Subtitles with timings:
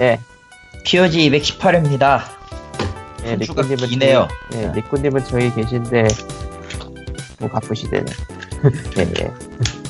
[0.00, 0.20] 예,
[0.84, 2.22] POG 218회입니다.
[3.24, 4.28] 예, 한 주가 리꾸님은 기네요.
[4.52, 6.06] 저희, 예, 리꾸님은 저희 계신데
[7.40, 8.04] 뭐 바쁘시대요.
[8.98, 9.32] 예, 예.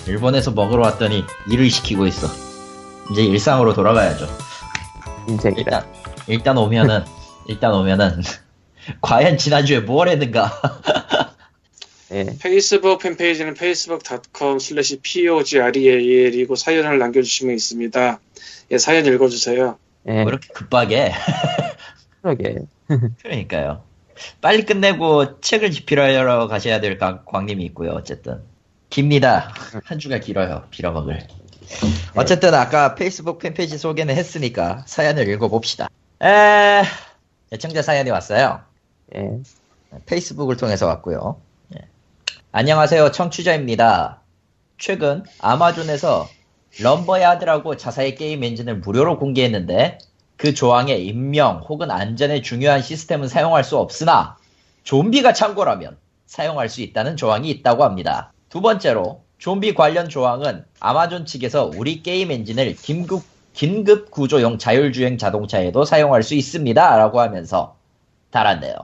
[0.07, 2.29] 일본에서 먹으러 왔더니 일을 시키고 있어.
[3.11, 4.27] 이제 일상으로 돌아가야죠.
[5.29, 5.85] 인생이라.
[6.27, 7.05] 일단 일단 오면은
[7.47, 8.23] 일단 오면은
[9.03, 10.53] 과연 지난주에 뭘 했는가?
[12.13, 18.21] 예, 페이스북 팬페이지는 facebook.com slash pogreal이고 사연을 남겨주시면 있습니다.
[18.71, 19.79] 예, 사연 읽어주세요.
[20.09, 21.13] 예, 왜 이렇게 급하게?
[22.23, 22.59] 그러게.
[23.23, 23.83] 그러니까요.
[24.41, 27.91] 빨리 끝내고 책을 집필하러 가셔야 될 강- 광님이 있고요.
[27.91, 28.41] 어쨌든
[28.89, 29.53] 깁니다.
[29.85, 30.65] 한 주가 길어요.
[30.71, 31.27] 빌어먹을.
[32.15, 35.89] 어쨌든 아까 페이스북 팬페이지 소개는 했으니까 사연을 읽어봅시다.
[36.23, 36.83] 에...
[37.53, 38.61] 애청자 사연이 왔어요.
[39.17, 39.31] 예,
[40.07, 41.41] 페이스북을 통해서 왔고요.
[42.57, 42.59] 예.
[42.59, 43.13] 안녕하세요.
[43.13, 44.23] 청취자입니다.
[44.79, 46.27] 최근 아마존에서
[46.81, 49.99] Lumberyard라고 자사의 게임 엔진을 무료로 공개했는데
[50.39, 54.39] 그 조항에 인명 혹은 안전에 중요한 시스템은 사용할 수 없으나
[54.85, 58.33] 좀비가 창궐하면 사용할 수 있다는 조항이 있다고 합니다.
[58.49, 65.85] 두 번째로 좀비 관련 조항은 아마존 측에서 우리 게임 엔진을 긴급, 긴급 구조용 자율주행 자동차에도
[65.85, 66.97] 사용할 수 있습니다.
[66.97, 67.77] 라고 하면서
[68.31, 68.75] 달았네요.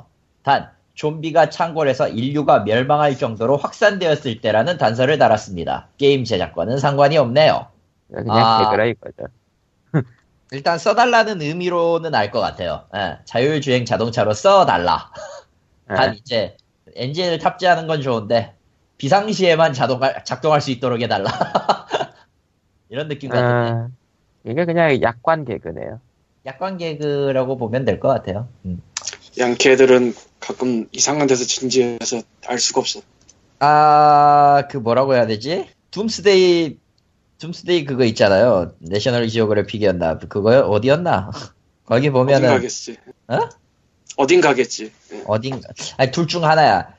[0.43, 5.89] 단, 좀비가 창궐해서 인류가 멸망할 정도로 확산되었을 때라는 단서를 달았습니다.
[5.99, 7.67] 게임 제작과는 상관이 없네요.
[8.13, 8.65] 그냥 아.
[8.65, 9.27] 개그라 이거죠.
[10.53, 12.85] 일단 써달라는 의미로는 알 것 같아요.
[12.95, 15.11] 예, 자율주행 자동차로 써달라.
[15.89, 16.57] 단 예, 이제
[16.95, 18.55] 엔진을 탑재하는 건 좋은데
[18.99, 21.31] 비상시에만 자동 작동할 수 있도록 해달라.
[22.91, 23.89] 이런 느낌 같은데 아,
[24.45, 26.01] 이게 그냥 약관 개그네요.
[26.45, 28.49] 약관 개그라고 보면 될 것 같아요.
[28.67, 28.83] 음.
[29.39, 33.01] 양캐들은 가끔 이상한 데서 진지해서 알 수가 없어.
[33.61, 35.69] 아, 그 뭐라고 해야 되지?
[35.91, 36.79] Doomsday,
[37.39, 38.75] Doomsday 그거 있잖아요.
[38.81, 40.19] National Geographic이었나?
[40.19, 40.61] 그거요?
[40.63, 41.31] 어디였나?
[41.85, 42.97] 거기 어딘 보면은, 가겠지.
[43.29, 43.39] 어?
[44.17, 44.93] 어딘 가겠지.
[45.13, 45.23] 예.
[45.27, 46.95] 어딘가, 아니, 둘 중 하나야.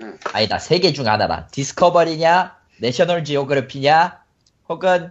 [0.00, 0.18] 응.
[0.32, 1.48] 아니다, 세 개 중 하나다.
[1.52, 4.22] Discovery냐, National Geographic이냐,
[4.68, 5.10] 혹은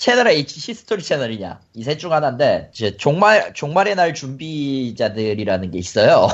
[0.00, 1.60] 채널 H History 채널이냐.
[1.74, 6.28] 이 셋 중 하나인데, 이제 종말, 종말의 날 준비자들이라는 게 있어요.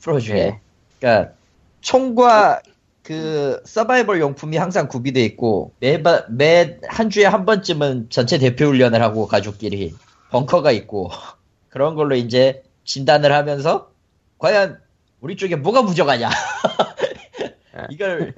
[0.00, 0.38] 프로 중에.
[0.38, 0.60] 예.
[1.00, 1.34] 그러니까
[1.82, 2.62] 총과
[3.02, 9.94] 그 서바이벌 용품이 항상 구비돼 있고 매매한 주에 한 번쯤은 전체 대표 훈련을 하고 가족끼리
[10.30, 11.10] 벙커가 있고
[11.68, 13.90] 그런 걸로 이제 진단을 하면서
[14.38, 14.78] 과연
[15.20, 16.30] 우리 쪽에 뭐가 부족하냐
[17.90, 18.32] 이걸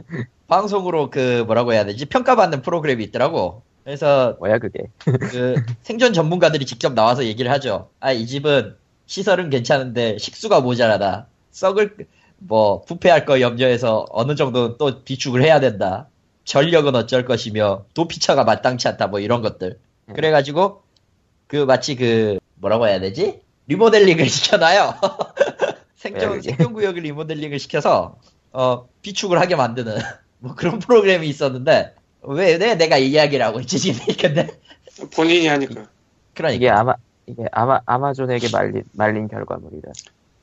[0.48, 4.80] 방송으로 그 뭐라고 해야 되지 평가받는 프로그램이 있더라고 그래서 뭐야 그게?
[5.30, 7.88] 그 생존 전문가들이 직접 나와서 얘기를 하죠.
[8.00, 8.74] 아, 이 집은
[9.06, 11.28] 시설은 괜찮은데 식수가 모자라다.
[11.52, 11.94] 썩을
[12.38, 16.08] 뭐 부패할 거 염려해서 어느 정도 또 비축을 해야 된다.
[16.42, 19.78] 전력은 어쩔 것이며 도피처가 마땅치 않다 뭐 이런 것들.
[20.12, 20.82] 그래가지고
[21.46, 23.40] 그 마치 그 뭐라고 해야 되지?
[23.68, 24.94] 리모델링을 시켜놔요.
[25.94, 26.42] 생존?
[26.42, 28.18] 생존 구역을 리모델링을 시켜서
[28.50, 29.96] 어 비축을 하게 만드는
[30.40, 31.94] 뭐 그런 프로그램이 있었는데
[32.26, 34.48] 왜, 왜 내가 이 이야기를 하고 있지 지금 근데
[35.14, 35.88] 본인이 하니까.
[36.34, 36.94] 그러니까 이게 아마
[37.26, 39.90] 이게 아마 아마존에게 말린 말린 결과물이다.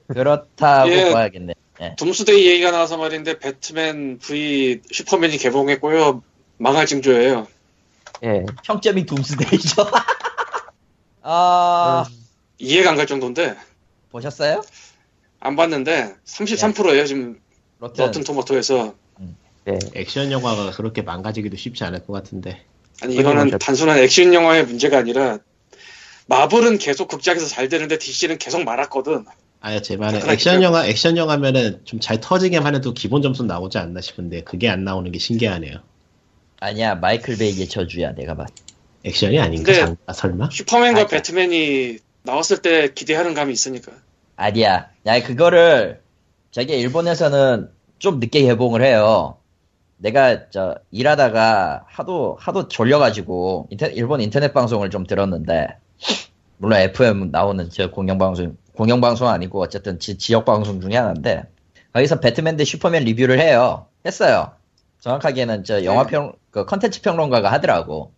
[0.07, 1.11] 그렇다고 예.
[1.11, 1.53] 봐야겠네.
[1.81, 1.95] 예.
[1.97, 6.22] 둠스데이 얘기가 나와서 말인데 배트맨 V 슈퍼맨이 개봉했고요.
[6.57, 7.47] 망할 징조예요.
[8.23, 9.85] 예, 평점이 둠스데이죠.
[11.23, 12.05] 아
[12.59, 13.55] 이해가 안 갈 정도인데
[14.11, 14.61] 보셨어요?
[15.39, 17.39] 안 봤는데 33%예요 지금
[17.79, 18.05] 로튼.
[18.05, 18.95] 러튼 토마토에서.
[19.66, 22.62] 네, 액션 영화가 그렇게 망가지기도 쉽지 않을 것 같은데.
[23.01, 23.57] 아니 이거는 뭐죠?
[23.57, 25.40] 단순한 액션 영화의 문제가 아니라
[26.28, 29.25] 마블은 계속 극장에서 잘 되는데 DC는 계속 말았거든.
[29.62, 30.29] 아야 제 말은.
[30.29, 34.84] 액션 영화 액션 영화면은 좀 잘 터지게만 해도 기본 점수 나오지 않나 싶은데 그게 안
[34.84, 35.78] 나오는 게 신기하네요.
[36.59, 38.50] 아니야 마이클 베이의 저주야 내가 봤.
[39.06, 40.50] 액션이 아닌가 장- 아, 설마?
[40.52, 41.07] 슈퍼맨과 아니야.
[41.07, 43.91] 배트맨이 나왔을 때 기대하는 감이 있으니까.
[44.38, 44.90] 아니야.
[45.06, 46.02] 야 그거를
[46.52, 47.69] 저기 일본에서는
[48.00, 49.38] 좀 늦게 개봉을 해요.
[50.03, 55.78] 내가 저 일하다가 하도 하도 졸려가지고 인터, 일본 인터넷 방송을 좀 들었는데
[56.58, 61.44] 물론 FM 나오는 저 공영 방송 공영 방송 아니고 어쨌든 지, 지역 방송 중에 하나인데
[61.94, 63.88] 거기서 배트맨 대 슈퍼맨 리뷰를 해요.
[64.05, 64.52] 했어요.
[65.00, 68.14] 정확하게는 저 영화 평 그 컨텐츠 평론가가 하더라고.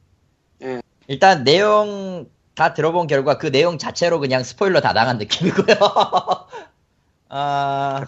[0.62, 0.82] 예.
[1.08, 5.78] 일단 내용 다 들어본 결과 그 내용 자체로 그냥 스포일러 다 당한 느낌이고요.
[7.30, 8.06] 아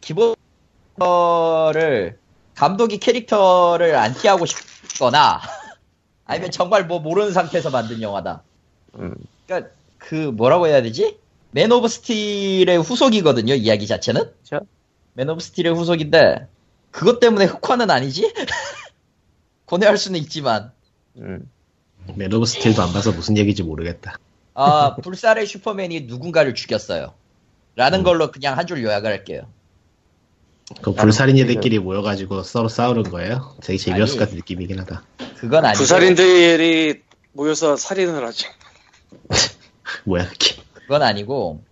[0.00, 0.36] 기본을
[2.56, 5.40] 감독이 캐릭터를 안티하고 싶거나
[6.26, 8.42] 아니면 정말 뭐 모르는 상태에서 만든 영화다.
[8.98, 9.14] 음,
[9.46, 11.18] 그러니까 그 뭐라고 해야 되지?
[11.52, 13.54] Man of Steel의 후속이거든요.
[13.54, 14.32] 이야기 자체는.
[14.42, 14.60] 그쵸?
[15.12, 16.48] Man of Steel의 후속인데
[16.90, 18.32] 그것 때문에 흑화는 아니지?
[19.66, 20.72] 고뇌할 수는 있지만
[21.16, 21.48] 음,
[22.14, 24.16] Man of Steel도 안 봐서 무슨 얘기인지 모르겠다.
[24.54, 27.12] 아, 불살의 슈퍼맨이 누군가를 죽였어요.
[27.74, 29.42] 라는 걸로 그냥 한 줄 요약을 할게요.
[30.82, 33.54] 그 불살인이들끼리 모여가지고 서로 싸우는 거예요?
[33.62, 34.18] 되게 재미없을 아니.
[34.18, 35.04] 것 같은 느낌이긴 하다.
[35.38, 37.02] 그건 아니고 부살인들이
[37.32, 38.46] 모여서 살인을 하지.
[40.04, 40.56] 뭐야 그게?
[40.74, 41.62] 그건 아니고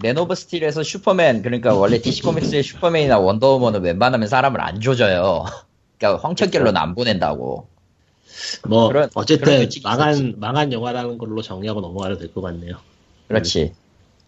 [0.00, 5.44] Man of Steel에서 슈퍼맨 그러니까 원래 DC 코믹스의 슈퍼맨이나 원더우먼은 웬만하면 사람을 안 조져요.
[5.98, 7.68] 그러니까 황천길로는 안 보낸다고.
[8.68, 10.34] 뭐 그런- 그런 어쨌든 규칙이 망한.
[10.38, 12.76] 망한 영화라는 걸로 정리하고 넘어가도 될 것 같네요.
[13.28, 13.72] 그렇지.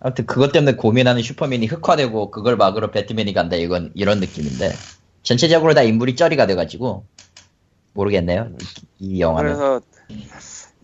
[0.00, 4.72] 아무튼 그것 때문에 고민하는 슈퍼맨이 흑화되고 그걸 막으러 배트맨이 간다 이건 이런 느낌인데
[5.22, 7.04] 전체적으로 다 인물이 쩌리가 돼가지고
[7.94, 8.50] 모르겠네요.
[9.00, 9.54] 이, 이 영화는.
[9.56, 9.80] 그래서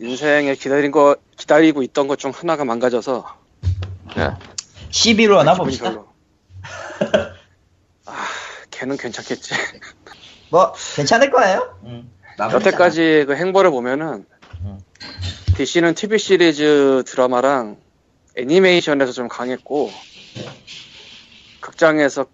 [0.00, 3.24] 인생에 기다린 거 기다리고 있던 것 중 하나가 망가져서
[4.90, 6.02] 11호 하나 기분이 봅시다.
[8.06, 8.26] 아,
[8.70, 9.54] 걔는 괜찮겠지.
[10.50, 11.78] 뭐 괜찮을 거예요.
[11.84, 12.54] 음, 마무리잖아.
[12.54, 14.26] 여태까지 그 행보를 보면은
[14.62, 14.78] 음.
[15.56, 17.76] DC는 TV 시리즈 드라마랑
[18.36, 19.90] 애니메이션에서 좀 강했고
[21.60, 22.26] 극장에서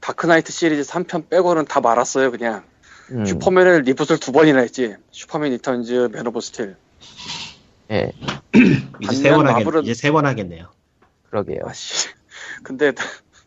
[0.00, 2.64] Dark Knight 시리즈 3편 빼고는 다 말았어요 그냥
[3.10, 6.76] 음, 슈퍼맨을 reboot를 두 번이나 했지 Superman Returns Man of Steel
[7.90, 8.12] 예,
[9.00, 10.70] 이제 세번 하겠 마블은- 이제 세 번 하겠네요.
[11.30, 11.60] 그러게요.
[11.64, 12.08] 아씨
[12.62, 12.92] 근데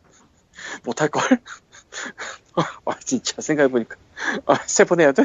[0.83, 1.21] 못할걸?
[2.85, 3.95] 아 진짜 생각해보니까
[4.47, 5.23] 아, 세 번 해야 돼?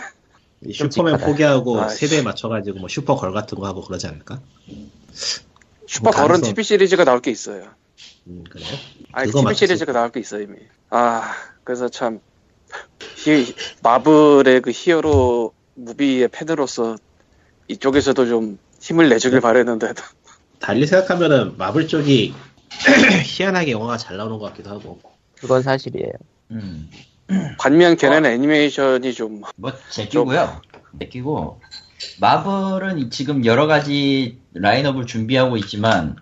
[0.63, 1.19] 이 슈퍼맨.
[1.19, 2.07] 포기하고 아이씨.
[2.07, 4.41] 세대에 맞춰가지고 뭐 슈퍼걸 같은 거 하고 그러지 않을까?
[5.87, 7.71] 슈퍼 걸은 가능성- TV 시리즈가 나올 게 있어요
[8.27, 8.67] 음 그래요?
[9.13, 9.59] 아니 그거 TV 맞지.
[9.59, 10.57] 시리즈가 나올 게 있어 이미.
[10.91, 11.33] 아
[11.65, 12.21] 그래서 참
[13.25, 16.97] 히, 마블의 그 hero movie의 팬으로서
[17.69, 19.93] 이쪽에서도 좀 힘을 내주길 바랬는데
[20.59, 22.35] 달리 생각하면은 마블 쪽이
[23.25, 25.01] 희한하게 영화가 잘 나오는 것 같기도 하고.
[25.39, 26.13] 그건 사실이에요.
[26.53, 26.91] 음.
[27.59, 30.61] 반면 걔네는 애니메이션이 좀 뭐 제끼고요.
[31.01, 31.61] 제끼고
[32.21, 36.17] 마블은 이- 지금 여러 가지 라인업을 준비하고 있지만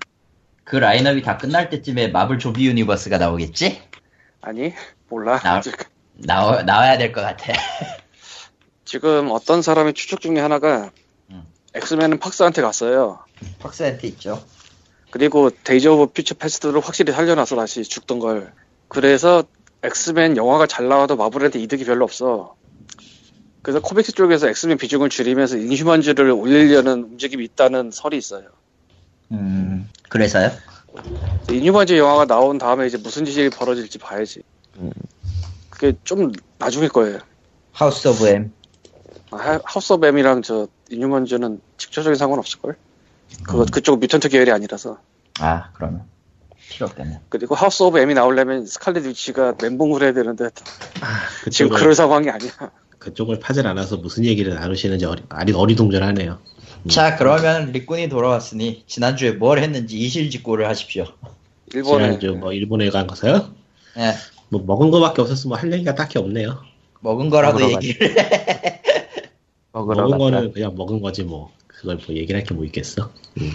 [0.65, 3.81] 그 라인업이 다 끝날 때쯤에 마블 좀비 universe가 나오겠지?
[4.41, 4.73] 아니
[5.09, 5.75] 몰라 나- 아직.
[6.17, 7.53] 나와 나와야 될 것 같아.
[8.85, 10.91] 지금 어떤 사람의 추측 중에 하나가
[11.31, 11.43] 음.
[11.75, 13.21] 엑스맨은 Fox한테 갔어요.
[13.59, 14.45] Fox한테 있죠.
[15.11, 18.53] 그리고 Days of Future Past를 확실히 살려놔서 다시 죽던 걸.
[18.89, 19.45] 그래서
[19.83, 22.55] 엑스맨 영화가 잘 나와도 마블한테 이득이 별로 없어.
[23.65, 28.49] 그래서 comics 쪽에서 엑스맨 비중을 줄이면서 Inhumans를 올리려는 움직임이 있다는 설이 있어요.
[29.33, 30.51] 음 그래서요?
[31.51, 34.43] Inhumans 영화가 나온 다음에 이제 무슨 짓이 벌어질지 봐야지.
[34.77, 34.93] 음.
[35.71, 37.21] 그게 좀 나중일 거예요.
[37.73, 38.53] House of M.
[39.31, 42.77] 아, 하- House of M이랑 저 Inhumans는 직접적인 상관 없을걸?
[43.45, 43.67] 그거 음.
[43.73, 44.99] 그쪽 mutant 계열이 아니라서.
[45.41, 46.03] 아 그러면
[46.69, 47.21] 필요 없겠네.
[47.31, 50.51] 그리고 House of M이 나오려면 스칼렛 위치가 멘붕을 해야 되는데
[51.01, 52.51] 아, 지금 그럴 상황이 아니야.
[53.05, 56.39] 그쪽을 파질 않아서 무슨 얘기를 나누시는지 어리, 아리, 어리둥절하네요.
[56.89, 61.06] 자 그러면 리꾼이 돌아왔으니 지난주에 뭘 했는지 이실직고를 하십시오.
[61.73, 63.51] 일본에 지난주 뭐 일본에 간 거서요?
[63.99, 64.15] 예,
[64.49, 66.62] 뭐 먹은 거밖에 없었으면 할 얘기가 딱히 없네요.
[67.01, 68.15] 먹은 거라도 얘기를.
[69.73, 70.17] 먹은 갔다.
[70.17, 73.11] 거는 그냥 먹은 거지 뭐 그걸 뭐 얘기를 할게 뭐 있겠어.
[73.41, 73.51] 음.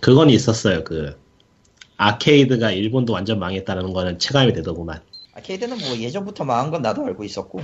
[0.00, 0.82] 그건 있었어요.
[0.82, 1.16] 그
[1.96, 5.00] 아케이드가 일본도 완전 망했다는 거는 체감이 되더구만.
[5.34, 7.62] 아케이드는 뭐 예전부터 망한 건 나도 알고 있었고.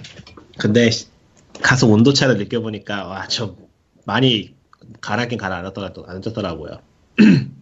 [0.59, 1.07] 근데 시-
[1.63, 3.57] 가서 온도 차를 느껴보니까 와 저
[4.05, 4.55] 많이
[5.01, 6.79] 가라앉긴 가라앉았더라고요.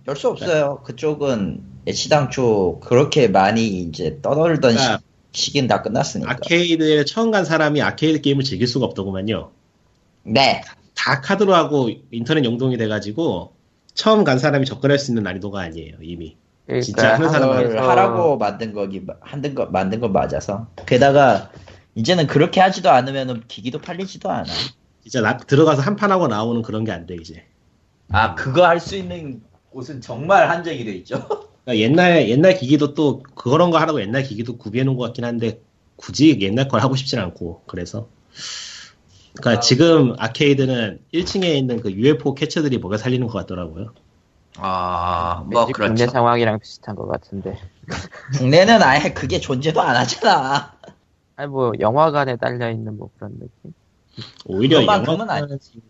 [0.04, 0.82] 별 수 없어요.
[0.84, 5.00] 그쪽은 애시당초 그렇게 많이 이제 떠돌던 그러니까
[5.32, 6.30] 시, 기는 다 끝났으니까.
[6.32, 9.52] 아케이드에 처음 간 사람이 아케이드 게임을 즐길 수가 없더구만요.
[10.24, 10.62] 네.
[10.94, 13.52] 다 카드로 하고 인터넷 용동이 돼가지고
[13.94, 16.36] 처음 간 사람이 접근할 수 있는 난이도가 아니에요 이미.
[16.66, 20.66] 그러니까 진짜 하는 사람 그걸 한국에서 하라고 만든 거기 만든 거 만든 거 맞아서.
[20.86, 21.50] 게다가
[21.94, 24.44] 이제는 그렇게 하지도 않으면 기기도 팔리지도 않아.
[25.02, 27.44] 진짜 나- 들어가서 한판 하고 나오는 그런 게 안 돼 이제.
[28.10, 31.16] 아 그거 할 수 있는 곳은 정말 한정이 돼 있죠.
[31.64, 35.60] 그러니까 옛날 옛날 기기도 또 그런 거 하라고 옛날 기기도 구비해 놓은 것 같긴 한데
[35.96, 38.08] 굳이 옛날 걸 하고 싶진 않고 그래서
[39.36, 39.60] 그러니까 아.
[39.60, 43.92] 지금 아케이드는 1층에 있는 그 UFO 캐쳐들이 먹여 살리는 것 같더라고요.
[44.56, 47.58] 아, 왠지 국내 상황이랑 비슷한 것 같은데.
[48.38, 50.74] 국내는 아예 그게 존재도 안 하잖아.
[51.36, 53.74] 아니 뭐 영화관에 딸려 있는 뭐 그런 느낌.
[54.46, 55.82] 오히려 그것만큼은 영화 아니지.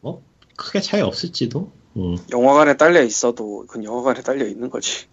[0.00, 0.22] 뭐
[0.56, 1.70] 크게 차이 없을지도.
[1.96, 2.16] 음.
[2.30, 5.06] 영화관에 딸려 있어도 그건 영화관에 딸려 있는 거지.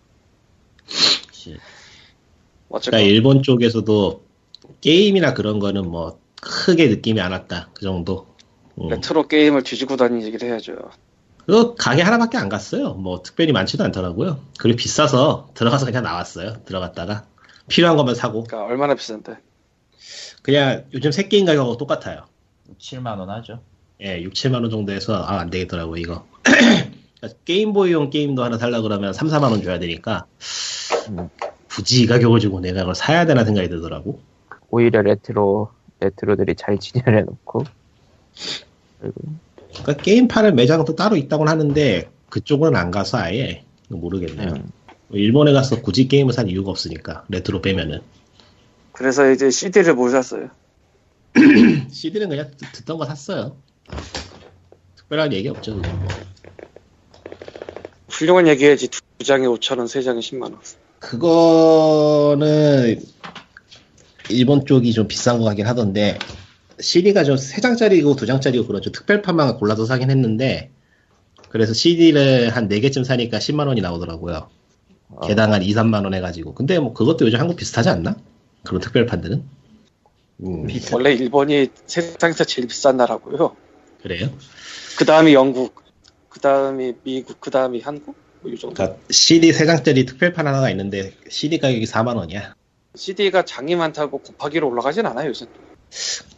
[2.69, 4.23] 그러니까 일본 쪽에서도
[4.81, 8.27] 게임이나 그런 거는 뭐 크게 느낌이 안 왔다 그 정도.
[8.79, 8.89] 음.
[8.89, 10.91] 레트로 게임을 뒤지고 다니기를 해야죠.
[11.51, 12.93] 그 가게 하나밖에 안 갔어요.
[12.93, 14.39] 뭐 특별히 많지도 않더라고요.
[14.57, 16.63] 그리고 비싸서 들어가서 그냥 나왔어요.
[16.63, 17.25] 들어갔다가
[17.67, 19.35] 필요한 것만 사고 그러니까 얼마나 비싼데?
[20.43, 22.23] 그냥 요즘 새 게임 가격하고 똑같아요.
[22.79, 23.59] 7만 원 하죠.
[24.01, 26.25] 예, 6, 7만 원 정도 해서 아, 안 되겠더라고 이거.
[27.43, 30.27] Game Boy용 게임도 하나 살라 그러면 3, 4만 원 줘야 되니까
[31.09, 31.27] 음.
[31.67, 34.21] 굳이 이 가격을 주고 내가 그걸 사야 되나 생각이 들더라고.
[34.69, 37.65] 오히려 retro retro들이 잘 진열해 놓고
[39.01, 39.21] 그리고
[39.81, 44.49] 그러니까 게임 파는 매장도 따로 있다고는 하는데 그쪽은 안 가서 아예 모르겠네요.
[44.49, 44.69] 음,
[45.11, 48.01] 일본에 가서 굳이 게임을 살 이유가 없으니까 레트로 빼면은
[48.93, 50.49] 그래서 이제 CD를 못 샀어요.
[51.91, 53.57] CD는 그냥 듣- 듣던 거 샀어요.
[54.95, 55.75] 특별한 얘기 없죠.
[55.75, 56.07] 그건 뭐.
[58.09, 60.57] 훌륭한 얘기해야지 두 장에 5천 원, 세 장에 10만 원.
[60.99, 63.01] 그거는
[64.29, 66.19] 일본 쪽이 좀 비싼 거 같긴 하던데
[66.81, 70.71] CD가 좀 3장짜리고 2장짜리고 그런 좀 특별판만 골라서 사긴 했는데
[71.49, 74.49] 그래서 CD를 한 4개쯤 사니까 10만 원이 나오더라고요.
[75.09, 76.53] 어, 개당 한 2, 3만 원 해가지고.
[76.53, 78.15] 근데 뭐 그것도 요즘 한국 비슷하지 않나?
[78.63, 79.43] 그런 특별판들은?
[80.43, 83.55] 음, 원래 일본이 세상에서 제일 비싼 나라고요.
[84.01, 84.29] 그래요?
[84.97, 85.83] 그 다음이 영국,
[86.29, 88.15] 그 다음이 미국, 그 다음이 한국?
[88.41, 88.73] 뭐 이 정도.
[88.73, 92.55] 그러니까 CD 3장짜리 특별판 하나가 있는데 CD 가격이 4만 원이야.
[92.95, 95.45] CD가 장이 많다고 곱하기로 올라가진 않아요, 요새.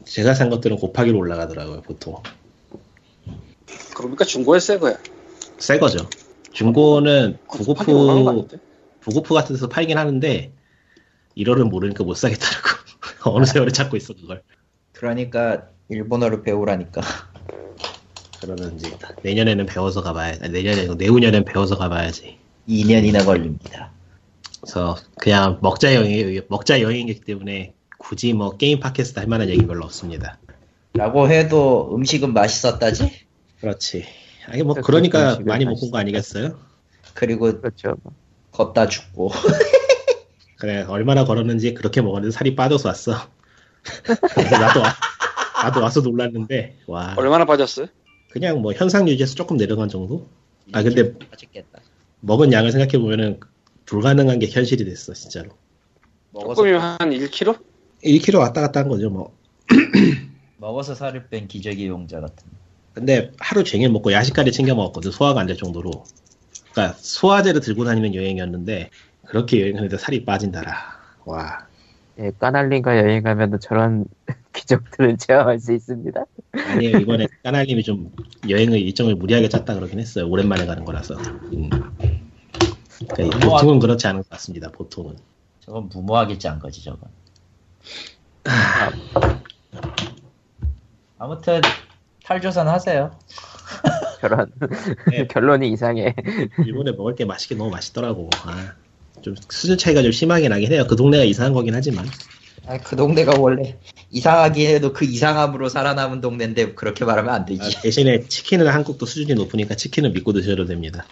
[0.05, 2.21] 제가 산 것들은 곱하기로 올라가더라고요, 보통.
[3.95, 4.97] 그러니까 중고에 새 거야.
[5.57, 6.09] 새 거죠.
[6.51, 8.57] 중고는 부고프, 아닌데?
[8.99, 10.51] 부고프 같은 데서 팔긴 하는데,
[11.37, 12.67] 1월은 모르니까 못 사겠다라고.
[13.31, 14.43] 어느 세월에 찾고 있어, 그걸.
[14.91, 17.01] 그러니까 일본어를 배우라니까.
[18.41, 18.91] 그러는지,
[19.21, 22.37] 내년에는 배워서 가봐야, 아니, 내년에, 내후년엔 배워서 가봐야지.
[22.67, 23.91] 2년이나 걸립니다.
[24.61, 29.85] 그래서, 그냥 먹자 여행, 먹자 여행이기 때문에, 굳이 뭐, 게임 팟캐스트 할 만한 얘기 별로
[29.85, 30.37] 없습니다.
[30.93, 33.11] 라고 해도 음식은 맛있었다지?
[33.61, 34.05] 그렇지.
[34.47, 34.85] 아니, 뭐, 그렇죠.
[34.85, 35.65] 그러니까 많이.
[35.65, 36.59] 먹은 거 아니겠어요?
[37.13, 37.95] 그리고 그렇죠.
[38.51, 39.31] 걷다 죽고.
[40.59, 43.13] 그래, 얼마나 걸었는지 그렇게 먹었는데 살이 빠져서 왔어.
[44.35, 44.95] 그래서 나도, 와-
[45.63, 47.15] 나도 와서 놀랐는데, 와.
[47.17, 47.87] 얼마나 빠졌어요?
[48.31, 50.27] 그냥 뭐 현상 유지해서 조금 내려간 정도?
[50.73, 51.79] 아, 근데 맛있겠다.
[52.21, 53.39] 먹은 양을 생각해 보면은
[53.85, 55.51] 불가능한 게 현실이 됐어, 진짜로.
[56.33, 57.59] 조금이면 한 1kg?
[58.03, 59.33] 1kg 왔다 갔다 한 거죠, 뭐.
[60.57, 62.47] 먹어서 살을 뺀 기저귀 용자 같은.
[62.93, 65.91] 근데 하루 종일 먹고 야식까지 챙겨 먹었거든, 소화가 안 될 정도로.
[66.71, 68.89] 그러니까 소화제를 들고 다니는 여행이었는데,
[69.25, 70.75] 그렇게 여행하는데 살이 빠진다라.
[71.25, 71.67] 와.
[72.19, 74.05] 예, 까날린과 여행하면 저런
[74.53, 76.23] 기적들을 체험할 수 있습니다.
[76.53, 78.11] 아니에요, 이번에 까날님이 좀
[78.47, 80.27] 여행의 일정을 무리하게 짰다 그러긴 했어요.
[80.29, 81.15] 오랜만에 가는 거라서.
[81.15, 81.69] 음.
[83.09, 85.15] 그러니까 보통은 그렇지 않은 것 같습니다, 보통은.
[85.61, 87.09] 저건 무모하게 짠 거지, 저건.
[91.17, 91.61] 아무튼,
[92.23, 93.17] 탈조선 하세요.
[94.21, 94.51] 저런
[95.09, 95.27] 네.
[95.31, 96.15] 결론이 이상해.
[96.65, 98.29] 일본에 먹을 게 맛있게 너무 맛있더라고.
[98.43, 98.73] 아,
[99.21, 100.85] 좀 수준 차이가 좀 심하게 나긴 해요.
[100.87, 102.05] 그 동네가 이상한 거긴 하지만.
[102.65, 103.77] 아, 그 동네가 원래
[104.09, 107.61] 이상하긴 해도 그 이상함으로 살아남은 동네인데 그렇게 말하면 안 되지.
[107.61, 111.05] 아, 대신에 치킨은 한국도 수준이 높으니까 치킨은 믿고 드셔도 됩니다.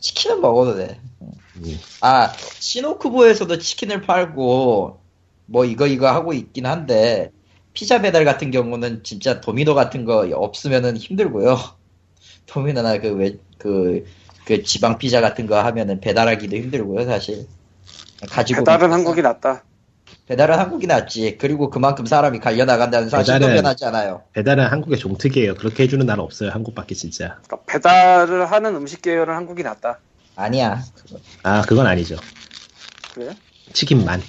[0.00, 1.00] 치킨은 먹어도 돼.
[1.22, 1.78] 음.
[2.02, 5.00] 아, 시노쿠보에서도 치킨을 팔고,
[5.50, 7.30] 뭐 이거 이거 하고 있긴 한데,
[7.72, 11.56] 피자 배달 같은 경우는 진짜 도미노 같은 거 없으면은 힘들고요.
[12.46, 14.04] 도미노나 그 왜, 그,
[14.44, 17.46] 그 지방 피자 같은 거 하면은 배달하기도 힘들고요, 사실.
[18.30, 18.60] 가지고.
[18.64, 19.64] 배달은 한국이 낫다.
[20.26, 21.38] 배달은 한국이 낫지.
[21.38, 24.22] 그리고 그만큼 사람이 갈려 나간다는 사실도 배달은- 변하지 않아요.
[24.34, 25.54] 배달은 한국의 종특이에요.
[25.54, 26.50] 그렇게 해주는 나라 없어요.
[26.50, 27.38] 한국밖에 진짜.
[27.46, 29.98] 그러니까 배달을 하는 음식 계열은 한국이 낫다.
[30.36, 30.82] 아니야.
[30.94, 31.18] 그거.
[31.42, 32.16] 아, 그건 아니죠.
[33.14, 33.30] 그래 요?
[33.72, 34.20] 치킨만.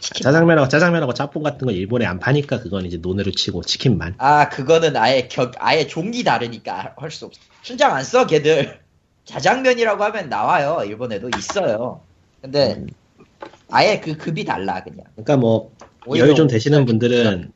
[0.00, 4.14] 짜장면하고 짜장면하고 짬뽕 같은 건 일본에 안 파니까 그건 이제 논외로 치고 치킨만.
[4.18, 7.40] 아, 그거는 아예 격, 아예 종이 다르니까 할 수 없어.
[7.62, 8.78] 순장 안 써, 걔들.
[9.24, 10.82] 자장면이라고 하면 나와요.
[10.84, 12.00] 일본에도 있어요.
[12.40, 12.86] 근데, 음.
[13.70, 15.00] 아예 그 급이 달라, 그냥.
[15.16, 15.72] 그러니까 뭐
[16.14, 17.50] 여유 좀 되시는 분들은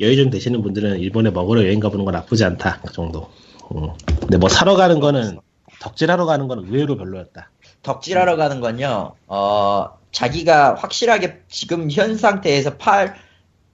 [0.00, 3.30] 여유 좀 되시는 분들은 일본에 먹으러 여행 가보는 건 나쁘지 않다 그 정도.
[3.74, 3.88] 음.
[4.20, 5.38] 근데 뭐 사러 가는 거는
[5.80, 7.50] 덕질하러 가는 건 의외로 별로였다.
[7.86, 13.14] 덕질하러 가는 건요, 어, 자기가 확실하게 지금 현 상태에서 팔,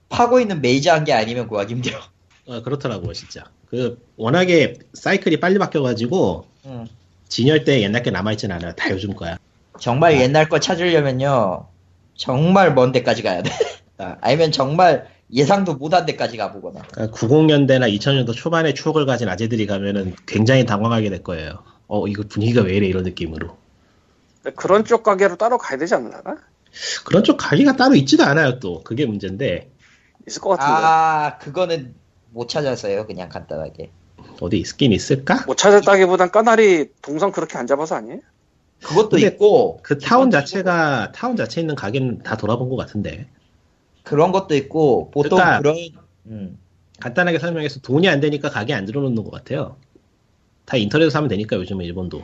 [0.09, 1.97] 파고 있는 메이저한 게 아니면 구하기 힘들어.
[2.45, 3.45] 어, 그렇더라고요 진짜.
[3.67, 6.85] 그 워낙에 사이클이 빨리 바뀌어가지고 음.
[7.27, 8.73] 진열대 옛날 게 남아있진 않아요.
[8.73, 9.37] 다 요즘 거야.
[9.79, 11.65] 정말 옛날 거 찾으려면요,
[12.15, 13.49] 정말 먼 데까지 가야 돼.
[13.97, 16.81] 아, 아니면 정말 예상도 못한 데까지 가보거나.
[16.83, 21.63] 90년대나 2000년도 초반의 추억을 가진 아재들이 가면은 굉장히 당황하게 될 거예요.
[21.87, 23.62] 어 이거 분위기가 왜 이래 이런 느낌으로.
[24.51, 26.21] 그런 쪽 가게로 따로 가야 되지 않나?
[27.05, 28.83] 그런 쪽 가게가 따로 있지도 않아요 또.
[28.83, 29.71] 그게 문제인데
[30.27, 30.71] 있을 것 같은데.
[30.73, 31.95] 아, 그거는
[32.31, 33.05] 못 찾았어요.
[33.05, 33.91] 그냥 간단하게.
[34.41, 35.43] 어디 있긴 있을까?
[35.45, 38.19] 못 찾았다기보단 까나리 동선 그렇게 안 잡아서 아니에요?
[38.81, 43.27] 그것도 있고 그 타운 자체가 타운 자체에 있는 가게는 다 돌아본 것 같은데.
[44.03, 45.77] 그런 것도 있고 보통 그러니까- 그런
[46.25, 46.57] 음,
[46.99, 49.77] 간단하게 설명해서 돈이 안 되니까 가게 안 들어놓는 것 같아요.
[50.65, 52.23] 다 인터넷에서 사면 되니까 요즘은 일본도.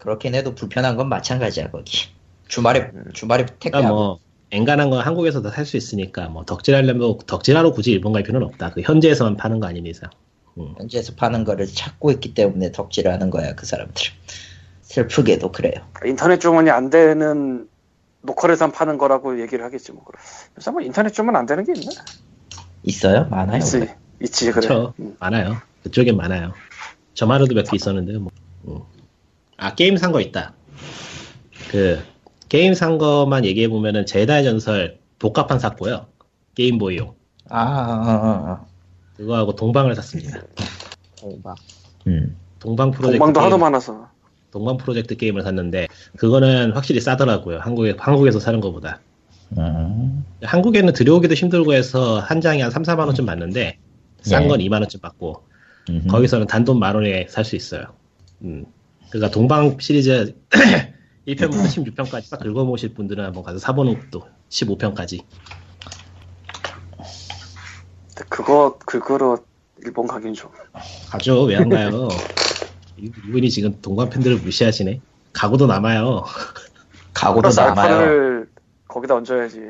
[0.00, 2.08] 그렇긴 해도 불편한 건 마찬가지야 거기.
[2.48, 3.94] 주말에 주말에 그러니까 택배하고.
[3.94, 4.18] 뭐
[4.50, 8.72] 엔간한 건 한국에서 다살수 있으니까 뭐 덕질하려면 덕질하러 굳이 일본 갈 필요는 없다.
[8.72, 10.10] 그 현지에서만 파는 거 아닌 이상.
[10.58, 10.74] 음.
[10.78, 14.12] 현지에서 파는 거를 찾고 있기 때문에 덕질을 하는 거야 그 사람들은.
[14.82, 15.74] 슬프게도 그래요.
[16.04, 17.68] 인터넷 주문이 안 되는
[18.22, 20.04] 로컬에서 파는 거라고 얘기를 하겠지 뭐.
[20.58, 21.92] 요새 뭐 인터넷 주문 안 되는 게 있나?
[22.82, 23.26] 있어요?
[23.30, 23.58] 많아요.
[23.58, 23.86] 있지,
[24.20, 24.66] 있지 그래.
[24.98, 25.14] 음.
[25.20, 25.58] 많아요.
[25.84, 26.52] 그쪽엔 많아요.
[27.14, 28.32] 저만으로도 몇 개 있었는데 뭐.
[28.66, 28.80] 음.
[29.60, 30.54] 아 게임 산 거 있다.
[31.70, 32.00] 그
[32.48, 36.06] 게임 산 거만 얘기해 보면은 젤다의 전설 복합판 샀고요.
[36.54, 37.14] Game Boy용.
[37.50, 38.64] 아, 아, 아, 아.
[39.16, 40.40] 그거하고 동방을 샀습니다.
[41.20, 41.54] 동방.
[42.06, 42.36] 음.
[42.58, 44.08] 동방 프로젝트 동방도 게임, 하도 많아서.
[44.50, 47.58] 동방 프로젝트 게임을 샀는데 그거는 확실히 싸더라고요.
[47.58, 49.00] 한국에 한국에서 사는 것보다.
[49.58, 50.24] 음.
[50.42, 53.78] 한국에는 들여오기도 힘들고 해서 한 장이 한 3, 4만 원쯤 받는데
[54.22, 54.48] 싼 네.
[54.48, 55.42] 건 2만 원쯤 받고
[55.90, 56.08] 음흠.
[56.08, 57.84] 거기서는 단돈 만 원에 살 수 있어요.
[58.42, 58.64] 음.
[59.10, 60.34] 그러니까 동방 시리즈
[61.26, 65.22] 1편부터 16편까지 딱 긁어모으실 분들은 한번 가서 사보는 것도 15편까지.
[68.08, 69.38] 근데 그거 그거로
[69.84, 70.50] 일본 가긴 좀.
[71.10, 71.42] 가죠.
[71.44, 72.08] 왜 안 가요?
[72.96, 75.00] 이- 이분이 지금 동방 팬들을 무시하시네.
[75.32, 76.24] 가구도 남아요.
[77.14, 78.44] 가구도 플러스 남아요.
[78.88, 79.60] 거기다 얹어야지.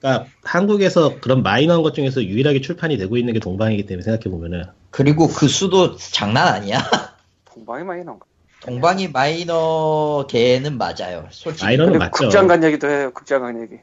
[0.00, 4.64] 그러니까 한국에서 그런 마이너한 것 중에서 유일하게 출판이 되고 있는 게 동방이기 때문에 생각해 보면은
[4.90, 6.78] 그리고 그 수도 장난 아니야.
[7.46, 8.26] 동방이 많이 나온 거.
[8.64, 11.26] 동방이 마이너 계는 맞아요.
[11.30, 11.64] 솔직히.
[11.66, 12.10] 마이너는 맞죠.
[12.12, 13.10] 극장 간 얘기도 해요.
[13.12, 13.74] 극장 간 얘기.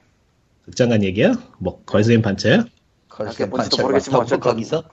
[0.66, 1.34] 극장 간 얘기요?
[1.60, 2.66] 뭐 걸스앤 판처요?
[3.10, 4.52] 걸스앤 판처를 모르겠지만 어쨌건.
[4.54, 4.84] 거기서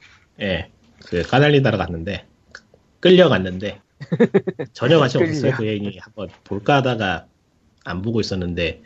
[0.41, 0.71] 예.
[1.07, 2.27] 그 까날리다로 갔는데
[3.01, 3.81] 끌려갔는데
[4.75, 5.23] 전혀 관심.
[5.23, 5.53] 없었어요.
[5.57, 7.27] 그 여인이 한번 볼까 하다가
[7.85, 8.83] 안 보고 있었는데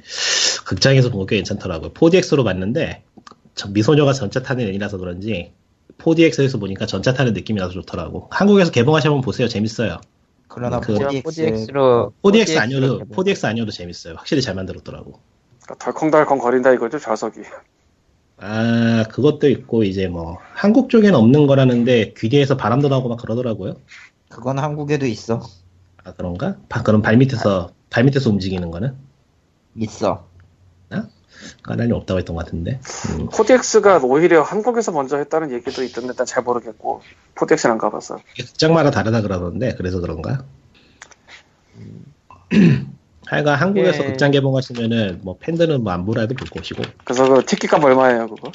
[0.64, 1.92] 극장에서 본 게 괜찮더라고요.
[1.94, 3.02] 4DX로 봤는데
[3.54, 5.52] 저 미소녀가 전차 타는 애니라서 그런지
[5.98, 8.28] 4DX에서 보니까 전차 타는 느낌이 나서 좋더라고.
[8.30, 9.48] 한국에서 개봉하시면 보세요.
[9.48, 10.00] 재밌어요.
[10.54, 14.14] 그러나 그- 4DX 4DX로 4DX 아니어도 4DX 아니어도 재밌어요.
[14.16, 15.18] 확실히 잘 만들었더라고.
[15.62, 17.40] 그러니까 덜컹덜컹 거린다 이거죠 좌석이.
[18.38, 23.74] 아 그것도 있고 이제 뭐 한국 쪽에는 없는 거라는데 귀뒤에서 바람도 나고 막 그러더라고요.
[24.28, 25.42] 그건 한국에도 있어.
[26.04, 26.56] 아 그런가?
[26.68, 28.94] 바- 그럼 발 밑에서 발 밑에서 움직이는 거는
[29.76, 30.26] 있어.
[31.62, 32.80] 까날리 없다고 했던 것 같은데.
[33.18, 33.26] 음.
[33.26, 37.02] 코덱스가 오히려 한국에서 먼저 했다는 얘기도 있던데 난잘 모르겠고
[37.36, 38.18] 코덱스는 안.
[38.34, 40.44] 이게 극장마다 다르다 그러던데 그래서 그런가?
[43.26, 44.06] 하여간 한국에서 예.
[44.08, 48.52] 극장 개봉하시면은 뭐 팬들은 뭐 안 보라도 볼 것이고 그래서 그 티켓값 얼마예요 그거?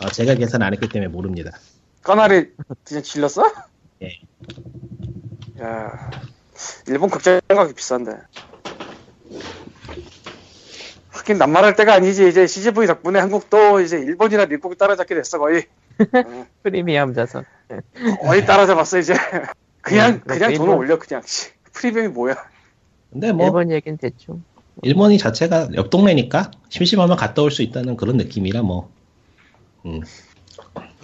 [0.00, 1.50] 어, 제가 계산 안 했기 때문에 모릅니다.
[2.02, 2.50] 까나리
[2.84, 3.50] 그냥 질렀어?
[4.02, 4.08] 예.
[5.60, 6.10] 야
[6.86, 8.12] 일본 극장 가격이 비싼데.
[11.14, 15.64] 하긴 낱말할 때가 아니지 이제 CGV 덕분에 한국도 이제 일본이나 미국을 따라잡게 됐어 거의.
[16.00, 17.44] 어, 프리미엄 자선.
[18.20, 19.14] 거의 따라잡았어 이제.
[19.80, 21.22] 그냥 음, 그냥 돈을 올려 그냥.
[21.24, 22.34] 씨, 프리미엄이 뭐야?
[23.12, 24.42] 근데 뭐 일본 얘기는 대충.
[24.82, 28.90] 일본이 자체가 옆 동네니까 심심하면 갔다 올 수 있다는 그런 느낌이라 뭐.
[29.86, 30.00] 음.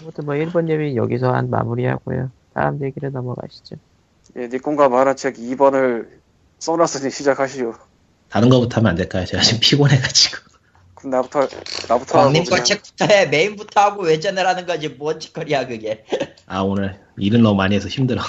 [0.02, 2.30] 아무튼 뭐 일본 얘기 여기서 한 마무리하고요.
[2.52, 3.76] 다음 얘기로 넘어가시죠.
[4.36, 6.08] 예, 니콘과 만화책 2번을
[6.58, 7.74] 써놨으니 시작하시오.
[8.30, 9.24] 다른 거부터 하면 안 될까요?
[9.26, 10.38] 제가 지금 피곤해가지고.
[10.94, 11.40] 그럼 나부터
[11.88, 13.26] 나부터 하고 광님 거 책부터 해.
[13.26, 14.88] 메인부터 하고 외전을 하는 거지.
[14.88, 16.04] 뭔 짓거리야 그게.
[16.46, 18.22] 아 오늘 일은 너무 많이 해서 힘들어.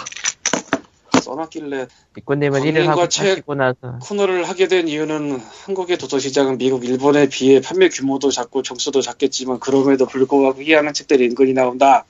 [1.22, 1.88] 써놨길래
[2.18, 6.84] 니코님은 일을 광님과 하고 책- 하시고 나서 코너를 하게 된 이유는 한국의 도서 시장은 미국,
[6.84, 12.06] 일본에 비해 판매 규모도 작고 점수도 작겠지만 그럼에도 불구하고 이해하는 책들이 은근히 나온다.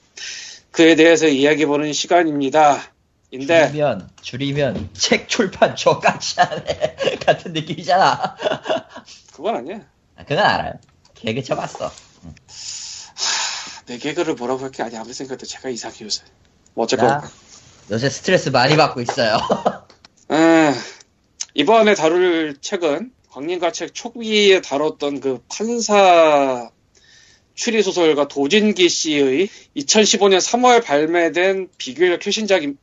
[0.71, 2.82] 그에 대해서 이야기해보는 시간입니다.
[3.32, 8.36] 인데 줄이면 줄이면 책 출판 저까지 하네 같은 느낌이잖아.
[9.34, 9.80] 그건 아니야.
[10.17, 10.74] 아, 그건 알아요.
[11.15, 11.91] 개그 쳐봤어.
[13.88, 15.00] 내 개그를 뭐라고 할 게 아니야.
[15.02, 16.24] 아무리 생각해도 제가 이상해 요새.
[16.74, 17.30] 뭐 어쨌건 나
[17.89, 19.38] 요새 스트레스 많이 받고 있어요.
[20.32, 20.74] 에,
[21.54, 26.70] 이번에 다룰 책은 광림과 책 초기에 다뤘던 그 판사
[27.54, 32.78] 추리 소설가 도진기 씨의 2015년 3월 발매된 비교적 최신작인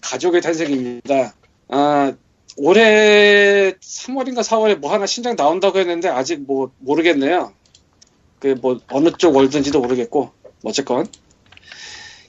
[0.00, 1.34] 가족의 탄생입니다.
[1.68, 2.12] 아,
[2.56, 7.52] 올해 3월인가 4월에 뭐 하나 신작 나온다고 했는데 아직 뭐 모르겠네요.
[8.38, 11.06] 그 뭐 어느 쪽 월든지도 모르겠고 어쨌건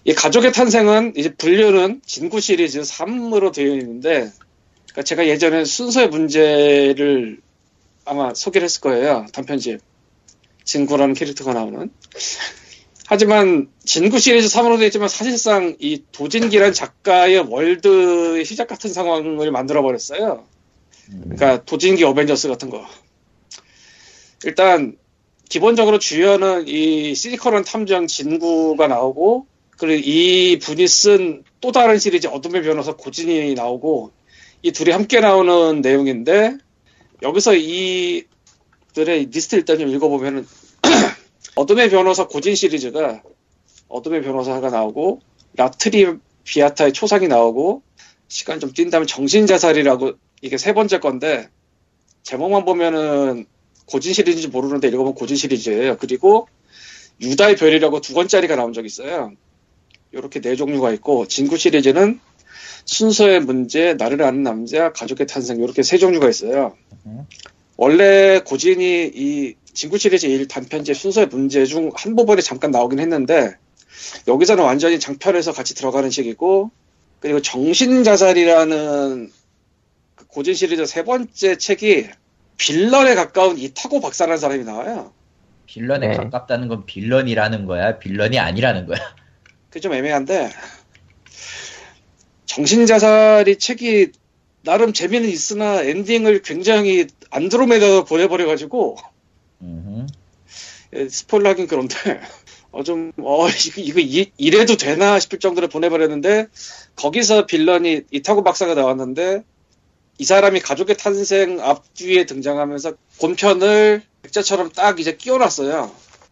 [0.03, 4.31] 이 가족의 탄생은 이제 분류는 진구 시리즈 3으로 되어 있는데
[4.85, 7.41] 그러니까 제가 예전에 순서의 문제를
[8.05, 9.81] 아마 소개를 했을 거예요 단편집
[10.63, 11.91] 진구라는 캐릭터가 나오는
[13.09, 19.81] 하지만 진구 시리즈 3으로 되어 있지만 사실상 이 도진기란 작가의 월드의 시작 같은 상황을 만들어
[19.81, 20.43] 버렸어요.
[21.23, 22.85] 그러니까 도진기 어벤져스 같은 거.
[24.43, 24.97] 일단
[25.47, 32.63] 기본적으로 주연은 이 시니컬한 탐정 진구가 나오고 그리고 이 분이 쓴 또 다른 시리즈 어둠의
[32.63, 34.11] 변호사 고진이 나오고
[34.61, 36.57] 이 둘이 함께 나오는 내용인데
[37.23, 40.45] 여기서 이들의 리스트 일단 좀 읽어보면은
[41.57, 43.23] 어둠의 변호사 고진 시리즈가
[43.87, 45.21] 어둠의 변호사가 나오고
[45.55, 47.81] 라 트라비아타의 초상이 나오고
[48.27, 51.49] 시간 좀 뛴다면 정신자살이라고 이게 세 번째 건데
[52.21, 53.47] 제목만 보면은
[53.87, 55.97] 고진 시리즈인지 모르는데 읽어보면 고진 시리즈예요.
[55.97, 56.47] 그리고
[57.21, 59.31] 유다의 별이라고 두 권짜리가 나온 적이 있어요.
[60.11, 62.19] 이렇게 네 종류가 있고 진구 시리즈는
[62.85, 66.77] 순서의 문제, 나를 아는 남자, 가족의 탄생 이렇게 세 종류가 있어요.
[67.07, 67.25] 음.
[67.77, 73.57] 원래 고진이 이 진구 시리즈 1 단편집 순서의 문제 중 한 부분에 잠깐 나오긴 했는데
[74.27, 76.71] 여기서는 완전히 장편에서 같이 들어가는 식이고
[77.19, 79.31] 그리고 정신자살이라는
[80.15, 82.07] 그 고진 시리즈 세 번째 책이
[82.57, 85.13] 빌런에 가까운 이 타고 박사라는 사람이 나와요.
[85.67, 86.17] 빌런에 네.
[86.17, 87.99] 가깝다는 건 빌런이라는 거야?
[87.99, 88.97] 빌런이 아니라는 거야?
[89.69, 90.49] 그게 좀 애매한데
[92.47, 94.11] 정신자살이 책이
[94.63, 99.16] 나름 재미는 있으나 엔딩을 굉장히 안드로메다로 보내버려가지고.
[100.93, 101.95] 예, 스포일러 하긴 그런데
[102.71, 106.47] 어 좀 어 이거, 이, 이래도 되나 싶을 정도로 보내버렸는데
[106.95, 109.43] 거기서 빌런이 이타고 박사가 나왔는데
[110.19, 115.91] 이 사람이 가족의 탄생 앞뒤에 등장하면서 본편을 백자처럼 딱 이제 끼워놨어요.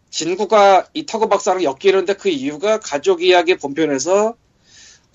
[0.10, 4.36] 진구가 이타고 박사랑 엮이는데 그 이유가 가족 이야기 본편에서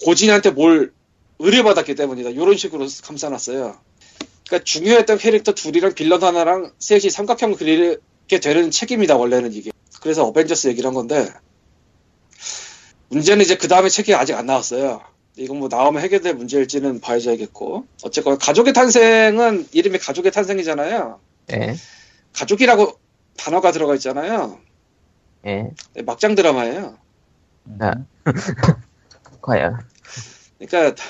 [0.05, 0.93] 고진한테 뭘
[1.39, 2.31] 의뢰받았기 때문이다.
[2.31, 3.79] 이런 식으로 감싸놨어요.
[4.51, 9.17] 그러니까 중요했던 캐릭터 둘이랑 빌런 하나랑 셋이 삼각형 그리게 되는 책입니다.
[9.17, 9.71] 원래는 이게.
[10.03, 11.29] 그래서 어벤져스 얘기를 한 건데
[13.11, 15.03] 문제는 이제 그 다음에 책이 아직 안 나왔어요.
[15.37, 21.21] 이건 뭐 나오면 해결될 문제일지는 봐야겠고 어쨌건 가족의 탄생은 이름이 가족의 탄생이잖아요.
[21.53, 21.77] 예,
[22.33, 22.99] 가족이라고
[23.37, 24.59] 단어가 들어가 있잖아요.
[25.47, 26.99] 예, 네, 막장 드라마예요.
[27.79, 27.93] 아.
[29.43, 29.79] 과연.
[30.59, 31.03] 그러니까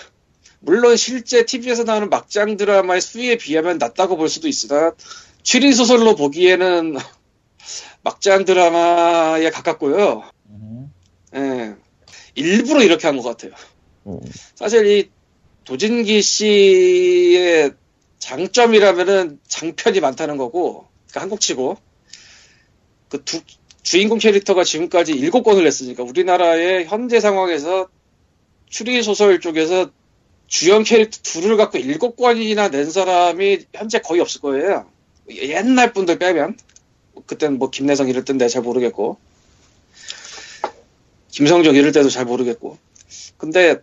[0.61, 4.93] 물론 실제 TV에서 나오는 막장 드라마의 수위에 비하면 낮다고 볼 수도 있으나
[5.43, 6.97] 추리 소설로 보기에는
[8.03, 10.23] 막장 드라마에 가깝고요.
[11.37, 11.75] 예.
[12.35, 13.53] 일부러 이렇게 한 것 같아요.
[14.07, 14.21] 음,
[14.55, 15.11] 사실 이
[15.65, 17.73] 도진기 씨의
[18.19, 21.77] 장점이라면은 장편이 많다는 거고, 그러니까 한국치고
[23.09, 23.41] 그 두,
[23.83, 27.89] 주인공 캐릭터가 지금까지 일곱 권을 냈으니까 우리나라의 현재 상황에서
[28.69, 29.91] 추리 소설 쪽에서
[30.51, 34.91] 주연 캐릭터 둘을 갖고 일곱 권이나 낸 사람이 현재 거의 없을 거예요.
[35.31, 36.59] 옛날 분들 빼면
[37.25, 39.17] 그때는 뭐 김내성 이럴 땐 내가 잘 모르겠고
[41.29, 42.79] 김성종 이럴 때도 잘 모르겠고
[43.39, 43.77] 근데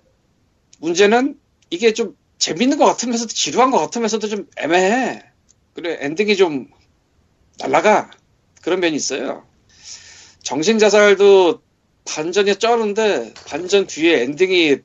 [0.79, 5.23] 문제는 이게 좀 재밌는 것 같으면서도 지루한 것 같으면서도 좀 애매해.
[5.73, 6.69] 그래 엔딩이 좀
[7.59, 8.11] 날라가
[8.61, 9.47] 그런 면이 있어요.
[10.43, 11.61] 정신자살도
[12.03, 14.79] 반전이 쩌는데 반전 뒤에 엔딩이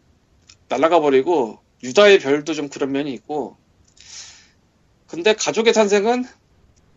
[0.68, 3.56] 날라가 버리고 유다의 별도 좀 그런 면이 있고
[5.06, 6.24] 근데 가족의 탄생은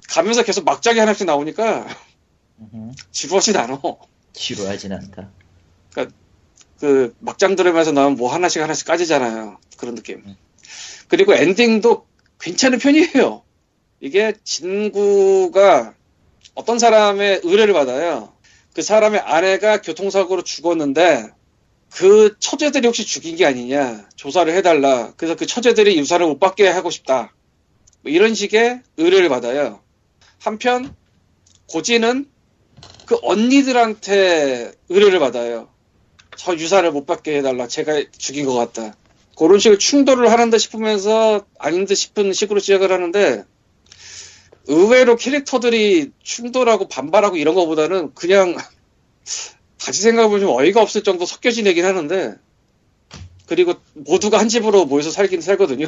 [0.07, 1.87] 가면서 계속 막장이 하나씩 나오니까.
[3.11, 3.81] 지루하진 않아.
[4.33, 5.29] 지루하진 않다.
[6.79, 9.57] 그 막장 드라마에서 나오면 뭐 하나씩 하나씩 까지잖아요.
[9.77, 10.21] 그런 느낌.
[10.25, 10.37] 음.
[11.07, 12.05] 그리고 엔딩도
[12.39, 13.43] 괜찮은 편이에요.
[13.99, 15.93] 이게 진구가
[16.53, 18.33] 어떤 사람의 의뢰를 받아요.
[18.73, 21.31] 그 사람의 아내가 교통사고로 죽었는데
[21.95, 25.13] 그 처제들이 혹시 죽인 게 아니냐 조사를 해달라.
[25.15, 27.33] 그래서 그 처제들이 유산을 못 받게 하고 싶다.
[28.01, 29.79] 뭐 이런 식의 의뢰를 받아요.
[30.41, 30.93] 한편
[31.69, 32.29] 고지는
[33.05, 35.69] 그 언니들한테 의뢰를 받아요.
[36.35, 37.65] 저 유산을 못 받게 해달라.
[37.65, 38.93] 제가 죽인 것 같다.
[39.37, 43.45] 그런 식으로 충돌을 하는 듯 싶으면서 아닌 듯 싶은 식으로 시작을 하는데
[44.67, 48.57] 의외로 캐릭터들이 충돌하고 반발하고 이런 것보다는 그냥
[49.85, 52.35] 다시 생각해보면 좀 어이가 없을 정도 섞여 지내긴 하는데
[53.45, 55.87] 그리고 모두가 한 집으로 모여서 살긴 살거든요.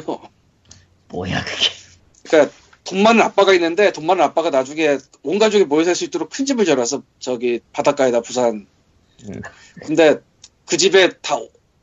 [1.08, 1.70] 뭐야 그게?
[2.28, 6.30] 그러니까 돈 많은 아빠가 있는데 돈 많은 아빠가 나중에 온 가족이 모여 살 수 있도록
[6.30, 8.66] 큰 집을 지어놨어 저기 바닷가에다 부산.
[9.28, 9.40] 음.
[9.84, 10.18] 근데
[10.66, 11.36] 그 집에 다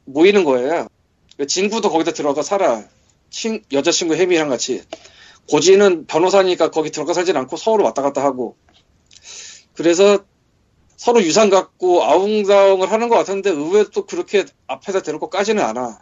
[0.06, 0.88] 모이는 거예요.
[1.38, 2.86] 그 친구도 거기다 들어가 살아.
[3.30, 4.84] 친, 여자친구 혜미랑 같이.
[5.50, 8.56] 고지는 변호사니까 거기 들어가 살진 않고 서울로 왔다 갔다 하고.
[9.74, 10.24] 그래서
[10.98, 16.00] 서로 유산 갖고 아웅다웅을 하는 것 같은데 의외로 또 그렇게 앞에다 대놓고 까지는 않아.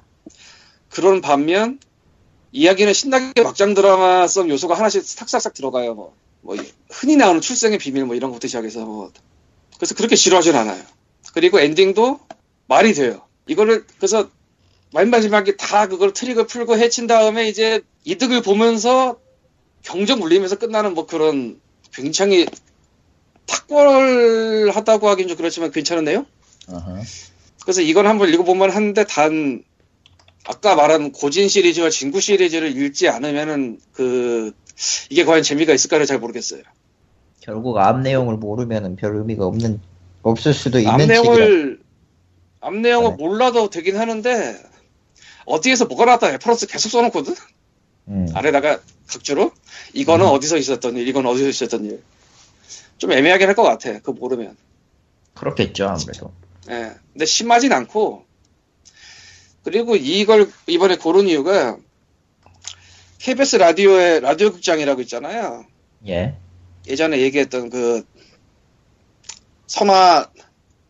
[0.89, 1.79] 그런 반면
[2.51, 5.95] 이야기는 신나게 막장 드라마성 요소가 하나씩 싹싹싹 들어가요.
[5.95, 6.55] 뭐, 뭐
[6.89, 9.11] 흔히 나오는 출생의 비밀 뭐 이런 것부터 시작해서 뭐
[9.77, 10.83] 그래서 그렇게 지루하진 않아요.
[11.33, 12.19] 그리고 엔딩도
[12.67, 13.23] 말이 돼요.
[13.47, 14.29] 이거를 그래서
[14.93, 19.19] 맨 마지막에 다 그걸 트릭을 풀고 해친 다음에 이제 이득을 보면서
[19.81, 21.59] 경적 물리면서 끝나는 뭐 그런
[21.91, 22.45] 굉장히
[23.45, 26.25] 탁월하다고 하긴 좀 그렇지만 괜찮은데요?
[27.61, 29.63] 그래서 이건 한번 읽어보면 하는데 단
[30.45, 34.51] 아까 말한 고진 시리즈와 진구 시리즈를 읽지 않으면은 그
[35.09, 36.63] 이게 과연 재미가 있을까를 잘 모르겠어요.
[37.39, 39.81] 결국 앞 내용을 모르면은 별 의미가 없는
[40.21, 41.01] 없을 수도 있는 앞.
[41.01, 41.79] 내용을
[42.61, 43.15] 앞 내용을 네.
[43.17, 44.57] 몰라도 되긴 하는데
[45.45, 47.35] 어디에서 뭐가 나왔다 reference 계속 써놓거든.
[48.07, 48.27] 음.
[48.33, 49.51] 아래다가 각주로
[49.93, 50.31] 이거는 음.
[50.31, 52.01] 어디서 있었던 일, 이건 어디서 있었던 일.
[53.03, 53.91] 좀 애매하긴 할 것 같아.
[53.99, 54.55] 그거 모르면.
[55.33, 56.31] 그렇겠죠 아무래도.
[56.69, 56.93] 예.
[57.11, 58.23] 근데 심하진 않고
[59.65, 61.75] 그리고 이걸 이번에 고른 이유가
[63.19, 65.65] KBS 라디오의 라디오 극장이라고 있잖아요.
[66.07, 66.37] 예.
[66.87, 68.05] 예전에 얘기했던 그
[69.67, 70.29] 선화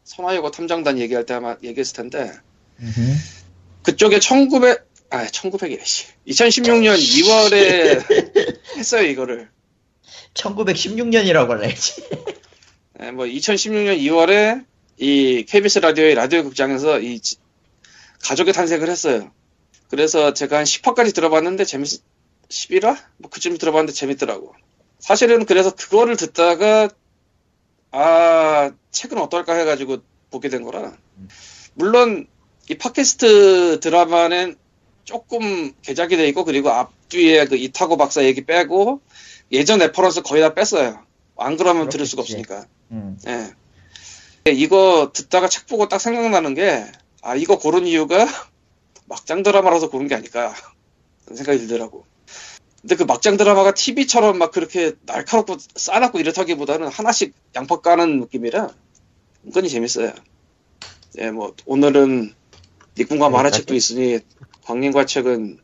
[0.04, 2.32] 선화여고 탐정단 얘기할 때 아마 얘기했을 텐데
[2.80, 3.02] 음흠.
[3.82, 6.06] 그쪽에 1900 아, 1900이래 씨.
[6.28, 9.50] 2016년 2월에 했어요, 이거를.
[10.34, 12.04] 1916년이라고 할래지.
[13.02, 14.66] 예, 뭐 2016년 2월에
[14.98, 17.38] 이 KBS 라디오의 라디오 극장에서 이 지-
[18.24, 19.32] 가족의 탄생을 했어요.
[19.90, 22.02] 그래서 제가 한 10화까지 들어봤는데 재밌
[22.50, 22.98] 11화?
[23.18, 24.54] 뭐 그쯤 들어봤는데 재밌더라고.
[25.00, 26.90] 사실은 그래서 그거를 듣다가
[27.92, 29.98] 아 책은 어떨까 해가지고
[30.32, 30.96] 보게 된 거라.
[31.74, 32.28] 물론
[32.70, 34.56] 이 팟캐스트 드라마는
[35.04, 39.02] 조금 개작이 돼 있고 그리고 앞뒤에 그 이타고 박사 얘기 빼고
[39.54, 41.00] 예전 reference 거의 다 뺐어요.
[41.38, 42.24] 안 그러면 들을 수가.
[42.24, 42.66] 없으니까.
[42.92, 43.18] 음.
[43.28, 43.54] 예.
[44.52, 46.86] 이거 듣다가 책 보고 딱 생각나는 게,
[47.22, 48.26] 아, 이거 고른 이유가
[49.06, 50.54] 막장 드라마라서 고른 게 아닐까.
[51.24, 52.06] 그런 생각이 들더라고.
[52.82, 58.70] 근데 그 막장 드라마가 TV처럼 막 그렇게 날카롭고 싸납고 이렇다기보다는 하나씩 양파 까는 느낌이라
[59.46, 60.12] 은근히 재밌어요.
[61.20, 62.34] 예, 뭐, 오늘은
[62.98, 64.20] 니꾼과 만화책도 있으니
[64.64, 65.60] 광림과 책은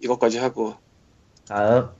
[0.00, 0.76] 이것까지 하고,
[1.46, 1.90] 다음.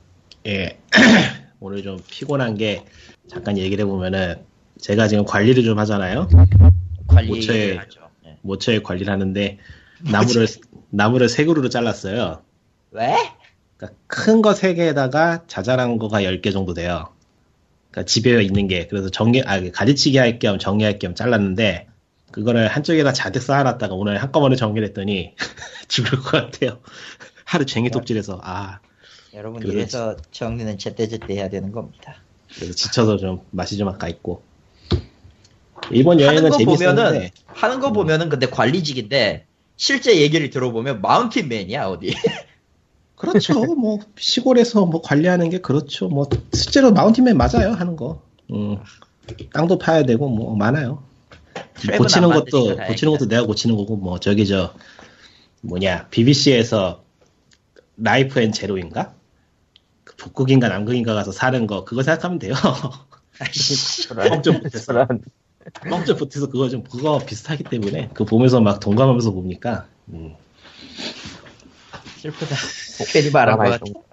[0.47, 0.77] 예.
[1.59, 2.85] 오늘 좀 피곤한 게
[3.27, 4.43] 잠깐 얘기를 해보면은
[4.79, 6.27] 제가 지금 관리를 좀 하잖아요.
[7.07, 8.01] 관리 모처에- 하죠.
[8.25, 8.37] 예.
[8.41, 9.57] 모처에 관리를 하는데
[10.11, 10.47] 나무를
[10.89, 12.41] 나무를 세 그루로 잘랐어요.
[12.91, 13.15] 왜?
[13.77, 17.09] 그러니까 큰 거 세 개에다가 자잘한 거가 10개 정도 돼요.
[17.91, 21.87] 그러니까 집에 있는 게 그래서 정리 아 가지치기 할 겸 정리할 겸 잘랐는데
[22.31, 25.33] 그거를 한쪽에다 자득 쌓아놨다가 오늘 한꺼번에 정리를 했더니
[25.87, 26.79] 죽을 것 같아요.
[27.45, 28.79] 하루 종일 톱질해서 아
[29.35, 29.77] 여러분 그렇지.
[29.77, 32.15] 이래서 정리는 제때제때 해야 되는 겁니다.
[32.55, 34.41] 그래서 지쳐서 좀 맛이 좀 아까 있고
[35.91, 39.45] 이번 하는 여행은 거 보면은 하는 거 보면은 근데 관리직인데
[39.75, 42.13] 실제 얘기를 들어보면 마운틴맨이야 어디.
[43.17, 43.53] 그렇죠.
[43.75, 46.07] 뭐 시골에서 뭐 관리하는 게 그렇죠.
[46.07, 48.21] 뭐 실제로 mountain man 맞아요 하는 거.
[48.51, 48.77] 음,
[49.53, 51.03] 땅도 파야 되고 뭐 많아요.
[51.97, 54.73] 고치는 안 것도 고치는 것도 내가 고치는 거고 뭐 저기 저
[55.61, 57.03] 뭐냐 BBC에서
[57.97, 59.14] Life and Zero인가 그
[60.17, 62.53] 북극인가 남극인가 가서 사는 거 그거 생각하면 돼요.
[64.29, 65.07] 뻥좀 붙여서
[65.89, 70.35] 뻥좀 붙여서 그거 좀 그거 비슷하기 때문에 그 보면서 막 동감하면서 보니까 음,
[72.17, 72.55] 슬프다.
[73.11, 73.85] 괜히 말한 것 드라마의 같아.
[73.85, 74.03] 종-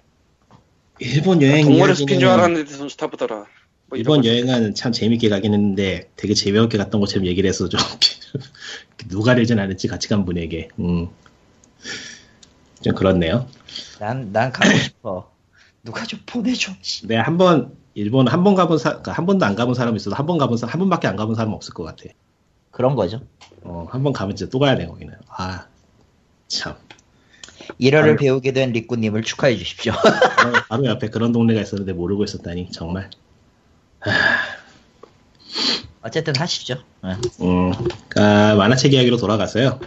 [0.99, 3.45] 일본 여행 동물의 숲인 줄 알았는데 선수 타보더라.
[3.87, 4.27] 뭐 이번 거.
[4.27, 7.79] 여행은 참 재밌게 가긴 했는데 되게 재미없게 갔던 것처럼 얘기를 해서 좀
[9.09, 11.07] 누가 되진 않을지 같이 간 분에게 음.
[12.81, 13.47] 좀 그렇네요.
[13.99, 15.32] 난, 난 가고 싶어.
[15.83, 16.71] 누가 좀 보내줘.
[16.81, 17.07] 씨.
[17.07, 20.25] 내가 한번 일본 한 번 가본 사, 그러니까 한 번도 안 가본 사람이 있어도 한
[20.25, 22.03] 번 가본 사람 한 번밖에 안 가본 사람 없을 것 같아.
[22.71, 23.21] 그런 거죠.
[23.63, 25.13] 어, 한 번 가면 진짜 또 가야 돼 거기는.
[25.27, 25.67] 아
[26.47, 26.75] 참.
[27.77, 28.17] 일어를 아유.
[28.17, 29.93] 배우게 된 리꾸님을 축하해 주십시오.
[30.37, 33.09] 바로, 바로 옆에 그런 동네가 있었는데 모르고 있었다니 정말.
[36.01, 36.83] 어쨌든 하시죠.
[37.05, 37.09] 예.
[37.45, 37.71] 음,
[38.09, 39.79] 그러니까 만화책 이야기로 돌아가서요.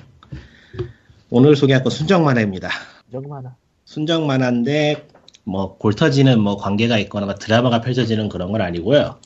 [1.28, 2.70] 오늘 소개할 건 순정 만화입니다.
[3.12, 3.56] 정만아.
[3.85, 5.09] 순정 만화인데
[5.46, 9.20] 뭐 골터지는 뭐 관계가 있거나 드라마가 펼쳐지는 그런 건 아니고요.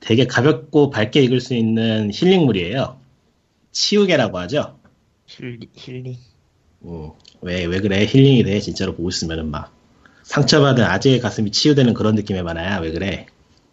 [0.00, 2.98] 되게 가볍고 밝게 읽을 수 있는 힐링물이에요.
[3.70, 4.78] 치우개라고 하죠.
[5.26, 6.16] 힐리, 힐링.
[6.84, 7.10] 음,
[7.42, 8.06] 왜, 왜 그래?
[8.06, 8.58] 힐링이 돼.
[8.60, 9.70] 진짜로 보고 있으면은 막.
[10.22, 12.78] 상처받은 아재의 가슴이 치유되는 그런 느낌의 만화야.
[12.78, 13.26] 왜 그래?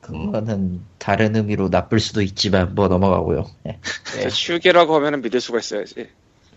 [0.09, 3.49] 음, 그거는 다른 의미로 나쁠 수도 있지만 뭐 넘어가고요.
[3.67, 3.79] 예.
[4.23, 6.09] 예, 치우개라고 하면은 믿을 수가 있어야지.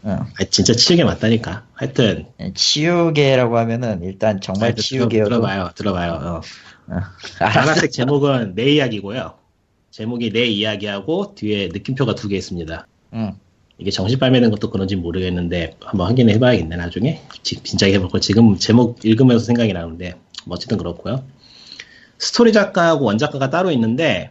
[0.05, 0.11] 어.
[0.39, 1.65] 아, 진짜 치우개 맞다니까.
[1.73, 2.27] 하여튼.
[2.41, 5.71] 예, 치유계라고 하면은 일단 정말 하여튼 치유계여도 들어, 들어 봐요.
[5.75, 6.13] 들어봐요.
[6.13, 6.41] 어.
[6.95, 7.01] 어.
[7.41, 9.35] 만화책 제목은 내 이야기고요.
[9.91, 12.87] 제목이 내 이야기하고 뒤에 느낌표가 두 개 있습니다.
[13.15, 13.33] 응.
[13.79, 18.57] 이게 정식 발매된 것도 그런지 모르겠는데 한번 확인해 봐야겠네 나중에 지- 진작에 해볼 걸 지금
[18.57, 20.15] 제목 읽으면서 생각이 나는데
[20.47, 21.25] 뭐 어쨌든 그렇고요
[22.19, 24.31] 스토리 작가하고 원작가가 따로 있는데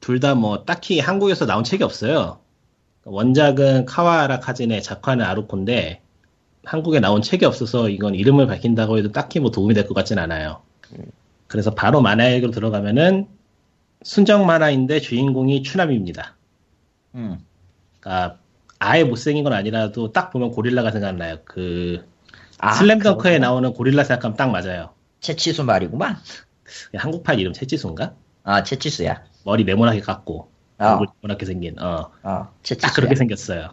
[0.00, 2.39] 둘 다 뭐 딱히 한국에서 나온 책이 없어요
[3.10, 6.00] 원작은 카와하라 카진의 작화는 아루코인데
[6.64, 10.62] 한국에 나온 책이 없어서 이건 이름을 밝힌다고 해도 딱히 뭐 도움이 될 것 같진 않아요
[11.48, 13.26] 그래서 바로 만화 얘기로 들어가면은
[14.02, 16.36] 순정 만화인데 주인공이 추남입니다
[17.16, 17.38] 응.
[18.00, 18.38] 그러니까
[18.78, 21.38] 아예 못생긴 건 아니라도 딱 보면 고릴라가 생각나요.
[21.44, 22.06] 그
[22.58, 23.48] 아, 슬램덩크에 그렇구나.
[23.48, 24.94] 나오는 고릴라 생각하면 딱 맞아요.
[25.20, 26.16] 채치수 말이구만.
[26.96, 28.14] 한국판 이름 채지수인가?
[28.42, 29.22] 아, 채치수야.
[29.44, 30.48] 머리 네모나게 깎고 어,
[30.80, 32.10] 얼굴 네모나게 생긴 어.
[32.22, 32.48] 어.
[32.80, 33.70] 딱 그렇게 생겼어요.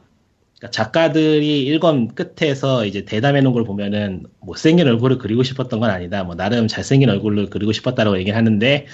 [0.58, 6.24] 그러니까 작가들이 일권 끝에서 이제 대담해 놓은 걸 보면은 못생긴 얼굴을 그리고 싶었던 건 아니다.
[6.24, 8.88] 뭐 나름 잘생긴 얼굴을 그리고 싶었다라고 얘기를 하는데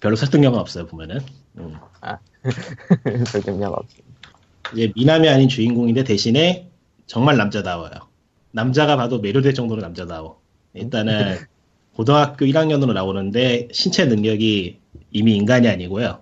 [0.00, 1.20] 별로 설득력은 없어요 보면은.
[1.58, 1.74] 음.
[3.26, 3.98] 설득력 없어.
[4.74, 6.68] 이제 미남이 아닌 주인공인데 대신에
[7.06, 7.90] 정말 남자다워요.
[8.52, 10.40] 남자가 봐도 매료될 정도로 남자다워.
[10.74, 11.36] 일단은
[11.94, 14.78] 고등학교 1학년으로 나오는데 신체 능력이
[15.10, 16.20] 이미 인간이 아니고요.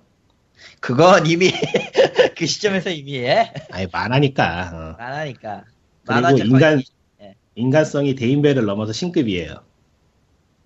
[0.80, 1.50] 그건 이미
[2.36, 3.52] 그 시점에서 이미 해.
[3.70, 4.70] 아예 만화니까.
[4.98, 5.02] 어.
[5.02, 5.64] 안 하니까.
[6.04, 6.82] 그리고 인간
[7.20, 7.34] 예.
[7.54, 9.54] 인간성이 대인배를 넘어서 신급이에요.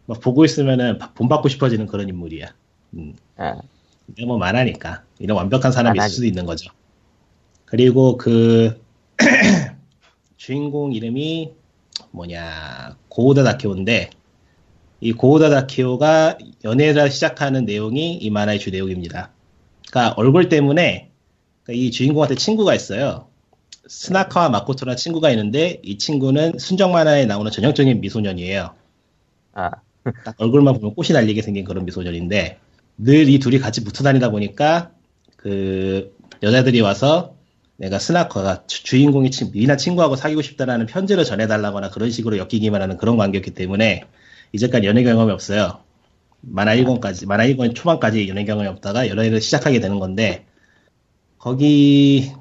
[0.06, 2.54] 막 보고 있으면은 바- 본받고 싶어지는 그런 인물이야.
[2.94, 3.14] 음.
[3.36, 3.56] 아,
[4.06, 6.12] 근데 뭐 만화니까 이런 완벽한 사람이 있을 만화니.
[6.14, 6.70] 수도 있는 거죠.
[7.64, 8.80] 그리고 그
[10.36, 11.52] 주인공 이름이
[12.10, 14.10] 뭐냐 고우다 다케오인데
[15.00, 19.32] 이 고우다 다케오가 연애를 시작하는 내용이 이 만화의 주 내용입니다.
[19.94, 21.12] 그러니까 얼굴 때문에
[21.64, 23.28] 그러니까 이 주인공한테 친구가 있어요.
[23.88, 28.76] 스나카와 마코토라는 친구가 있는데 이 친구는 순정 만화에 나오는 전형적인 미소년이에요.
[29.54, 29.70] 아,
[30.24, 32.60] 딱 얼굴만 보면 꽃이 날리게 생긴 그런 미소년인데
[32.98, 34.92] 늘 이 둘이 같이 붙어 다니다 보니까
[35.36, 37.36] 그 여자들이 와서
[37.78, 42.98] 내가 스나커가 주- 주인공이 친, 미나 친구하고 사귀고 싶다라는 편지를 전해달라거나 그런 식으로 엮이기만 하는
[42.98, 44.04] 그런 관계였기 때문에
[44.52, 45.83] 이제까지 연애 경험이 없어요.
[46.46, 50.46] 만화 1권까지, 만화 1권 초반까지 연애 경험이 없다가 연애를 시작하게 되는 건데
[51.38, 52.32] 거기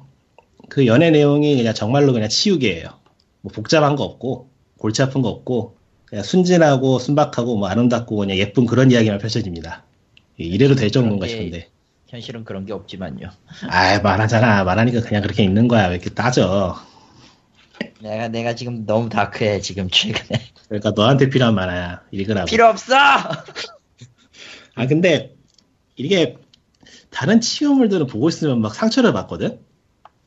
[0.68, 2.88] 그 연애 내용이 그냥 정말로 그냥 치우개예요.
[3.42, 8.66] 뭐 복잡한 거 없고 골치 아픈 거 없고 그냥 순진하고 순박하고 뭐 아름답고 그냥 예쁜
[8.66, 9.84] 그런 이야기만 펼쳐집니다.
[10.36, 11.68] 이래도 될 정도인가 싶은데.
[12.08, 13.28] 현실은 그런 게 없지만요.
[13.68, 14.64] 아 말하잖아.
[14.64, 15.88] 말하니까 그냥 그렇게 있는 거야.
[15.88, 16.76] 왜 이렇게 따져.
[18.00, 20.40] 내가 내가 지금 너무 다크해 지금 최근에.
[20.68, 22.02] 그러니까 너한테 필요한 만화야.
[22.10, 22.46] 읽으라고.
[22.46, 22.94] 필요 없어.
[24.74, 25.34] 아 근데
[25.96, 26.36] 이게
[27.10, 29.60] 다른 치유물들은 보고 있으면 막 상처를 받거든.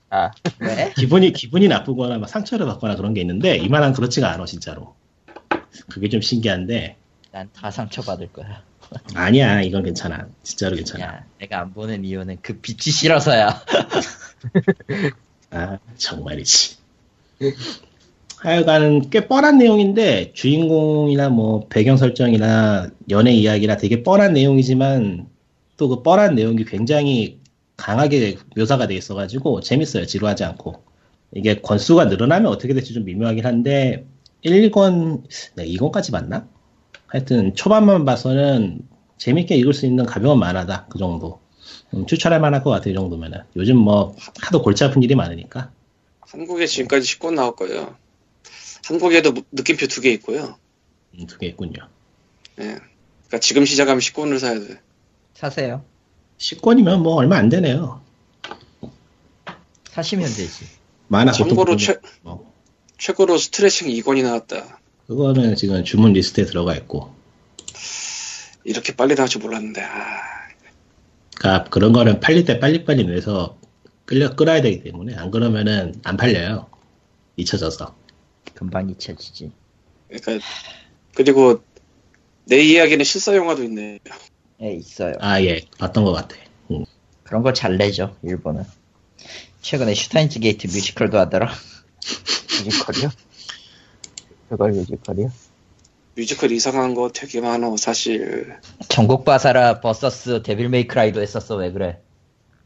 [0.09, 0.93] 아, 왜?
[0.97, 4.95] 기분이 기분이 나쁘거나 막 상처를 받거나 그런 게 있는데 이 만화는 그렇지가 않아 진짜로.
[5.89, 6.97] 그게 좀 신기한데
[7.31, 8.63] 난 다 상처 받을 거야.
[9.13, 10.27] 아니야 이건 괜찮아.
[10.43, 11.03] 진짜로 괜찮아.
[11.03, 13.63] 야, 내가 안 보는 이유는 그 빛이 싫어서야.
[15.51, 16.77] 아 정말이지.
[18.39, 25.27] 하여간 꽤 뻔한 내용인데 주인공이나 뭐 배경 설정이나 연애 이야기나 되게 뻔한 내용이지만
[25.77, 27.39] 또 그 뻔한 내용이 굉장히
[27.77, 30.05] 강하게 묘사가 돼 있어가지고 재밌어요.
[30.05, 30.83] 지루하지 않고.
[31.35, 34.05] 이게 권수가 늘어나면 어떻게 될지 좀 미묘하긴 한데
[34.43, 35.23] 1권
[35.55, 36.47] 네, 2권까지 맞나?
[37.05, 38.79] 하여튼 초반만 봐서는
[39.17, 40.87] 재밌게 읽을 수 있는 가벼운 만화다.
[40.89, 41.39] 그 정도.
[41.93, 43.39] 음, 추천할 만할 것 같아요 이 정도면은.
[43.55, 45.71] 요즘 뭐 하도 골치 아픈 일이 많으니까.
[46.21, 47.95] 한국에 지금까지 10권 나올 거예요.
[48.91, 50.57] 한국에도 무- 느낌표 두 개 있고요.
[51.19, 51.87] 음, 두개 있군요.
[52.59, 52.63] 예.
[53.27, 54.79] 그러니까 지금 시작하면 10권을 사야 돼.
[55.33, 55.83] 사세요.
[56.37, 58.01] 10권이면 뭐 얼마 안 되네요.
[59.91, 60.65] 사시면 되지.
[61.07, 62.53] 만화 참고로 최, 뭐,
[62.97, 64.79] 최고로 스트레칭 2권이 나왔다.
[65.07, 67.13] 그거는 지금 주문 리스트에 들어가 있고.
[68.63, 69.81] 이렇게 빨리 나올 줄 몰랐는데.
[69.81, 70.19] 아,
[71.37, 73.57] 그러니까 그런 거는 팔릴 때 빨리빨리 내서
[74.05, 76.67] 끌려 끌어야 되기 때문에 안 그러면은 안 팔려요.
[77.37, 77.95] 잊혀져서.
[78.53, 79.51] 금방 잊혀지지.
[80.09, 80.45] 그러니까
[81.15, 81.61] 그리고
[82.45, 83.99] 내 이야기는 실사 영화도 있네.
[84.61, 85.13] 예, 있어요.
[85.19, 86.35] 아 예, 봤던 것 같아.
[86.71, 86.85] 음.
[87.23, 88.63] 그런 거 잘 내죠, 일본은.
[89.61, 91.51] 최근에 슈타인즈 게이트 뮤지컬도 하더라.
[92.63, 93.09] 뮤지컬이요?
[94.49, 95.31] 그걸 뮤지컬이요?
[96.15, 98.55] 뮤지컬 이상한 거 되게 많어 사실.
[98.87, 101.99] 전국 바사라 versus Devil May Cry도 했었어, 왜 그래?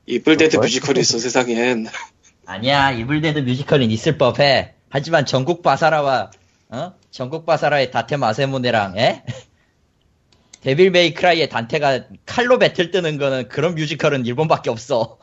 [0.05, 0.65] Evil Dead 뭘?
[0.67, 1.87] 뮤지컬이 있어 세상엔.
[2.45, 4.75] 아니야, Evil Dead 뮤지컬은 있을 법해.
[4.91, 6.31] 하지만 전국 바사라와,
[6.69, 6.93] 어?
[7.09, 9.23] 전국 바사라의 다테 마사무네랑, 에?
[10.61, 15.17] Devil May Cry의 단테가 칼로 배틀 뜨는 거는 그런 뮤지컬은 일본밖에 없어.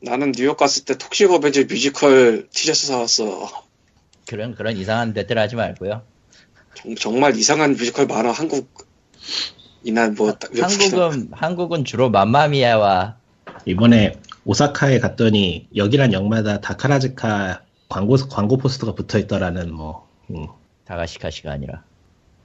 [0.00, 3.50] 나는 뉴욕 갔을 때 Toxic Avenger 뮤지컬 티셔츠 사왔어.
[4.26, 6.02] 그런, 그런 이상한 배틀 하지 말고요.
[6.74, 8.86] 정, 정말 이상한 뮤지컬 많아 한국.
[9.82, 10.68] 이나 뭐 외국이나.
[10.68, 13.16] 한국은, 한국은 주로 맘마미아와
[13.66, 14.14] 이번에
[14.44, 20.46] 오사카에 갔더니 역이란 역마다 다카라즈카 광고 광고 포스터가 붙어 있더라는 뭐 음,
[20.84, 21.82] 다가시카시가 아니라.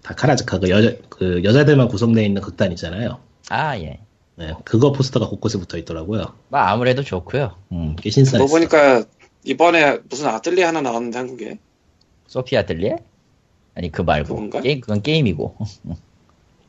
[0.04, 3.20] 다카라즈카 그 여자 그 여자들만 구성되어 있는 극단 있잖아요.
[3.50, 4.00] 아, 예.
[4.36, 6.34] 네, 그거 포스터가 곳곳에 붙어 있더라고요.
[6.50, 7.56] 뭐 아무래도 좋고요.
[7.72, 7.96] 음.
[8.02, 8.48] 꽤 신선했어요.
[8.48, 9.06] 뭐 보니까
[9.44, 11.60] 이번에 무슨 아뜰리에 하나 나왔는데 한국에.
[12.28, 12.98] 소피아 들리에?
[13.76, 14.62] 아니 그 말고 그건가?
[14.62, 15.58] 게임 그건 게임이고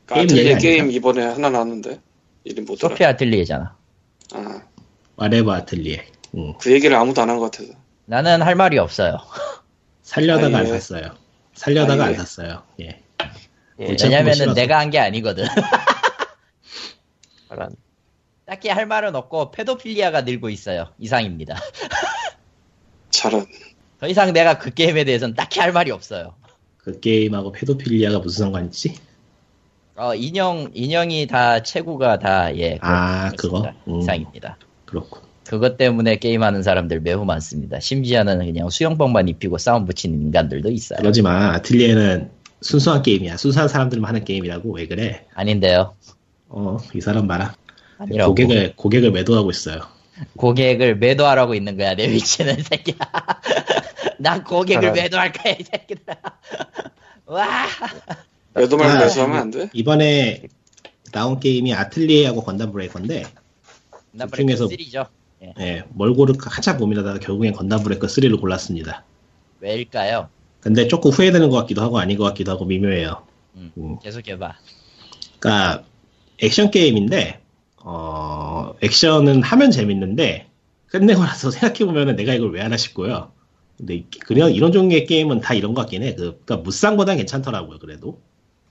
[0.05, 0.95] 그 게임 아틀리에 게임 아닌가?
[0.97, 1.99] 이번에 하나 나왔는데.
[2.43, 2.89] 이름 뭐더라?
[2.93, 3.75] 소피 아틀리에잖아.
[4.33, 4.61] 아,
[5.15, 6.05] 와레버 아틀리에.
[6.35, 6.53] 음.
[6.59, 7.73] 그 얘기를 아무도 안 한 것 같아서.
[8.05, 9.17] 나는 할 말이 없어요.
[10.01, 10.69] 살려다가 아, 안 예.
[10.69, 11.15] 샀어요.
[11.53, 12.17] 살려다가 아, 안 예.
[12.17, 12.63] 샀어요.
[12.79, 13.01] 예.
[13.79, 13.85] 예.
[13.85, 14.53] 왜냐면은.
[14.53, 15.45] 내가 한 게 아니거든.
[18.45, 20.91] 딱히 할 말은 없고 pedophilia가 늘고 있어요.
[20.99, 21.55] 이상입니다.
[23.09, 23.45] 저런.
[23.99, 26.35] 더 이상 내가 그 게임에 대해서는 딱히 할 말이 없어요.
[26.77, 28.95] 그 게임하고 페도필리아가 무슨 상관이지?
[29.95, 32.77] 어, 인형, 인형이 다 체구가 다, 예.
[32.81, 33.71] 아, 그렇습니다.
[33.85, 33.91] 그거?
[33.95, 34.01] 음.
[34.01, 34.57] 이상입니다.
[34.85, 35.21] 그렇군.
[35.47, 37.79] 그것 때문에 게임하는 사람들 매우 많습니다.
[37.79, 40.97] 심지어는 그냥 수영복만 입히고 싸움 붙이는 인간들도 있어요.
[40.97, 41.53] 그러지 마.
[41.53, 42.31] 아틀리에는
[42.61, 43.37] 순수한 게임이야.
[43.37, 44.71] 순수한 사람들만 하는 게임이라고.
[44.73, 45.25] 왜 그래?
[45.35, 45.95] 아닌데요.
[46.49, 47.55] 어, 이 사람 봐라.
[47.99, 48.31] 아니라고.
[48.33, 49.81] 고객을, 고객을 매도하고 있어요.
[50.37, 52.95] 고객을 매도하라고 있는 거야, 내 위치는, 이 새끼야.
[54.17, 54.93] 난 고객을.
[54.93, 56.15] 매도할 거야, 이 새끼들아.
[57.27, 57.47] 와.
[58.53, 59.69] 매도 말고 아, 매수하면 안 돼?
[59.73, 60.43] 이번에
[61.11, 63.25] 나온 게임이 아틀리에하고 건담 브레이커인데,
[64.11, 65.07] 나둘 중에서- 브레이크 3죠.
[65.59, 69.03] 예, 뭘 고를까 한참 고민하다가 결국엔 건담 브레이커 3를 골랐습니다.
[69.59, 70.29] 왜일까요?
[70.61, 73.23] 근데 조금 후회되는 것 같기도 하고 아닌 것 같기도 하고 미묘해요.
[73.55, 73.99] 음, 음.
[73.99, 74.55] 계속해봐.
[75.39, 75.83] 그러니까
[76.41, 77.39] 액션 게임인데
[77.77, 80.47] 어 액션은 하면 재밌는데
[80.87, 83.31] 끝내고 나서 생각해 보면은 내가 이걸 왜 하나 싶고요.
[83.77, 86.15] 근데 이- 그냥 이런 종류의 게임은 다 이런 것 같긴 해.
[86.15, 87.79] 그, 그러니까 무쌍보단 괜찮더라고요.
[87.79, 88.19] 그래도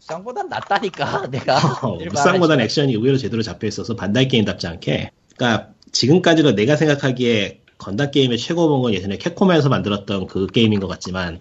[0.00, 1.56] 쌍보단 낫다니까, 내가.
[1.82, 2.60] 어, 늘 무쌍보단.
[2.60, 5.10] 액션이 의외로 제대로 잡혀 있어서 반다이 게임답지 않게.
[5.36, 11.40] 그러니까 지금까지로 내가 생각하기에 건담 게임의 최고봉은 예전에 캡콤에서 만들었던 그 게임인 것 같지만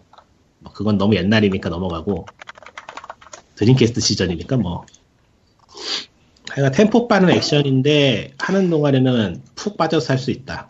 [0.60, 2.30] 뭐 그건 너무 옛날이니까 넘어가고
[3.56, 4.86] 드림캐스트 시절이니까 뭐
[6.50, 10.70] 하여간 템포 빠른 액션인데 하는 동안에는 푹 빠져서 할 수 있다.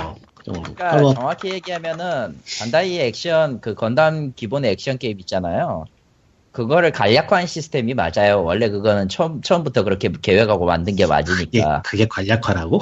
[0.00, 0.52] 어, 그.
[0.74, 5.84] 그러니까 뭐, 정확히 얘기하면은 반다이의 액션 그 건담 기본의 액션 게임 있잖아요.
[6.52, 8.42] 그거를 간략화한 시스템이 맞아요.
[8.42, 11.82] 원래 그거는 처음 처음부터 그렇게 계획하고 만든 게 맞으니까.
[11.82, 12.80] 그게 간략화라고?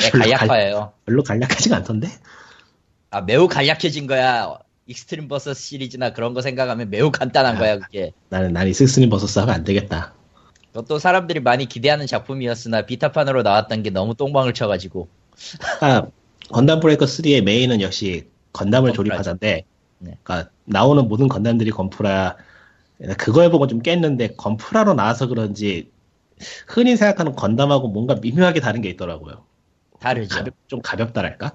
[0.00, 0.92] 네, 간략화예요.
[1.06, 2.08] 별로 간략하지가 않던데?
[3.10, 4.58] 아 매우 간략해진 거야.
[4.86, 7.58] Extreme Versus 시리즈나 그런 거 생각하면 매우 간단한 아.
[7.58, 8.12] 거야 그게.
[8.28, 10.12] 나는 난 Extreme Versus 하면 안 되겠다.
[10.72, 15.08] 그것도 사람들이 많이 기대하는 작품이었으나 비타판으로 나왔던 게 너무 똥망을 쳐가지고.
[15.80, 16.02] 아,
[16.50, 18.96] 건담 Breaker 3의 main은 역시 건담을 건프라죠.
[18.96, 19.64] 조립하자인데,
[20.00, 20.18] 네.
[20.24, 22.36] 그러니까 나오는 모든 건담들이 건프라.
[23.18, 25.90] 그걸 보고 좀 깼는데 건프라로 나와서 그런지
[26.66, 29.44] 흔히 생각하는 건담하고 뭔가 미묘하게 다른 게 있더라고요.
[30.00, 30.36] 다르죠.
[30.36, 31.52] 가볍, 좀 가볍다랄까?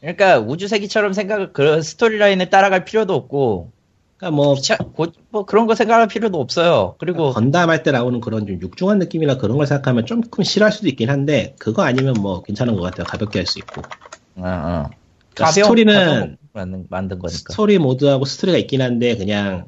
[0.00, 3.70] 그러니까 우주세기처럼 생각을 그 storyline을 따라갈 필요도 없고
[4.16, 6.94] 그러니까 뭐 귀찮- 고- 뭐 그런 거 생각할 필요도 없어요.
[6.98, 10.88] 그리고 건담 할 때 나오는 그런 좀 육중한 느낌이나 그런 걸 생각하면 조금 싫어할 수도
[10.88, 13.04] 있긴 한데 그거 아니면 뭐 괜찮은 것 같아요.
[13.06, 13.82] 가볍게 할 수 있고.
[14.36, 14.90] 어, 어.
[15.34, 17.38] 그러니까 가벼운- 스토리는 가벼운 만든, 만든 거니까.
[17.52, 19.66] 스토리 모드하고 스토리가 있긴 한데 그냥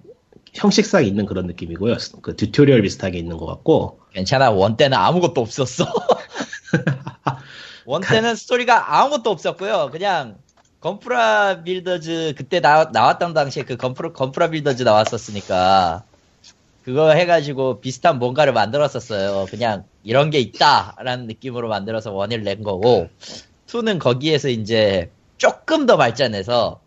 [0.53, 1.97] 형식상 있는 그런 느낌이고요.
[2.21, 4.51] 그 tutorial 비슷하게 있는 것 같고 괜찮아.
[4.51, 5.87] one 때는 아무것도 없었어.
[7.87, 9.89] one 때는 스토리가 아무것도 없었고요.
[9.91, 10.37] 그냥
[10.81, 16.05] 건프라 Builders 그때 나, 나왔던 당시에 그 건프라, 건프라 Builders 나왔었으니까
[16.85, 19.47] 그거 해가지고 비슷한 뭔가를 만들었었어요.
[19.49, 23.09] 그냥 이런 게 있다라는 느낌으로 만들어서 one을 낸 거고
[23.67, 26.82] two는 거기에서 이제 조금 더 발전해서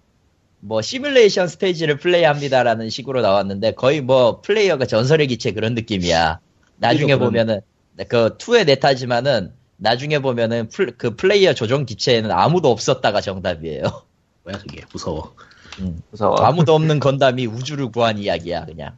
[0.68, 6.40] 뭐 시뮬레이션 스테이지를 플레이합니다라는 식으로 나왔는데 거의 뭐 플레이어가 전설의 기체 그런 느낌이야.
[6.78, 7.62] 나중에 그런- 보면은
[8.08, 13.84] 그 2의 네타지만은 나중에 보면은 플- 그 플레이어 조종 기체에는 아무도 없었다가 정답이에요.
[14.44, 15.36] 뭐야 그게 무서워.
[15.80, 16.02] 음.
[16.10, 16.36] 무서워.
[16.38, 18.98] 아무도 없는 건담이 우주를 구한 이야기야 그냥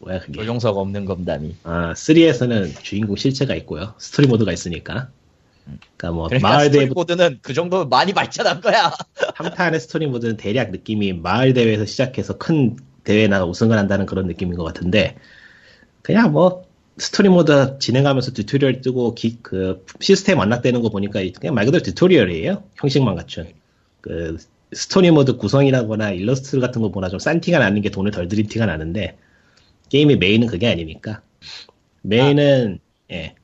[0.00, 0.32] 뭐야 그게.
[0.38, 1.56] 조종석 없는 건담이.
[1.64, 3.94] 아 3에서는 주인공 실체가 있고요.
[3.98, 5.08] 스토리 모드가 있으니까.
[5.96, 8.92] 그러니까 뭐 그러니까 마을 대회 모드는 그 정도 많이 발전한 거야.
[9.34, 14.64] 함타의 스토리 모드는 대략 느낌이 마을 대회에서 시작해서 큰 대회나 우승을 한다는 그런 느낌인 것
[14.64, 15.16] 같은데
[16.02, 16.64] 그냥 뭐
[16.98, 22.64] 스토리 모드 진행하면서 튜토리얼 뜨고 기- 그 시스템 안내되는 거 보니까 그냥 말 그대로 튜토리얼이에요.
[22.76, 23.52] 형식만 갖춘.
[24.00, 24.36] 그
[24.72, 28.46] 스토리 모드 구성이라거나 일러스트 같은 거 보나 좀 싼 티가 나는 게 돈을 덜 들인
[28.48, 29.16] 티가 나는데
[29.90, 31.22] 게임의 메인은 그게 아니니까.
[32.02, 32.78] 메인은
[33.12, 33.34] 예.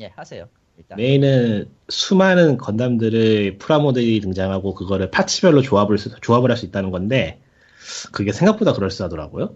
[0.00, 0.48] 예 하세요.
[0.78, 7.40] 일단 메인은 수많은 건담들의 프라모델이 등장하고 그거를 파츠별로 조합을 수- 조합을 할 수 있다는 건데
[8.12, 9.54] 그게 생각보다 그럴싸하더라고요.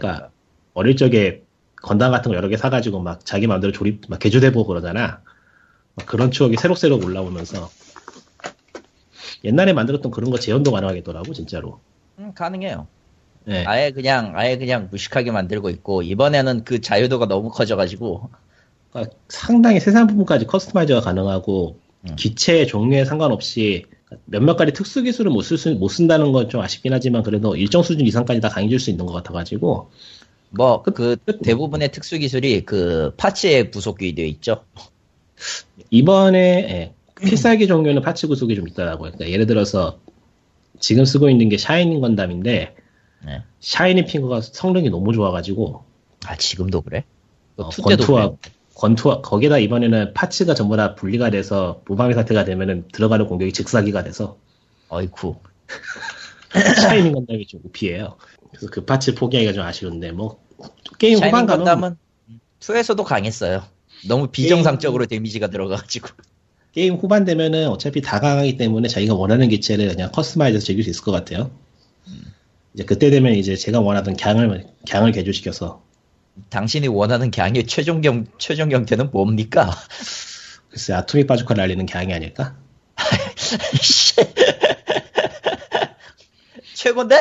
[0.00, 0.30] 그러니까
[0.74, 1.42] 어릴 적에
[1.82, 5.22] 건담 같은 거 여러 개 사가지고 막 자기 마음대로 조립 막 개조해보고 그러잖아.
[5.94, 7.70] 막 그런 추억이 새록새록 올라오면서
[9.44, 11.80] 옛날에 만들었던 그런 거 재현도 가능하겠더라고 진짜로.
[12.18, 12.86] 음, 가능해요.
[13.48, 13.64] 예.
[13.64, 18.30] 아예 그냥 아예 그냥 무식하게 만들고 있고 이번에는 그 자유도가 너무 커져가지고
[18.90, 21.78] 그러니까 상당히 세세한 부분까지 customize가 가능하고
[22.08, 22.16] 음.
[22.16, 23.84] 기체 종류에 상관없이
[24.24, 27.82] 몇몇 가지 특수 기술을 못, 쓸 수, 못 쓴다는 건 좀 아쉽긴 하지만 그래도 일정
[27.82, 29.90] 수준 이상까지 다 강해질 수 있는 것 같아가지고
[30.50, 34.64] 뭐 그 대부분의 특수 기술이 그 파츠에 부속이 되어 있죠.
[35.90, 39.12] 이번에 예, 필살기 종류는 parts 구속이 좀 있더라고요.
[39.12, 39.98] 그러니까 예를 들어서
[40.80, 42.74] 지금 쓰고 있는 게 샤이닝 건담인데
[43.26, 43.42] 네.
[43.60, 45.84] 샤이닝 핑거가 성능이 너무 좋아가지고
[46.26, 47.04] 아 지금도 그래?
[47.56, 48.52] 어, 권투와 그래?
[48.78, 54.38] 권투와 거기다 이번에는 parts가 전부 다 분리가 돼서 무방비 상태가 되면은 들어가는 공격이 즉사기가 돼서
[54.88, 55.36] 어이쿠.
[56.80, 58.16] 샤이닝 건담이 좀 OP해요.
[58.50, 60.40] 그래서 그 parts 포기하기가 좀 아쉬운데 뭐
[60.98, 61.96] 게임 후반 건담은
[62.60, 63.64] 2에서도 강했어요.
[64.06, 66.08] 너무 비정상적으로 데미지가 들어가가지고.
[66.72, 71.02] 게임 후반 되면은 어차피 다 강하기 때문에 자기가 원하는 기체를 그냥 customize해서 즐길 수 있을
[71.02, 71.50] 것 같아요.
[72.74, 75.82] 이제 그때 되면 이제 제가 원하던 갱을 갱을 개조시켜서
[76.50, 79.70] 당신이 원하는 갱의 최종 경 최종 형태는 뭡니까?
[80.70, 82.56] 글쎄 아토믹 바주카 날리는 갱이 아닐까?
[86.74, 87.20] 최고인데?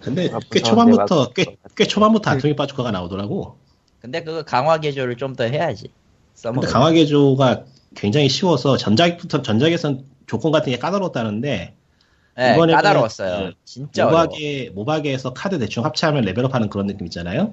[0.00, 1.44] 근데 아, 꽤 초반부터 꽤,
[1.76, 3.58] 꽤 초반부터 아토믹 바주카가 나오더라고.
[4.00, 5.88] 근데 그거 강화 개조를 좀 더 해야지.
[6.42, 11.74] 근데 강화 개조가 굉장히 쉬워서 전작부터 전작에선 조건 같은 게 까다로웠다는데
[12.36, 13.50] 네, 이번에는 까다로웠어요.
[13.50, 14.06] 그 진짜.
[14.06, 17.52] 모바게 모바게에서 카드 대충 합체하면 레벨업하는 그런 느낌 있잖아요.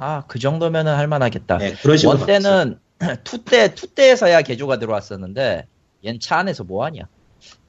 [0.00, 1.58] 아, 그 정도면은 할만하겠다.
[1.58, 2.78] 네, 그런 식으로 one 때는
[3.24, 5.66] two 때, two 때에서야 개조가 들어왔었는데,
[6.04, 7.02] 얜 차 안에서 뭐 하냐.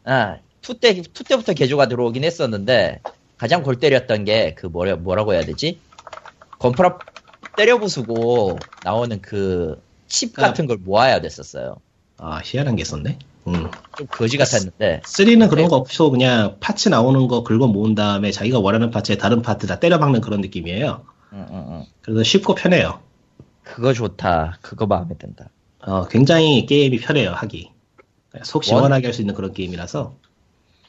[0.05, 3.01] 아, two 때, two 때부터 개조가 들어오긴 했었는데,
[3.37, 5.79] 가장 골 때렸던 게, 그, 뭐라, 뭐라고 해야 되지?
[6.59, 6.99] 건프라
[7.57, 10.41] 때려 부수고 나오는 그, 칩 아.
[10.43, 11.77] 같은 걸 모아야 됐었어요.
[12.17, 13.17] 아 희한한 게 있었네.
[13.47, 13.71] 음.
[13.97, 18.59] 좀 거지 같았는데, 3는 그런 거 없고 그냥 파츠 나오는 거 긁어 모은 다음에 자기가
[18.59, 21.03] 원하는 파츠에 다른 파트 다 때려 박는 그런 느낌이에요.
[22.01, 22.99] 그래서 쉽고 편해요.
[23.63, 24.57] 그거 좋다.
[24.61, 25.49] 그거 마음에 든다.
[25.81, 27.71] 어, 굉장히 게임이 편해요 하기.
[28.43, 30.13] 속 시원하게 할 수 있는 그런 게임이라서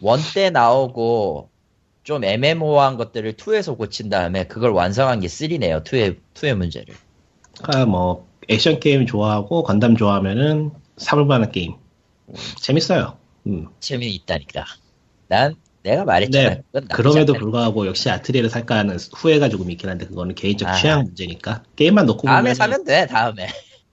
[0.00, 1.48] 원 때 나오고,
[2.02, 5.84] 좀 애매모호한 것들을 2에서 고친 다음에 그걸 완성한 게 3네요.
[5.84, 6.94] 2의, 2의 문제를.
[7.62, 11.74] 그러니까 뭐 액션 게임 좋아하고 건담 좋아하면은 사볼 만한 게임
[12.60, 13.18] 재밌어요.
[13.46, 13.68] 음.
[13.80, 14.64] 재미는 있다니까.
[15.28, 16.56] 난 내가 말했잖아.
[16.72, 17.32] 나쁘지 그럼에도.
[17.34, 20.72] 불구하고 역시 아트리에를 살까 하는 후회가 조금 있긴 한데 그거는 개인적 아.
[20.74, 23.06] 취향 문제니까 게임만 놓고 다음에 보면 사면 돼.
[23.06, 23.48] 다음에.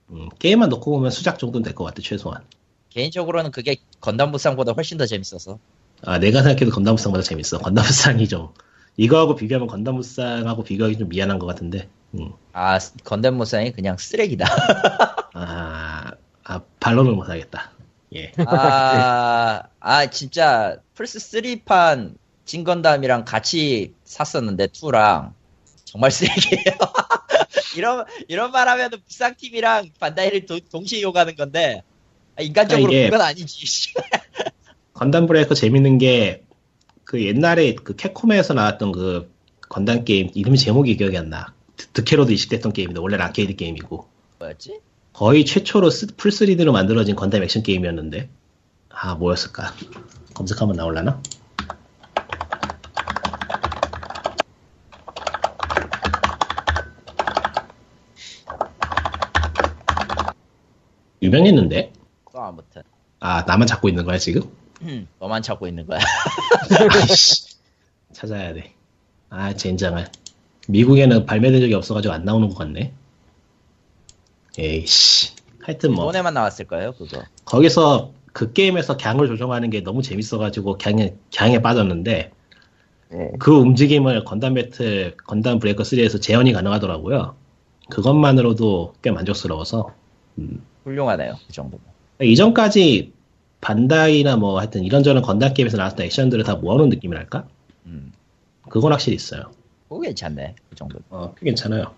[0.09, 2.43] 음, 게임만 놓고 보면 수작 정도는 될 것 같아 최소한.
[2.89, 5.59] 개인적으로는 그게 건담 무쌍보다 훨씬 더 재밌어서.
[6.03, 7.57] 아, 내가 생각해도 건담 무쌍보다 재밌어.
[7.59, 8.49] 건담 무쌍이 좀,
[8.97, 12.31] 이거하고 비교하면 건담 무쌍하고 비교하기 좀 미안한 것 같은데, 음.
[12.53, 14.45] 아 건담 무쌍이 그냥 쓰레기다.
[15.33, 16.11] 아,
[16.43, 17.71] 아, 반론을 못하겠다.
[18.17, 18.31] 예.
[18.45, 22.15] 아, 아 진짜 플스 3판
[22.45, 25.33] 진건담이랑 같이 샀었는데 2랑
[25.85, 26.77] 정말 쓰레기예요.
[27.77, 31.83] 이런 이런 말하면 무쌍 팀이랑 반다이를 도- 동시에 욕하는 건데
[32.37, 33.93] 아, 인간적으로 아, 그건 아니지.
[34.93, 36.43] 건담 브레이커 재밌는 게,
[37.03, 39.31] 그 옛날에 그 캡콤에서 나왔던 그
[39.69, 41.53] 건담 게임, 이름이 제목이 기억이 안 나.
[41.75, 44.07] 드- 드캐로도 이식됐던 게임인데, 원래는 아케이드 게임이고.
[44.39, 44.79] 뭐였지?
[45.17, 48.29] 거의 최초로 스- full 3D로 만들어진 건담 액션 게임이었는데,
[48.89, 49.73] 아, 뭐였을까?
[50.35, 51.19] 검색하면 나올라나?
[61.21, 61.93] 유명했는데?
[62.31, 62.83] 또 아무튼
[63.19, 64.41] 아, 나만 찾고 있는 거야, 지금?
[65.19, 65.99] 너만 찾고 있는 거야.
[66.79, 67.55] 아이씨,
[68.13, 68.73] 찾아야 돼.
[69.29, 70.05] 아, 젠장을.
[70.67, 72.93] 미국에는 발매된 적이 없어가지고 안 나오는 것 같네.
[74.57, 75.33] 에이씨.
[75.61, 77.23] 하여튼 뭐, 이번에만 나왔을 거예요, 그거.
[77.45, 82.31] 거기서 그 게임에서 갱을 조정하는 게 너무 재밌어가지고 갱에, 갱에 빠졌는데,
[83.09, 83.31] 네.
[83.39, 87.35] 그 움직임을 건담 배틀, 건담 브레이커 3에서 재현이 가능하더라고요.
[87.89, 89.93] 그것만으로도 꽤 만족스러워서.
[90.83, 91.85] 훌륭하네요, 그 정도면.
[92.21, 93.13] 이전까지
[93.61, 97.47] 반다이나 뭐 하여튼 이런저런 건담 게임에서 나왔던 액션들을 다 모아놓은 느낌이랄까?
[97.85, 98.11] 음,
[98.69, 99.51] 그건 확실히 있어요.
[99.89, 100.99] 그거 괜찮네, 그 정도.
[101.09, 101.91] 어, 꽤 괜찮아요.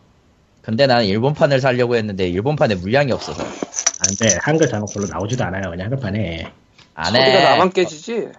[0.62, 4.38] 근데 나는 일본판을 사려고 했는데 일본판에 물량이 없어서 안 돼.
[4.42, 5.70] 한글 단어 별로 나오지도 않아요.
[5.70, 6.52] 그냥 한글판에.
[6.94, 7.20] 안 해.
[7.20, 8.30] 소리가 나만 깨지지.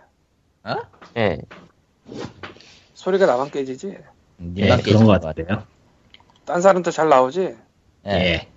[0.65, 0.77] 어?
[1.17, 1.39] 예.
[2.95, 3.97] 소리가 나만 깨지지.
[4.41, 5.65] 음, 예, 님만 그런 것 같은데요.
[6.45, 7.57] 딴 사람도 잘 나오지.
[8.07, 8.11] 예.
[8.11, 8.49] 예.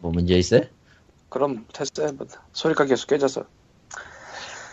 [0.00, 0.62] 뭐 문제 있어요?
[1.28, 2.12] 그럼 됐어요.
[2.12, 3.44] 뭐, 소리가 계속 깨져서.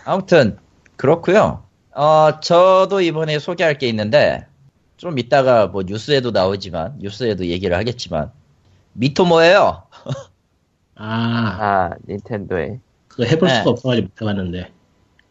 [0.03, 0.57] 아무튼
[0.97, 1.63] 그렇고요.
[1.95, 4.45] 어 저도 이번에 소개할 게 있는데
[4.99, 8.31] 좀 이따가 뭐 뉴스에도 나오지만 뉴스에도 얘기를 하겠지만
[8.93, 9.83] 미토모예요.
[10.95, 11.05] 아,
[11.95, 12.81] 아, 닌텐도에.
[13.07, 13.55] 그거 해볼 네.
[13.59, 14.71] 수가 없어가지고 못 해봤는데.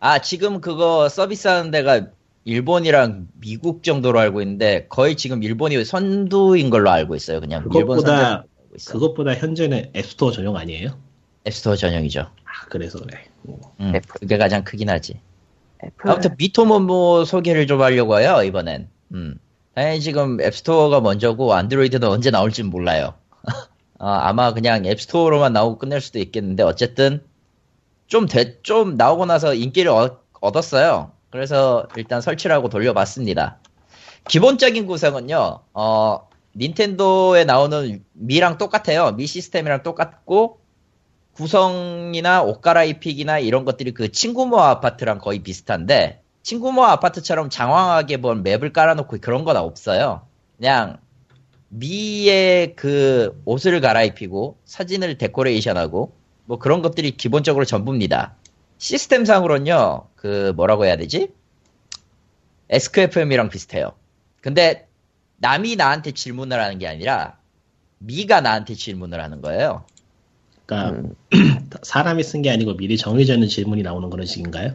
[0.01, 2.07] 아 지금 그거 서비스하는 데가
[2.45, 7.41] 일본이랑 미국 정도로 알고 있는데 거의 지금 일본이 선두인 걸로 알고 있어요.
[7.41, 8.93] 그냥 일본 그것보다- 선두인 걸로 알고 있어.
[8.95, 10.97] 그것보다 현재는 앱스토어 전용 아니에요?
[11.47, 12.21] 앱스토어 전용이죠.
[12.21, 13.23] 아, 그래서 그래.
[13.81, 14.01] 음, 애플.
[14.21, 15.21] 그게 가장 크긴 하지.
[15.85, 16.11] 애플.
[16.11, 18.89] 아무튼 미토모 소개를 좀 하려고 해요 이번엔.
[19.13, 19.39] 음.
[19.79, 23.15] 당연히 지금 앱스토어가 먼저고 안드로이드는 언제 나올지는 몰라요.
[24.01, 27.23] 어, 아마 그냥 앱스토어로만 나오고 끝낼 수도 있겠는데 어쨌든
[28.09, 31.13] 좀 돼, 좀 나오고 나서 인기를 얻, 얻었어요.
[31.31, 33.61] 그래서 일단 설치를 하고 돌려봤습니다.
[34.27, 39.13] 기본적인 구성은요, 어, 닌텐도에 나오는 미랑 똑같아요.
[39.13, 40.59] 미 시스템이랑 똑같고,
[41.35, 48.43] 구성이나 옷 갈아입히기나 이런 것들이 그 친구 모 아파트랑 거의 비슷한데, 친구모 아파트처럼 장황하게 본
[48.43, 50.23] 맵을 깔아놓고 그런 건 없어요.
[50.57, 50.97] 그냥,
[51.69, 56.15] 미의 그 옷을 갈아입히고, 사진을 데코레이션하고,
[56.47, 58.35] 뭐 그런 것들이 기본적으로 전부입니다.
[58.79, 61.29] 시스템상으로는요, 그 뭐라고 해야 되지?
[62.71, 63.93] SQFM이랑 비슷해요.
[64.41, 64.89] 근데
[65.37, 67.37] 남이 나한테 질문을 하는 게 아니라
[67.99, 69.85] 미가 나한테 질문을 하는 거예요.
[70.65, 71.15] 그러니까 음,
[71.83, 74.75] 사람이 쓴 게 아니고 미리 정해져 있는 질문이 나오는 그런 식인가요?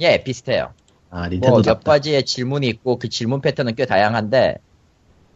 [0.00, 0.74] 예, 비슷해요.
[1.14, 1.92] 아 닌텐도 뭐몇 답다.
[1.92, 4.56] 가지의 질문이 있고 그 질문 패턴은 꽤 다양한데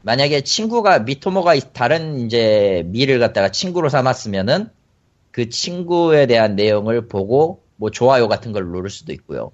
[0.03, 4.71] 만약에 친구가 미토모가 있- 다른 이제 미를 갖다가 친구로 삼았으면은
[5.31, 9.53] 그 친구에 대한 내용을 보고 뭐 좋아요 같은 걸 누를 수도 있고요.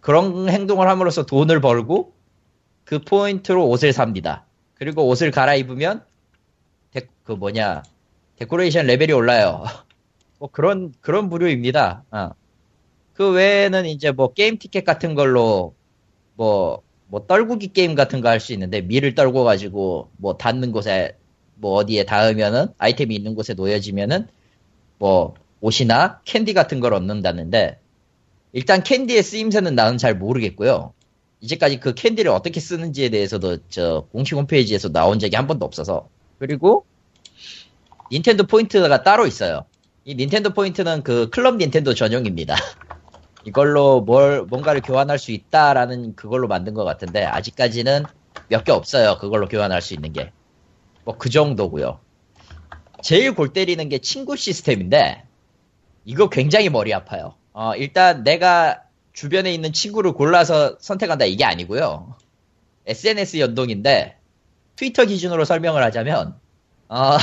[0.00, 2.12] 그런 행동을 함으로써 돈을 벌고
[2.84, 4.46] 그 포인트로 옷을 삽니다.
[4.74, 6.04] 그리고 옷을 갈아입으면
[6.92, 7.82] 데, 그 뭐냐
[8.36, 9.64] 데코레이션 레벨이 올라요.
[10.40, 12.02] 뭐 그런 그런 부류입니다.
[12.10, 12.30] 어.
[13.16, 15.74] 그 외에는 이제 뭐 게임 티켓 같은 걸로
[16.36, 21.16] 뭐, 뭐 떨구기 게임 같은 거 할 수 있는데 미를 떨궈 가지고 뭐 닿는 곳에
[21.56, 24.28] 뭐 어디에 닿으면은 아이템이 있는 곳에 놓여지면은
[24.98, 27.78] 뭐 옷이나 캔디 같은 걸 얻는다는데
[28.52, 30.92] 일단 캔디의 쓰임새는 나는 잘 모르겠고요.
[31.40, 36.08] 이제까지 그 캔디를 어떻게 쓰는지에 대해서도 저 공식 홈페이지에서 나온 적이 한 번도 없어서
[36.38, 36.86] 그리고
[38.12, 39.64] 닌텐도 포인트가 따로 있어요.
[40.04, 42.56] 이 닌텐도 포인트는 그 클럽 닌텐도 전용입니다.
[43.46, 48.04] 이걸로 뭘 뭔가를 교환할 수 있다라는 그걸로 만든 것 같은데 아직까지는
[48.48, 49.18] 몇 개 없어요.
[49.18, 50.32] 그걸로 교환할 수 있는 게.
[51.04, 52.00] 뭐 그 정도고요.
[53.02, 55.24] 제일 골 때리는 게 친구 시스템인데
[56.04, 57.36] 이거 굉장히 머리 아파요.
[57.52, 58.82] 어, 일단 내가
[59.12, 62.16] 주변에 있는 친구를 골라서 선택한다 이게 아니고요.
[62.86, 64.18] SNS 연동인데
[64.74, 66.34] 트위터 기준으로 설명을 하자면
[66.88, 67.16] 어,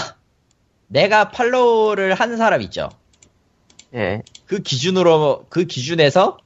[0.87, 2.89] 내가 팔로우를 한 사람 있죠.
[3.93, 4.21] 예.
[4.45, 6.37] 그 기준으로 그 기준에서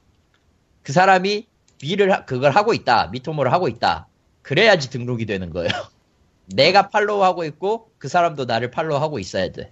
[0.82, 1.46] 그 사람이
[1.82, 4.06] 미를 하- 그걸 하고 있다 미토모를 하고 있다.
[4.42, 5.68] 그래야지 등록이 되는 거예요.
[6.46, 9.70] 내가 팔로우하고 있고 그 사람도 나를 팔로우하고 있어야 돼.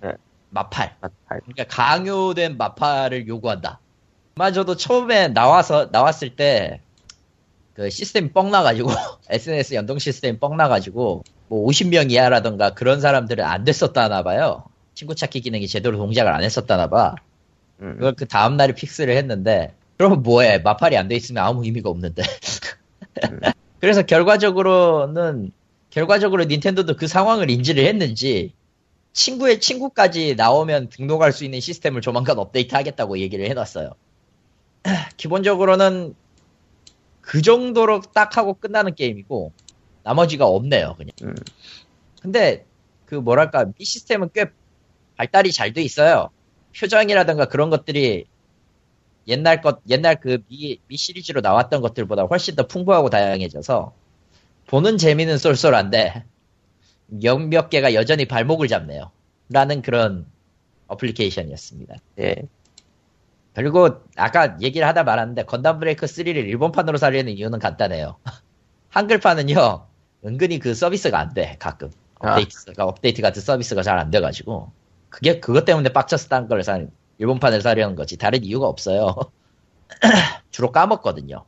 [0.00, 0.12] 네.
[0.50, 0.96] 마팔.
[1.00, 3.80] 아, 아, 그러니까 강요된 마팔을 요구한다.
[4.34, 6.80] 마저도 처음에 나와서 나왔을 때
[7.76, 8.88] 그 시스템이 뻥 나가지고
[9.28, 14.64] SNS 연동 시스템이 뻥 나가지고 뭐 50명 이하라던가 그런 사람들은 안 됐었다나 봐요
[14.96, 17.14] 친구 찾기 기능이 제대로 동작을 안 했었다나 봐.
[17.82, 20.58] 음, 그걸 그 다음 날에 픽스를 했는데 그럼 뭐해?
[20.60, 22.22] 마팔이 안 돼 있으면 아무 의미가 없는데.
[23.78, 25.52] 그래서 결과적으로는
[25.90, 28.54] 결과적으로 닌텐도도 그 상황을 인지를 했는지
[29.12, 33.90] 친구의 친구까지 나오면 등록할 수 있는 시스템을 조만간 업데이트 하겠다고 얘기를 해놨어요.
[35.18, 36.14] 기본적으로는
[37.20, 39.52] 그 정도로 딱 하고 끝나는 게임이고
[40.04, 41.12] 나머지가 없네요 그냥.
[41.22, 41.34] 음.
[42.22, 42.64] 근데
[43.04, 44.46] 그 뭐랄까 미 시스템은 꽤
[45.16, 46.30] 발달이 잘 돼 있어요
[46.78, 48.26] 표정이라든가 그런 것들이
[49.28, 53.92] 옛날 것, 옛날 그 미, 미 시리즈로 나왔던 것들보다 훨씬 더 풍부하고 다양해져서
[54.68, 56.24] 보는 재미는 쏠쏠한데
[57.08, 59.10] 몇몇 개가 여전히 발목을 잡네요.
[59.48, 60.26] 라는 그런
[60.88, 61.94] 어플리케이션이었습니다.
[62.20, 62.36] 예.
[63.54, 68.16] 그리고 아까 얘기를 하다 말았는데 건담 브레이크 3를 일본판으로 살리는 이유는 간단해요.
[68.90, 69.86] 한글판은요
[70.24, 71.90] 은근히 그 서비스가 안 돼 가끔
[72.20, 72.30] 아.
[72.32, 74.70] 업데이트가 업데이트 같은 서비스가 잘 안 돼가지고
[75.10, 76.80] 그게 그것 때문에 빡쳐서 딴걸 사,
[77.18, 79.14] 일본판을 사려는 거지 다른 이유가 없어요.
[80.50, 81.44] 주로 까먹거든요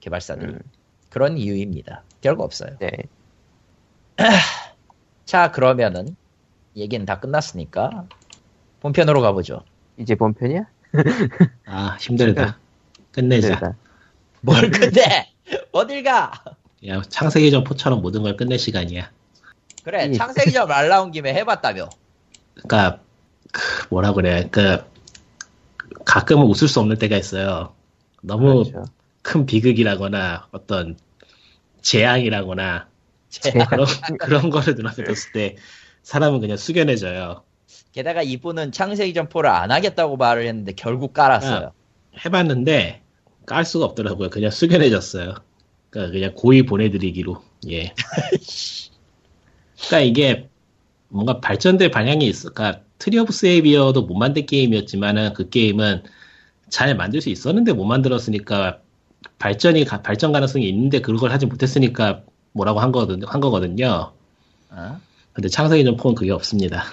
[0.00, 0.58] 개발사들이 음,
[1.08, 2.02] 그런 이유입니다.
[2.20, 2.76] 별거 없어요.
[2.78, 2.90] 네.
[5.24, 6.16] 자 그러면은
[6.76, 8.06] 얘기는 다 끝났으니까
[8.80, 9.64] 본편으로 가보죠.
[9.96, 10.66] 이제 본편이야?
[11.66, 12.58] 아 힘들다.
[13.12, 13.48] 끝내자.
[13.48, 13.76] 힘들다.
[14.42, 15.30] 뭘 근데
[15.72, 16.32] 어딜 가?
[16.86, 19.10] 야 창세기 전 포처럼 모든 걸 끝낼 시간이야.
[19.84, 21.88] 그래 이- 창세기전 말 나온 김에 해봤다며.
[22.54, 23.00] 그러니까
[23.52, 24.48] 그 뭐라 그래.
[24.50, 24.84] 그
[26.04, 27.74] 가끔은 웃을 수 없는 때가 있어요.
[28.22, 28.84] 너무 그렇죠.
[29.22, 30.96] 큰 비극이라거나 어떤
[31.82, 32.88] 재앙이라거나
[33.28, 33.86] 제- 그런
[34.18, 35.56] 그런 거를 눈앞에 뒀을 때
[36.02, 37.42] 사람은 그냥 숙연해져요.
[37.92, 41.72] 게다가 이분은 창세기전 4를 안 하겠다고 말을 했는데 결국 깔았어요.
[42.24, 43.02] 해봤는데
[43.46, 44.30] 깔 수가 없더라고요.
[44.30, 45.34] 그냥 숙연해졌어요.
[45.90, 47.42] 그러니까 그냥 고이 보내드리기로.
[47.70, 47.94] 예.
[49.88, 50.49] 그러니까 이게
[51.10, 52.50] 뭔가 발전될 방향이 있어.
[52.50, 56.02] 그러니까 트리 오브 세이비어도 못 만든 게임이었지만은 그 게임은
[56.68, 58.78] 잘 만들 수 있었는데 못 만들었으니까
[59.38, 63.26] 발전이 가- 발전 가능성이 있는데 그걸 하지 못했으니까 뭐라고 한 거거든요.
[63.26, 64.12] 한 거거든요.
[64.70, 65.00] 어?
[65.32, 66.84] 근데 창세기전 four는 그게 없습니다.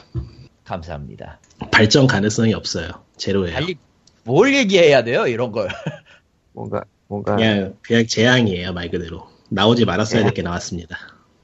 [0.64, 1.40] 감사합니다.
[1.72, 2.90] 발전 가능성이 없어요.
[3.18, 3.54] 제로예요.
[3.54, 3.76] 달리
[4.24, 5.70] 뭘 얘기해야 돼요 이런 걸.
[6.54, 10.98] 뭔가 뭔가 그냥 그냥 재앙이에요 말 그대로 나오지 말았어야 될 게 나왔습니다.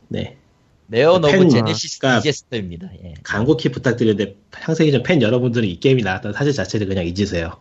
[0.10, 0.38] 네
[0.88, 2.90] 네온 오브 팬, Genesis 그러니까 disaster입니다.
[3.04, 3.14] 예.
[3.24, 7.60] 간곡히 부탁드리는데 창세기전 팬 여러분들은 이 게임이 나왔다는 사실 자체를 그냥 잊으세요.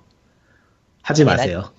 [1.03, 1.73] 하지 네, 마세요.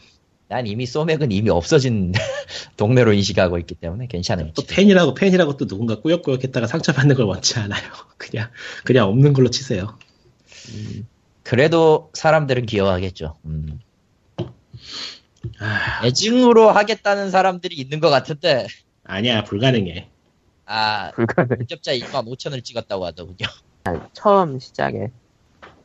[0.50, 2.12] 난 이미 소맥은 이미 없어진
[2.78, 4.52] 동네로 인식하고 있기 때문에 괜찮아요.
[4.54, 7.82] 또 팬이라고 팬이라고 또 누군가 꾸역꾸역 했다가 상처받는 걸 원치 않아요.
[8.18, 8.50] 그냥
[8.84, 9.98] 그냥 없는 걸로 치세요.
[11.44, 13.38] 그래도 사람들은 기여하겠죠.
[13.46, 13.80] 음.
[15.60, 18.68] 아, 애증으로 하겠다는 사람들이 있는 것 같은데
[19.04, 20.10] 아니야 불가능해.
[20.66, 21.58] 아 불가능.
[21.60, 23.48] 직접자 2만 5천을 찍었다고 하더군요.
[24.14, 25.10] 처음 시작에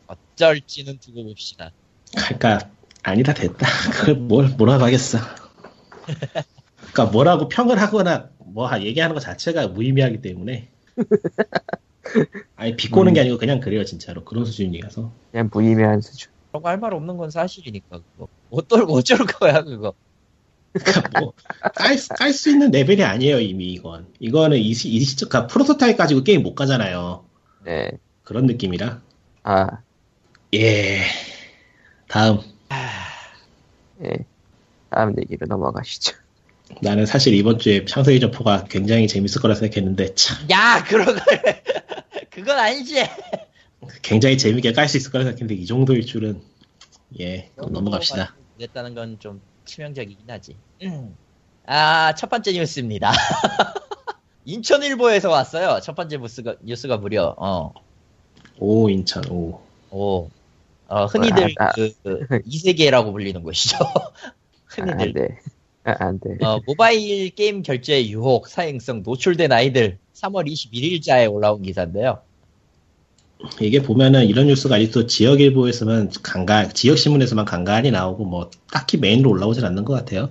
[0.06, 1.70] 어쩔지는 두고 봅시다.
[2.16, 2.70] 그러니까
[3.02, 3.66] 아니다 됐다.
[3.92, 5.18] 그걸 뭘 뭐라고 하겠어.
[6.92, 10.70] 그러니까 뭐라고 평을 하거나 뭐 얘기하는 것 자체가 무의미하기 때문에.
[12.56, 15.12] 아니 비꼬는 게 아니고 그냥 그래요 진짜로 그런 수준이라서.
[15.30, 16.30] 그냥 무의미한 수준.
[16.52, 18.28] 라고 할말 없는 건 사실이니까 그거.
[18.50, 19.92] 어떨 어쩔 거야 그거.
[20.72, 21.32] 그러니까 뭐
[21.74, 24.06] 깔 수 있는 레벨이 아니에요 이미 이건.
[24.20, 27.24] 이거는 이, 시- 이 시점 그러니까 프로토타입 가지고 게임 못 가잖아요.
[27.64, 27.90] 네.
[28.22, 29.00] 그런 느낌이라.
[29.44, 29.66] 아,
[30.54, 31.02] 예.
[32.08, 32.40] 다음.
[34.04, 34.24] 예.
[34.90, 36.16] 다음 얘기로 넘어가시죠.
[36.82, 41.16] 나는 사실 이번 주에 창세기 점포가 굉장히 재밌을 거라 생각했는데 참 야 그런 걸
[42.30, 43.04] 그건 아니지.
[44.02, 46.42] 굉장히 재밌게 깔 수 있을 거라 생각했는데 이 정도일 줄은
[47.20, 48.36] 예 넘어갑시다.
[48.56, 50.56] 그랬다는 건 좀 치명적이긴 하지.
[50.82, 51.16] 음.
[51.66, 53.12] 아첫 번째 뉴스입니다.
[54.46, 55.80] 인천일보에서 왔어요.
[55.82, 57.74] 첫 번째 뉴스가 뉴스가 무려 어.
[58.58, 59.60] 오 인천 오
[59.90, 60.30] 오.
[60.88, 61.72] 어, 흔히들 아, 아.
[61.72, 63.76] 그, 그 이세계라고 불리는 곳이죠.
[63.84, 64.32] 아,
[64.80, 65.38] 안 흔히들 돼.
[65.84, 66.38] 아, 안 돼.
[66.42, 72.22] 어, 모바일 게임 결제 유혹 사행성 노출된 아이들 3월 21일자에 올라온 기사인데요.
[73.60, 79.64] 이게 보면은 이런 뉴스가 아직도 지역일보에서만 간간 지역 신문에서만 간간히 나오고 뭐 딱히 메인으로 올라오진
[79.64, 80.30] 않는 것 같아요.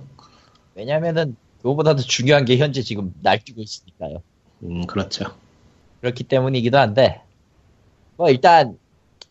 [0.74, 4.22] 왜냐면은 그거보다도 중요한 게 현재 지금 날뛰고 있으니까요.
[4.62, 5.24] 음 그렇죠.
[6.00, 7.22] 그렇기 때문이기도 한데
[8.16, 8.78] 뭐 일단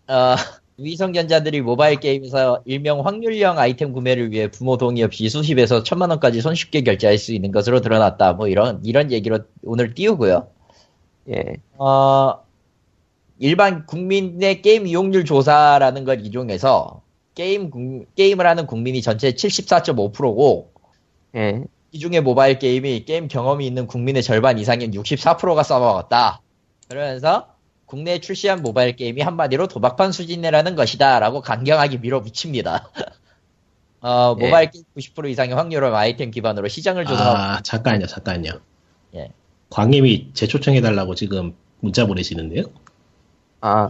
[0.08, 0.36] 어,
[0.78, 6.82] 위성견자들이 모바일 게임에서 일명 확률형 아이템 구매를 위해 부모 동의 없이 수십에서 천만 원까지 손쉽게
[6.82, 8.34] 결제할 수 있는 것으로 드러났다.
[8.34, 10.48] 뭐 이런 이런 얘기로 오늘 띄우고요.
[11.30, 11.58] 예.
[11.78, 12.47] 어,
[13.40, 17.02] 일반 국민의 게임 이용률 조사라는 걸 이용해서
[17.36, 20.72] 게임 국- 게임을 하는 국민이 전체 74.5%고
[21.36, 21.64] 예.
[21.92, 26.42] 이 중에 모바일 게임이 게임 경험이 있는 국민의 절반 이상인 64%가 써먹었다.
[26.90, 27.48] 그러면서
[27.86, 31.20] 국내에 출시한 모바일 게임이 한마디로 도박판 수준이라는 것이다.
[31.20, 32.90] 라고 강경하게 밀어붙입니다.
[34.02, 34.46] 어, 예.
[34.46, 38.52] 모바일 게임 90% 이상이 확률형 아이템 기반으로 시장을 조성하고 아 잠깐요 잠깐요.
[39.16, 39.30] 예.
[39.70, 42.64] 광님이 재초청해달라고 지금 문자 보내시는데요.
[43.62, 43.90] 아,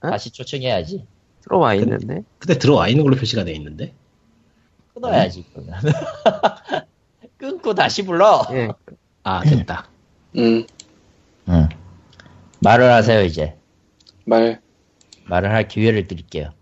[0.00, 1.06] 다시 초청해야지.
[1.42, 2.22] 들어와 근데- 있는데?
[2.38, 3.94] 근데 들어와 있는 걸로 표시가 돼 있는데.
[4.94, 5.44] 끊어야지.
[5.52, 5.74] 그러면.
[7.38, 8.42] 끊고 다시 불러.
[8.52, 8.68] 예.
[9.22, 9.88] 아 됐다.
[10.36, 10.66] 음,
[11.48, 11.68] 응.
[12.60, 13.56] 말을 하세요, 이제.
[14.24, 14.60] 말,
[15.26, 16.52] 말을 할 기회를 드릴게요.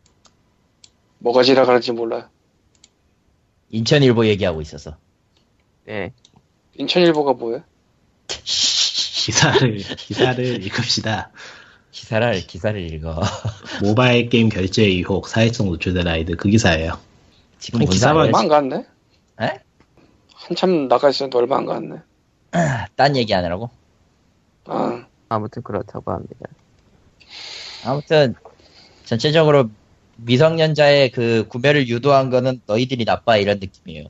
[1.18, 2.28] 뭐가 지나가는지 몰라.
[3.70, 4.96] 인천일보 얘기하고 있어서.
[5.88, 6.12] 예.
[6.74, 7.64] 인천일보가 뭐야?
[8.28, 11.30] 기사를 기사를 읽읍시다.
[11.96, 13.22] 기사를, 기사를 읽어.
[13.82, 16.98] 모바일 게임 결제 의혹 사회성 노출된 아이들 그 기사예요.
[17.58, 18.84] 지금 기사만 얼마 안 갔네?
[19.40, 19.60] 에?
[20.34, 21.96] 한참 나가 있었는데 얼마 안 갔네.
[22.96, 23.70] 딴 얘기 하느라고?
[24.66, 26.34] 아, 아무튼 그렇다고 합니다.
[27.84, 28.34] 아무튼,
[29.06, 29.70] 전체적으로
[30.16, 34.08] 미성년자의 그 구매를 유도한 거는 너희들이 나빠, 이런 느낌이에요.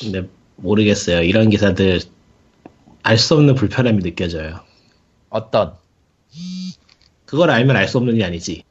[0.00, 1.22] 근데 모르겠어요.
[1.22, 2.00] 이런 기사들
[3.02, 4.60] 알 수 없는 불편함이 느껴져요.
[5.30, 5.74] 어떤?
[7.26, 8.62] 그걸 알면 알 수 없는 게 아니지.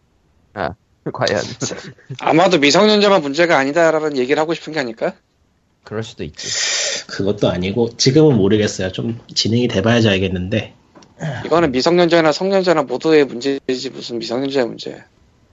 [0.54, 0.72] 아,
[1.14, 1.42] 과연.
[2.20, 5.14] 아마도 미성년자만 문제가 아니다라는 얘기를 하고 싶은 게 아닐까?
[5.84, 6.48] 그럴 수도 있지.
[7.08, 8.92] 그것도 아니고 지금은 모르겠어요.
[8.92, 10.74] 좀 진행이 돼봐야지 알겠는데
[11.46, 15.04] 이거는 미성년자나 성년자나 모두의 문제지 무슨 미성년자의 문제.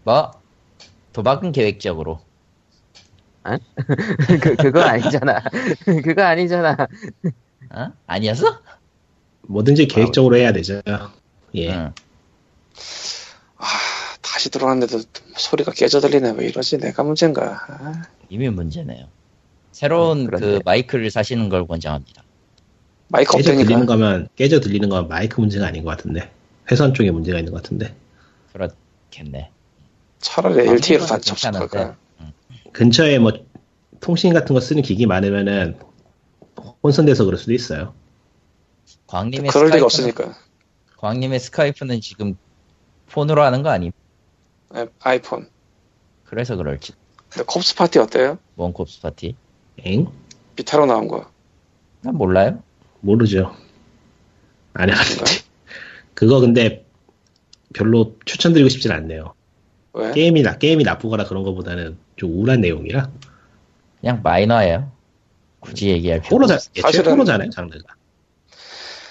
[0.05, 0.31] 뭐?
[1.13, 2.21] 도박은 계획적으로.
[4.41, 5.43] 그, 그거 아니잖아.
[5.85, 6.77] 그거 아니잖아.
[7.75, 7.93] 어?
[8.07, 8.61] 아니었어?
[9.43, 10.81] 뭐든지 계획적으로 해야 되죠.
[11.57, 11.71] 예.
[11.73, 11.93] 응.
[13.59, 13.67] 아,
[14.21, 15.03] 다시 들어왔는데도
[15.37, 16.33] 소리가 깨져 들리네.
[16.33, 16.79] 왜 이러지?
[16.79, 17.65] 내가 문제인가?
[17.69, 19.07] 아, 이미 문제네요.
[19.73, 20.31] 새로운 음.
[20.31, 22.23] 그 마이크를 사시는 걸 권장합니다.
[23.09, 23.93] 마이크 깨져 들리는 없다니까.
[23.93, 26.31] 거면 깨져 들리는 건 마이크 문제가 아닌 것 같은데
[26.71, 27.95] 회선 쪽에 문제가 있는 것 같은데
[28.53, 29.51] 그렇겠네.
[30.19, 31.67] 차라리 LTE로 다 괜찮은데.
[31.67, 31.97] 접속할까?
[32.73, 33.33] 근처에 뭐
[34.01, 35.79] 통신 같은 거 쓰는 기기 많으면은
[36.83, 37.95] 혼선돼서 그럴 수도 있어요.
[39.07, 40.39] 광님의 그럴 리가 스카이프는, 없으니까.
[40.99, 42.37] 광님의 스카이프는 지금
[43.13, 43.93] 폰으로 하는 거 아님?
[44.71, 45.49] 아, 아이폰.
[46.25, 46.93] 그래서 그럴지.
[47.29, 48.39] 근데 콥스 파티 어때요?
[48.57, 49.37] 원콥스 파티.
[49.85, 50.07] 엥?
[50.57, 51.31] 비타로 나온 거.
[52.01, 52.63] 난 몰라요.
[53.01, 53.55] 모르죠.
[54.75, 55.25] 안 해봤는데.
[56.15, 56.85] 그거 근데
[57.75, 59.35] 별로 추천드리고 싶진 않네요.
[59.95, 60.13] 왜?
[60.13, 63.11] 게임이 나 게임이 나쁘거나 그런 거보다는 좀 우울한 내용이라
[64.01, 64.91] 그냥 마이너예요.
[65.61, 66.37] 굳이 얘기할 필요.
[66.37, 67.95] 호러자 애초에 사실은- 호러잖아요 장르가.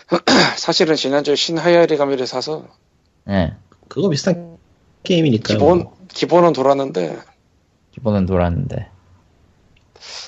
[0.57, 2.67] 사실은 지난주에 신하야리 가미를 사서
[3.29, 3.53] 예.
[3.91, 4.57] 그거 비슷한
[5.03, 5.53] 게임이니까.
[5.53, 7.19] 기본 기본은 돌았는데
[7.91, 8.89] 기본은 돌았는데.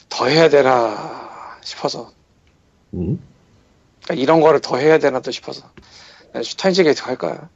[0.09, 2.11] 더 해야 되나 싶어서
[2.93, 3.19] 음?
[4.03, 5.71] 그러니까 이런 거를 더 해야 되나 또 싶어서
[6.43, 7.47] 슈타인즈 게이트 할까?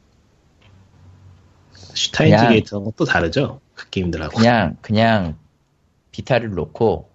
[1.74, 3.60] 슈타인즈 그냥- 게이트하고 또 다르죠.
[3.74, 4.38] 그 게임들하고.
[4.38, 5.36] 그냥 그냥
[6.12, 7.10] 비타를 놓고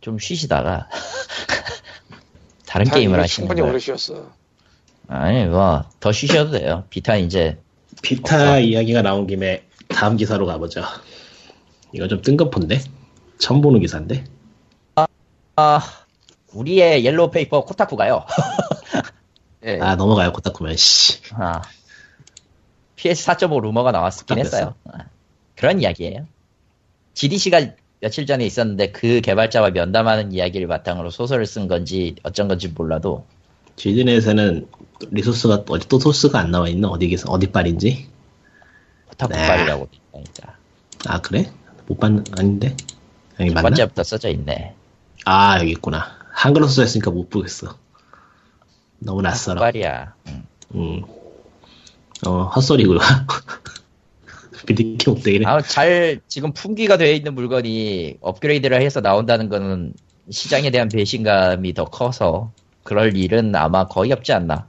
[0.00, 0.88] 좀 쉬시다가
[2.66, 3.72] 다른 게임을 하시는 충분히 거예요.
[3.72, 4.30] 오래 쉬었어.
[5.08, 6.84] 아니 뭐 더 쉬셔도 돼요.
[6.88, 7.58] 비타 이제
[8.04, 10.82] 비타 이야기가 나온 김에 다음 기사로 가보죠.
[11.92, 12.80] 이거 좀 뜬금포인데?
[13.38, 14.24] 처음 보는 기사인데?
[15.56, 15.80] 아
[16.52, 18.26] 우리의 옐로우 페이퍼 코타쿠가요.
[19.64, 19.78] 예.
[19.80, 21.20] 아 넘어가요 코타쿠면 씨.
[21.32, 21.62] 아,
[22.96, 24.38] PS 4.5 루머가 나왔긴.
[24.38, 24.74] 했어요.
[24.84, 25.06] 아,
[25.56, 26.26] 그런 이야기예요.
[27.14, 33.24] GDC가 며칠 전에 있었는데 그 개발자와 면담하는 이야기를 바탕으로 소설을 쓴 건지 어쩐 건지 몰라도
[33.76, 34.68] GD넷에는
[35.10, 38.08] 리소스가 어디 또 소스가 안 나와 있는 어디 기사 어디 빨인지?
[39.08, 40.56] 코타쿠발이라고 있다니까.
[41.06, 41.50] 아 그래?
[41.86, 42.76] 못 봤는 아닌데?
[43.40, 43.62] 여기 첫 맞나?
[43.68, 44.74] 번째부터 써져 있네.
[45.24, 46.06] 아 여기 있구나.
[46.32, 47.76] 한글로 써져 있으니까 못 보겠어.
[48.98, 49.56] 너무 낯설어.
[49.56, 50.14] 코타쿠발이야.
[50.28, 50.46] 음.
[50.74, 51.02] 음.
[52.26, 52.98] 어 헛소리고요.
[54.66, 55.46] 비디키 목대기래.
[55.46, 59.92] 아, 잘 지금 품귀가 되어 있는 물건이 업그레이드를 해서 나온다는 거는
[60.30, 62.50] 시장에 대한 배신감이 더 커서
[62.82, 64.66] 그럴 일은 아마 거의 없지 않나.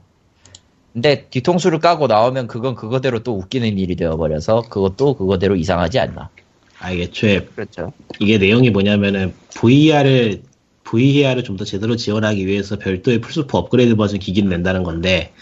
[0.96, 6.30] 근데 뒤통수를 까고 나오면 그건 그거대로 또 웃기는 일이 되어버려서 그것도 그거대로 이상하지 않나.
[6.78, 7.92] 아 애초에 그렇죠.
[8.18, 10.42] 이게 내용이 뭐냐면은 VR을
[10.84, 15.34] VR을 좀 더 제대로 지원하기 위해서 별도의 풀스포 업그레이드 버전 기기를 낸다는 건데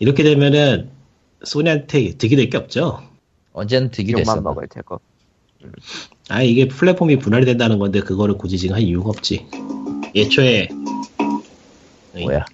[0.00, 0.90] 이렇게 되면은
[1.44, 3.00] 소니한테 득이 될 게 없죠.
[3.52, 4.32] 언제는 득이 됐어.
[4.32, 5.00] 욕만 먹을 테고.
[6.28, 9.46] 아 이게 플랫폼이 분할이 된다는 건데 그거를 굳이 지금 할 이유가 없지.
[10.16, 10.66] 예초에
[12.20, 12.44] 뭐야?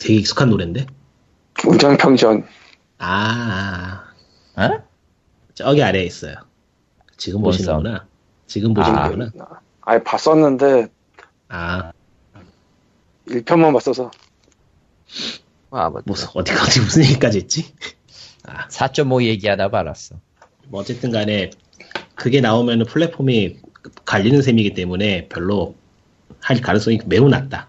[0.00, 0.86] 되게 익숙한 노래인데.
[1.66, 2.46] 운장평전
[2.98, 4.04] 아,
[4.54, 4.82] 아, 어?
[5.54, 6.34] 저기 아래에 있어요.
[7.16, 8.06] 지금 뭔 보시는구나.
[8.46, 9.30] 지금 보시는구나.
[9.82, 10.88] 아예 봤었는데
[11.48, 11.92] 아,
[13.28, 14.10] 1편만 봤어서
[15.70, 17.74] 뭐 아무튼 무슨 어디 어디 무슨 얘기까지 했지?
[18.42, 20.16] 4.5 얘기하다 말았어.
[20.68, 21.50] 뭐 어쨌든 간에
[22.14, 23.58] 그게 나오면은 플랫폼이
[24.04, 25.74] 갈리는 셈이기 때문에 별로
[26.40, 27.68] 할 가능성이 매우 낮다.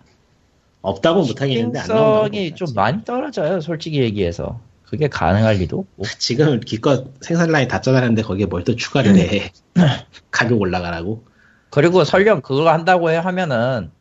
[0.81, 2.55] 없다고 못하겠는데 안 나온다고.
[2.55, 4.59] 좀 많이 떨어져요, 솔직히 얘기해서.
[4.83, 6.03] 그게 가능할 리도 없고.
[6.19, 9.51] 지금 기껏 생산 라인 다 짜놨는데 거기에 뭘 또 추가를 해.
[10.31, 11.23] 가격 올라가라고.
[11.69, 13.91] 그리고 설령 그거 한다고 해 하면은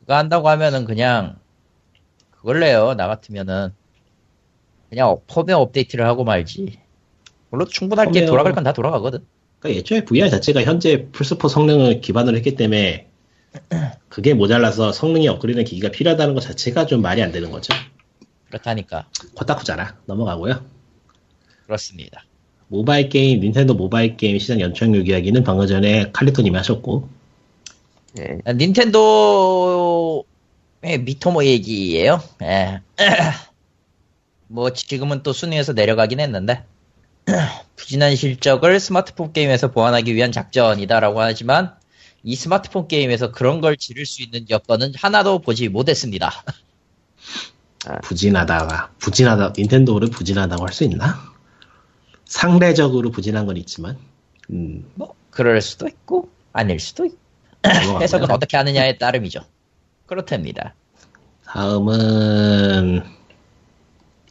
[0.00, 1.36] 그거 한다고 하면은 그냥
[2.30, 3.74] 그걸래요 나 같으면은
[4.88, 6.78] 그냥 펌웨어 업데이트를 하고 말지
[7.50, 9.26] 물론 충분할 게 돌아갈 건 다 돌아가거든
[9.58, 13.05] 그러니까 애초에 VR 자체가 현재 플스4 성능을 기반으로 했기 때문에
[14.08, 17.74] 그게 모자라서 성능이 업그레이드 기기가 필요하다는 것 자체가 좀 말이 안 되는 거죠.
[18.48, 19.96] 그렇다니까 코타쿠잖아.
[20.06, 20.64] 넘어가고요.
[21.64, 22.24] 그렇습니다
[22.68, 27.08] 모바일 게임, 닌텐도 모바일 게임 시장 연착륙 이야기는 방금 전에 칼리토님이 하셨고,
[28.18, 28.38] 예.
[28.44, 30.24] 아, 닌텐도의
[31.00, 32.80] 미토모 얘기예요 예.
[34.48, 36.64] 뭐 지금은 또 순위에서 내려가긴 했는데
[37.76, 41.74] 부진한 실적을 스마트폰 게임에서 보완하기 위한 작전이다라고 하지만
[42.26, 46.32] 이 스마트폰 게임에서 그런 걸 지를 수 있는 여건은 하나도 보지 못했습니다.
[48.02, 51.20] 부진하다가, 부진하다, 닌텐도를 부진하다고 할 수 있나?
[52.24, 53.96] 상대적으로 부진한 건 있지만,
[54.50, 57.16] 음, 뭐 그럴 수도 있고 아닐 수도 있고.
[58.02, 59.44] 해석은 어떻게 하느냐에 따름이죠.
[60.06, 60.74] 그렇답니다.
[61.44, 63.04] 다음은,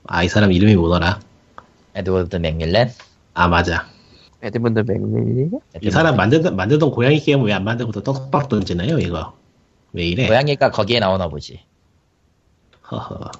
[0.03, 1.21] 아, 이 사람 이름이 뭐더라?
[1.95, 2.91] 에드워드 맥밀렌.
[3.33, 3.87] 아, 맞아.
[4.45, 5.49] 에드문드 맥밀리?
[5.81, 9.33] 이 사람 만들던, 만들던 고양이 게임을 왜안 만들고 또 떡밥 던지나요, 이거?
[9.91, 10.27] 왜 이래?
[10.27, 11.61] 고양이가 거기에 나오나 보지.
[12.91, 13.31] 허허.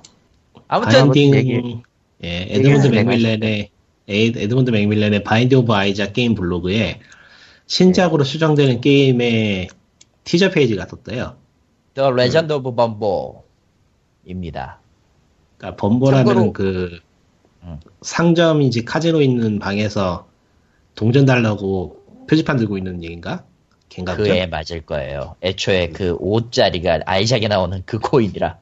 [0.68, 1.78] 아무튼 Binding, 얘기-
[2.24, 3.70] 예, 에드문드 얘기하시네, 맥밀렌의,
[4.10, 7.00] 에- 에드문드 맥밀렌의 Binding of Isaac 게임 블로그에
[7.68, 9.68] 신작으로 수정되는 게임의
[10.24, 11.36] 티저 페이지가 떴대요.
[11.94, 14.80] The Legend of Bumbo입니다.
[15.58, 17.00] 그러니까 범보라는 참고로- 그
[17.64, 17.78] 음.
[18.02, 20.28] 상점인지 카지노 있는 방에서
[20.96, 21.98] 동전 달라고
[22.30, 23.44] 표지판 들고 있는 얘기인가?
[23.90, 24.16] 걔인가?
[24.16, 25.36] 그에 맞을 거예요.
[25.44, 28.58] 애초에 그 5짜리가 아이작에 나오는 그 코인이라.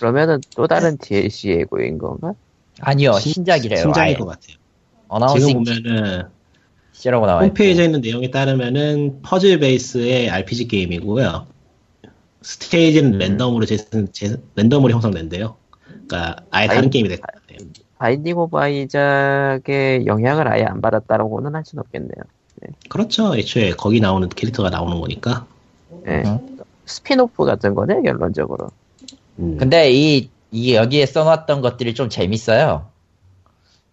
[0.00, 2.32] 그러면은 또 다른 DLC 예고인 건가?
[2.80, 3.80] 아니요, 신- 신작이래요.
[3.82, 4.14] 신작일 아예.
[4.14, 4.40] 것 같아요.
[4.48, 4.58] 지금
[5.08, 6.22] announcing 보면은
[7.26, 7.46] 나와 있고.
[7.48, 11.46] 홈페이지에 있는 내용에 따르면은 퍼즐 베이스의 RPG 게임이고요.
[12.42, 13.76] 스테이지는 랜덤으로 제,
[14.12, 15.56] 제- 랜덤으로 형성된대요.
[16.06, 17.26] 그러니까 아예 다른 아니, 게임이 됐다.
[17.98, 22.24] Binding of Isaac의 영향을 아예 안 받았다라고는 할 수는 없겠네요.
[22.88, 23.36] 그렇죠.
[23.36, 25.46] 애초에 거기 나오는 캐릭터가 나오는 거니까.
[26.06, 26.22] 예.
[26.26, 26.58] 음.
[26.86, 28.70] 스피노프 같은 거네, 결론적으로.
[29.38, 29.56] 음.
[29.58, 32.86] 근데 이, 이 여기에 써놨던 것들이 좀 재밌어요.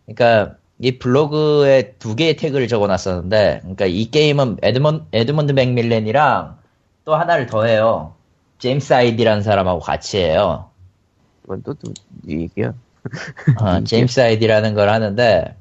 [0.06, 6.58] 그러니까 이 블로그에 두 개의 태그를 적어놨었는데, 그러니까 이 게임은 에드먼, 에드먼드 맥밀렌이랑
[7.06, 8.14] 또 하나를 더해요.
[8.60, 10.70] 제임스 아이디라는 사람하고 같이 해요.
[11.44, 11.94] 이건 또, 또,
[12.28, 12.74] 얘기야.
[13.60, 15.56] 어, 제임스 아이디라는 걸 하는데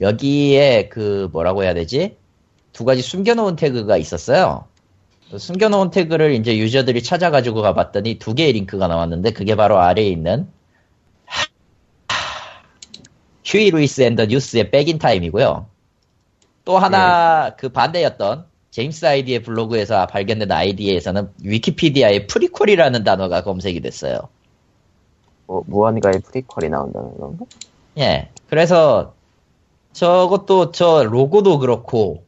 [0.00, 2.16] 여기에 그 뭐라고 해야 되지?
[2.72, 4.66] 두 가지 숨겨놓은 태그가 있었어요.
[5.30, 10.48] 그 숨겨놓은 태그를 이제 유저들이 찾아가지고 가봤더니 두 개의 링크가 나왔는데 그게 바로 아래에 있는
[13.44, 15.66] Huey Lewis and the News의 Back in Time이고요.
[16.64, 24.28] 또 하나 그 반대였던 제임스 아이디의 블로그에서 발견된 아이디에서는 위키피디아의 프리퀄이라는 단어가 검색이 됐어요.
[25.46, 27.44] 뭐, 무언가의 프리퀄이 나온다는 건가?
[27.98, 28.28] 예.
[28.48, 29.14] 그래서
[29.92, 32.24] 저것도 저 로고도 그렇고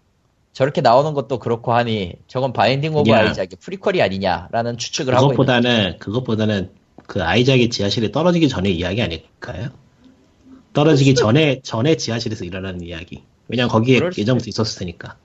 [0.53, 5.37] 저렇게 나오는 것도 그렇고 하니 저건 Binding of 그냥 Isaac의 프리퀄이 아니냐라는 추측을 하고 있는
[5.37, 6.71] 그것보다는 그것보다는
[7.07, 9.69] 그 아이작의 지하실에 떨어지기 전에 이야기 아닐까요?
[10.73, 13.23] 떨어지기 전에 전에 지하실에서 일어나는 이야기.
[13.49, 15.17] 왜냐면 거기에 예전부터 있었을 테니까.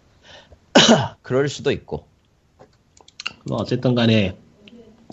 [1.22, 2.06] 그럴 수도 있고
[3.46, 4.38] 뭐 어쨌든 간에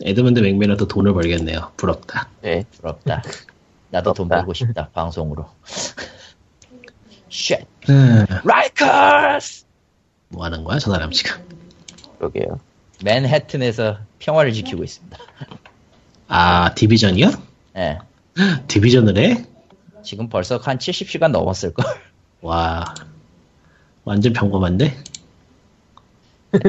[0.02, 1.72] 에드먼드 맥메는 또 돈을 벌겠네요.
[1.76, 2.28] 부럽다.
[2.44, 2.64] 예.
[2.78, 3.22] 부럽다.
[3.90, 4.42] 나도 돈 부럽다.
[4.42, 5.46] 벌고 싶다 방송으로.
[7.28, 7.64] Shit.
[7.88, 9.64] 음, 라이커스!
[10.28, 11.40] 뭐 하는 거야 저 사람 지금?
[12.18, 12.60] 그러게요.
[13.04, 15.16] 맨해튼에서 평화를 지키고 있습니다.
[16.28, 17.30] 아 디비전이요?
[17.76, 17.98] 예.
[18.68, 19.44] 디비전을 해?
[20.02, 21.84] 지금 벌써 한 70시간 넘었을걸.
[22.42, 22.84] 와
[24.04, 24.96] 완전 평범한데?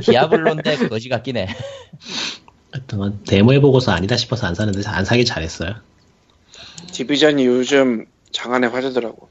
[0.03, 1.47] 디아블로인데 거지 같긴 해.
[2.71, 5.75] 하여튼 건 데모 해보고서 아니다 싶어서 안 사는데 안 사길 잘했어요.
[6.91, 9.29] 디비전이 요즘 장안의 화제더라고.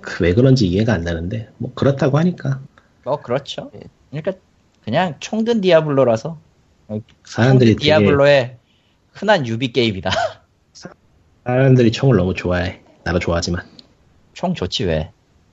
[0.00, 2.60] 그 왜 그런지 이해가 안 나는데 뭐 그렇다고 하니까
[3.04, 3.70] 어, 그렇죠.
[3.74, 3.80] 예.
[4.10, 4.32] 그러니까
[4.84, 6.38] 그냥 총든 디아블로라서
[7.24, 8.56] 사람들이 디아블로의
[9.12, 10.10] 흔한 유비 게임이다.
[11.44, 12.80] 사람들이 총을 너무 좋아해.
[13.04, 13.64] 나도 좋아하지만
[14.34, 15.10] 총 좋지 왜?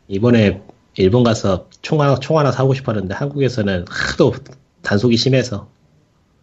[0.07, 0.61] 이번에
[0.95, 4.33] 일본 가서 총 하나 총 하나 사고 싶었는데 한국에서는 하도
[4.83, 5.69] 단속이 심해서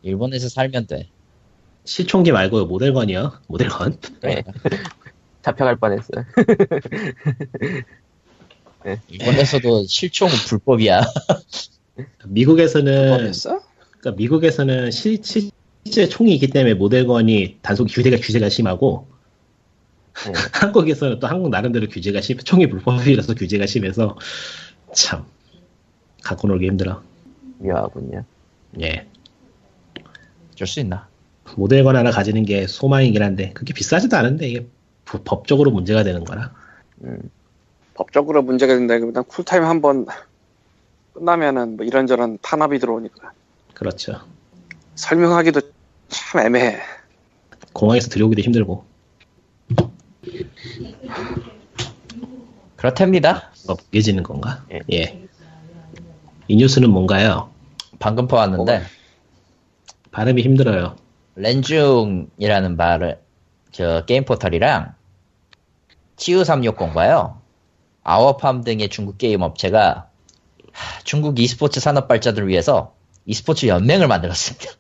[0.05, 1.09] 일본에서 살면 돼.
[1.85, 3.33] 실총기 말고 모델건이요.
[3.49, 3.99] 모델건.
[4.25, 4.45] 예.
[5.43, 6.25] 잡혀갈 뻔했어요.
[9.09, 11.03] 일본에서도 실총은 불법이야.
[12.27, 13.63] 미국에서는 법했어?
[13.99, 19.07] 그러니까 미국에서는 실, 실제 총이 있기 때문에 모델건이 단속 규제가 규제가 심하고
[20.29, 20.33] 예.
[20.53, 24.19] 한국에서는 또 한국 나름대로 규제가 심 총이 불법이라서 규제가 심해서
[24.93, 25.25] 참
[26.23, 27.03] 갖고 놀기 힘들어.
[27.59, 28.25] 묘하군요.
[28.83, 29.07] 예.
[30.55, 31.09] 줄 수 있나?
[31.57, 34.67] 모델건 하나 가지는 게 소망이긴 한데 그게 비싸지도 않은데 이게
[35.05, 36.53] 부- 법적으로 문제가 되는 거라.
[37.05, 37.19] 음.
[37.95, 40.07] 법적으로 문제가 된다기보단 쿨타임 한 번
[41.13, 43.33] 끝나면은 뭐 이런저런 탄압이 들어오니까
[43.75, 44.21] 그렇죠.
[44.97, 45.61] 설명하기도
[46.09, 46.79] 참 애매해.
[47.73, 48.85] 공항에서 들여오기도 힘들고.
[52.77, 53.51] 그렇답니다.
[53.67, 54.65] 뭐 무게지는 건가?
[54.73, 54.81] 예.
[54.93, 55.23] 예.
[56.49, 57.51] 이 뉴스는 뭔가요?
[57.99, 58.83] 방금 퍼왔는데
[60.15, 60.97] 발음이 힘들어요.
[61.35, 63.21] 렌중이라는 말을
[63.73, 64.95] 저 게임 포털이랑
[66.17, 67.39] 치유 360과요.
[68.05, 70.09] 아워팜 등의 중국 게임 업체가
[70.73, 72.95] 하, 중국 e스포츠 산업 발전을 위해서
[73.27, 74.71] e스포츠 연맹을 만들었습니다.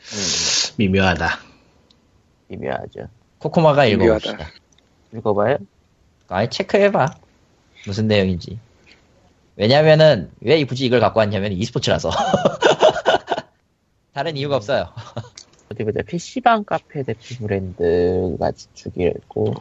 [0.76, 1.28] 미묘하다.
[2.48, 3.08] 미묘하죠.
[3.38, 4.16] 코코마가 미묘하다.
[4.16, 4.50] 읽어봅시다.
[5.14, 5.58] 읽어봐요?
[6.28, 7.14] 아니 체크해봐.
[7.86, 8.58] 무슨 내용인지.
[9.54, 12.10] 왜냐면은 왜 굳이 이걸 갖고 왔냐면 e스포츠라서.
[14.16, 14.86] 다른 이유가 없어요.
[15.70, 16.00] 어디 보자.
[16.00, 19.52] PC방 카페 대표 브랜드가 주기했고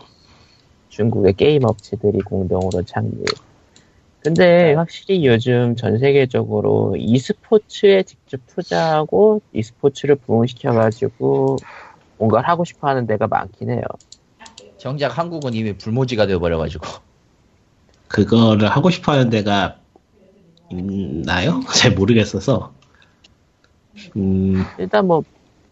[0.88, 3.26] 중국의 게임 업체들이 공동으로 창립.
[4.22, 11.60] 근데 확실히 요즘 전 세계적으로 e스포츠에 직접 투자하고 e스포츠를 부흥시켜가지고
[12.18, 13.84] 뭔가를 하고 싶어 하는 데가 많긴 해요.
[14.78, 16.88] 정작 한국은 이미 불모지가 되어버려가지고.
[18.08, 19.80] 그거를 하고 싶어 하는 데가
[20.70, 21.60] 있나요?
[21.76, 22.74] 잘 모르겠어서.
[24.16, 25.24] 음, 일단 뭐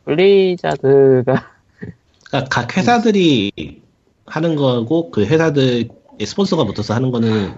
[0.05, 1.51] 블리자드가
[2.27, 3.51] 그러니까 각 회사들이
[4.25, 5.89] 하는 거고 그 회사들의
[6.25, 7.53] 스폰서가 붙어서 하는 거는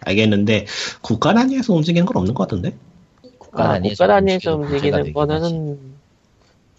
[0.00, 0.66] 알겠는데
[1.00, 2.76] 국가 단위에서 움직이는 건 없는 것 같은데?
[3.38, 5.78] 국가 아, 단위에서 국가 단위에서 움직이는 움직이는 거는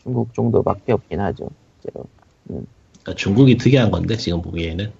[0.04, 1.49] 중국 정도밖에 없긴 하죠.
[1.82, 2.06] 실제로.
[2.47, 4.91] 그러니까 중국이 특이한 건데 지금 보기에는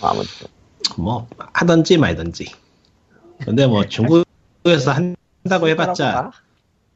[0.00, 0.48] 아무튼
[0.96, 2.46] 뭐 하던지 말던지.
[3.38, 5.16] 근데 뭐 중국에서 한
[5.48, 6.30] 다고 해봤자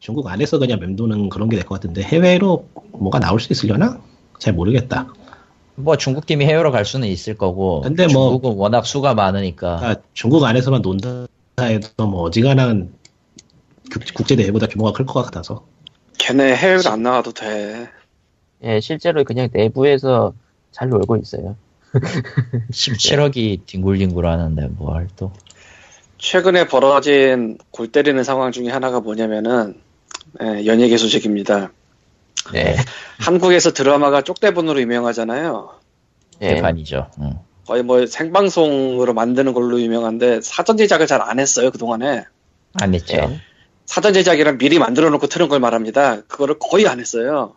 [0.00, 4.00] 중국 안에서 그냥 맴도는 그런 게 될 것 같은데 해외로 뭐가 나올 수 있으려나?
[4.38, 5.08] 잘 모르겠다.
[5.76, 7.80] 뭐 중국 팀이 해외로 갈 수는 있을 거고.
[7.80, 9.76] 근데 뭐- 중국은 워낙 수가 많으니까.
[9.78, 11.26] 그러니까 중국 안에서만 논다
[11.60, 12.92] 해도 뭐 어지간한
[13.92, 15.64] 국- 국제대회보다 규모가 클 것 같아서.
[16.18, 17.88] 걔네 해외로 안 나와도 돼.
[18.62, 20.32] 예, 실제로 그냥 내부에서
[20.70, 21.56] 잘 놀고 있어요.
[22.70, 25.32] 17억이 뒹굴뒹굴 하는데 뭘 또.
[26.28, 29.78] 최근에 벌어진 골 때리는 상황 중에 하나가 뭐냐면은
[30.42, 31.70] 예, 연예계 소식입니다.
[32.54, 32.76] 네.
[33.20, 35.70] 한국에서 드라마가 쪽대본으로 유명하잖아요.
[36.40, 36.54] 예.
[36.54, 37.10] 대판이죠.
[37.20, 37.38] 응.
[37.66, 42.24] 거의 뭐 생방송으로 만드는 걸로 유명한데 사전 제작을 잘 안 했어요 그 동안에.
[42.80, 43.16] 안 했죠.
[43.18, 43.40] 예.
[43.84, 46.22] 사전 제작이란 미리 만들어 놓고 트는 걸 말합니다.
[46.22, 47.52] 그거를 거의 안 했어요.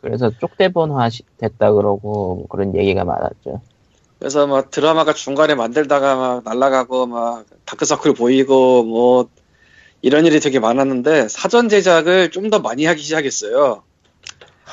[0.00, 3.60] 그래서 쪽대본화 시- 됐다 그러고 그런 얘기가 많았죠.
[4.24, 9.28] 그래서 막 드라마가 중간에 만들다가 막 날아가고 막 다크서클 보이고 뭐
[10.00, 13.82] 이런 일이 되게 많았는데 사전 제작을 좀 더 많이 하기 시작했어요.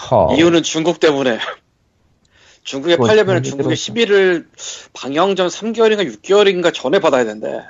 [0.09, 0.33] 허.
[0.37, 1.37] 이유는 중국 때문에.
[2.63, 3.93] 중국에 뭐, 팔려면 중국에 들었어.
[3.93, 4.45] 11일
[4.93, 7.61] 방영 전 3개월인가 6개월인가 전에 받아야 된대.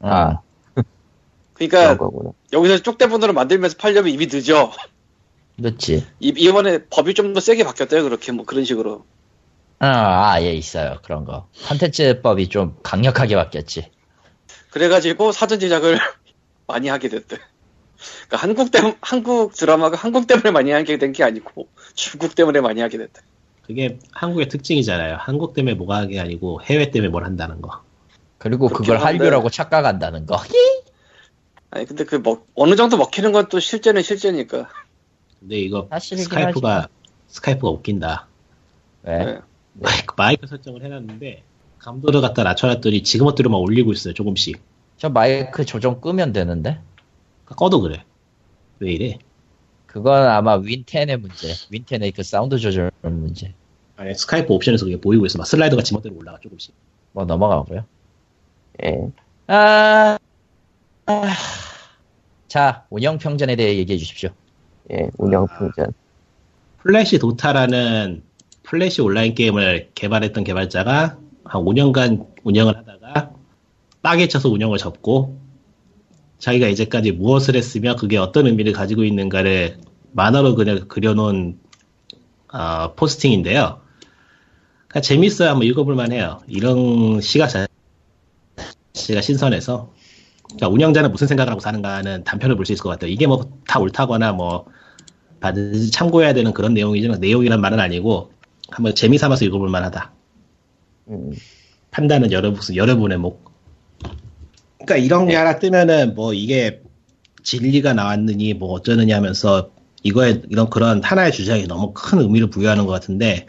[0.00, 0.40] 아,
[0.74, 0.84] 그런
[1.54, 1.96] 그러니까.
[2.52, 4.72] 여기서 쪽대본으로 만들면서 팔려면 이미 늦어.
[5.58, 6.04] 늦지.
[6.18, 8.02] 이- 이번에 법이 좀 더 세게 바뀌었대요.
[8.02, 9.04] 그렇게 뭐 그런 식으로.
[9.80, 10.98] 아, 아, 예, 있어요.
[11.02, 11.48] 그런 거.
[11.68, 13.90] 컨텐츠법이 좀 강력하게 바뀌었지.
[14.70, 15.98] 그래가지고 사전 제작을
[16.66, 17.36] 많이 하게 됐대.
[18.28, 22.80] 그러니까 한국 때 한국 드라마가 한국 때문에 많이 하게 된 게 아니고 중국 때문에 많이
[22.80, 23.20] 하게 됐대.
[23.62, 25.16] 그게 한국의 특징이잖아요.
[25.18, 27.82] 한국 때문에 뭐가 하게 아니고 해외 때문에 뭘 한다는 거.
[28.38, 29.18] 그리고 그걸 한데.
[29.18, 30.38] 한류라고 착각한다는 거.
[31.70, 34.68] 아니 근데 그 먹, 어느 정도 먹히는 건 또 실제는 실제니까.
[35.40, 36.88] 근데 이거 스카이프가
[37.28, 38.28] 스카이프가 웃긴다.
[39.04, 39.18] 왜?
[39.24, 39.38] 네.
[39.74, 41.42] 마이크, 마이크 설정을 해놨는데
[41.78, 44.14] 감도를 갖다 낮춰놨더니 지금 것들을 막 올리고 있어요.
[44.14, 44.60] 조금씩.
[44.96, 46.80] 저 마이크 조정 끄면 되는데?
[47.44, 48.04] 꺼도 그래.
[48.78, 49.18] 왜 이래?
[49.86, 51.48] 그건 아마 윈10의 문제.
[51.70, 53.54] 윈10의 그 사운드 조절 문제.
[53.96, 55.38] 아니 스카이프 옵션에서 그게 보이고 있어.
[55.38, 56.74] 막 슬라이더가 지멋대로 올라가 조금씩.
[57.12, 57.84] 뭐 넘어가고요.
[58.84, 59.10] 예.
[59.46, 60.18] 아,
[61.06, 61.22] 아.
[62.48, 64.30] 자, 운영평전에 대해 얘기해 주십시오.
[64.92, 65.10] 예.
[65.18, 65.92] 운영풍전.
[66.78, 68.22] 플래시 도타라는
[68.74, 73.30] 플래시 온라인 게임을 개발했던 개발자가 한 5년간 운영을 하다가
[74.02, 75.38] 빡에 쳐서 운영을 접고
[76.40, 79.78] 자기가 이제까지 무엇을 했으며 그게 어떤 의미를 가지고 있는가를
[80.10, 81.56] 만화로 그냥 그려놓은
[82.52, 83.80] 어, 포스팅인데요.
[84.88, 85.50] 그러니까 재밌어요.
[85.50, 86.40] 한번 읽어볼만 해요.
[86.48, 89.92] 이런 시가 자체가 신선해서
[90.46, 93.12] 그러니까 운영자는 무슨 생각을 하고 사는가는 단편을 볼 수 있을 것 같아요.
[93.12, 94.66] 이게 뭐 다 옳다거나 뭐
[95.38, 98.33] 반드시 참고해야 되는 그런 내용이지만 내용이란 말은 아니고
[98.74, 100.10] 한번 재미 삼아서 읽어볼 만하다.
[101.08, 101.32] 음.
[101.92, 103.52] 판단은 여러 여러분의 목.
[104.78, 106.82] 그러니까 이런 게 하나 뜨면은 뭐 이게
[107.44, 109.70] 진리가 나왔느니 뭐 어쩌느냐 하면서
[110.02, 113.46] 이거에 이런 그런 하나의 주장이 너무 큰 의미를 부여하는 것 같은데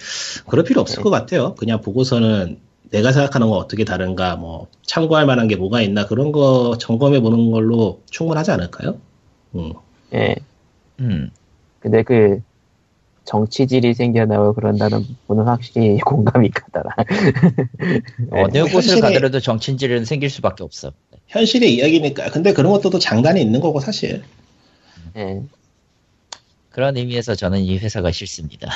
[0.47, 1.01] 그럴 필요 없을 네.
[1.01, 1.55] 것 같아요.
[1.55, 2.59] 그냥 보고서는
[2.91, 7.49] 내가 생각하는 건 어떻게 다른가 뭐 참고할 만한 게 뭐가 있나 그런 거 점검해 보는
[7.49, 8.99] 걸로 충분하지 않을까요?
[9.55, 9.73] 음.
[10.13, 10.35] 예.
[10.99, 11.31] 음.
[11.79, 12.41] 근데 그
[13.25, 16.91] 정치질이 생겨나고 그런다는 부분은 확실히 공감이 가더라.
[18.31, 20.91] 어느 뭐 곳을 가더라도 정치인질은 생길 수밖에 없어.
[21.27, 24.23] 현실의 이야기니까 근데 그런 것도 또 장단이 있는 거고 사실
[25.17, 25.41] 예.
[26.69, 28.69] 그런 의미에서 저는 이 회사가 싫습니다.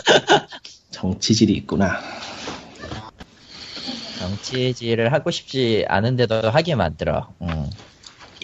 [0.90, 1.98] 정치질이 있구나.
[4.18, 7.28] 정치질을 하고 싶지 않은데도 하게 만들어.
[7.42, 7.68] 음.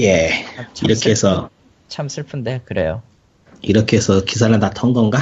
[0.00, 1.50] 예 참- 참 이렇게 슬픈- 해서
[1.88, 3.02] 참 슬픈데 그래요.
[3.62, 5.18] 이렇게 해서 기사를 다 턴 건가?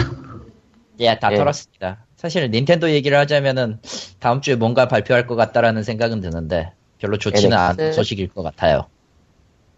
[0.98, 1.36] 예, 다 예.
[1.36, 2.04] 털었습니다.
[2.16, 3.78] 사실 닌텐도 얘기를 하자면은
[4.18, 7.80] 다음 주에 뭔가 발표할 것 같다라는 생각은 드는데 별로 좋지는 NX?
[7.80, 8.86] 않은 소식일 것 같아요.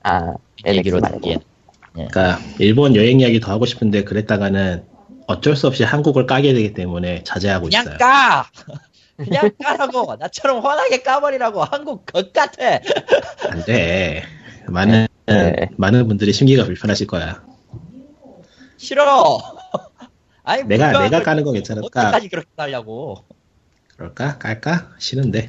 [0.02, 0.34] 아,
[0.66, 1.00] 얘기로.
[1.00, 1.38] 듣기엔.
[1.94, 4.84] 그러니까 일본 여행 이야기 더 하고 싶은데 그랬다가는
[5.28, 7.96] 어쩔 수 없이 한국을 까게 되기 때문에 자제하고 그냥 있어요.
[7.98, 8.46] 까!
[9.16, 10.16] 그냥 까라고!
[10.18, 11.62] 나처럼 환하게 까버리라고!
[11.62, 12.80] 한국 것 같아!
[13.48, 14.24] 안 돼.
[14.66, 15.68] 많은 네.
[15.76, 17.44] 많은 분들이 심기가 불편하실 거야.
[18.82, 19.38] 싫어!
[20.42, 21.86] 아니, 내가 내가 까는 건 괜찮을까?
[21.86, 23.24] 어디까지 그렇게 하려고.
[23.96, 24.38] 그럴까?
[24.38, 24.90] 깔까?
[24.98, 25.48] 싫은데.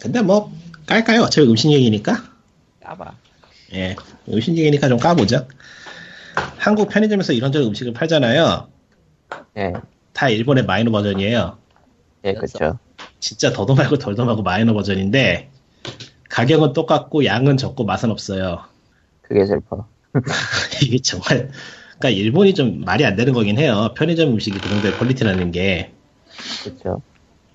[0.00, 0.52] 근데 뭐
[0.86, 1.22] 깔까요?
[1.22, 2.22] 어차피 음식 얘기니까.
[2.84, 3.16] 까봐.
[3.72, 3.96] 예,
[4.28, 5.48] 음식 얘기니까 좀 까보죠.
[6.56, 8.68] 한국 편의점에서 이런저런 음식을 팔잖아요.
[9.56, 9.72] 예.
[10.12, 11.58] 다 일본의 마이너 버전이에요.
[12.26, 12.78] 예, 그쵸.
[13.18, 15.50] 진짜 더도 말고 덜도 말고 마이너 버전인데
[16.30, 18.64] 가격은 똑같고 양은 적고 맛은 없어요.
[19.22, 19.88] 그게 슬퍼.
[20.82, 21.50] 이게 정말
[21.98, 23.94] 그러니까 일본이 좀 말이 안 되는 거긴 해요.
[23.96, 25.92] 편의점 음식이 그 정도의 퀄리티라는 게
[26.64, 27.02] 그쵸.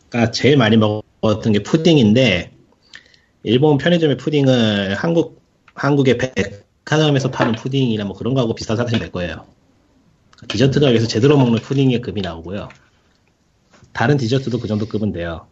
[0.10, 2.52] 그러니까 제일 많이 먹었던 게 푸딩인데
[3.44, 5.44] 일본 편의점의 푸딩을 한국
[5.76, 9.48] 한국의 백화점에서 파는 푸딩이나 뭐 그런 거하고 비슷하다 하시면 될 거예요.
[10.50, 12.70] 디저트가 여기서 제대로 먹는 푸딩의 급이 나오고요.
[13.94, 15.48] 다른 디저트도 그 정도 급은 돼요.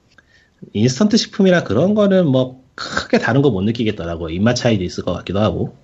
[0.73, 4.29] 인스턴트 식품이라 그런 거는 뭐 크게 다른 거 못 느끼겠더라고요.
[4.31, 5.75] 입맛 차이도 있을 것 같기도 하고.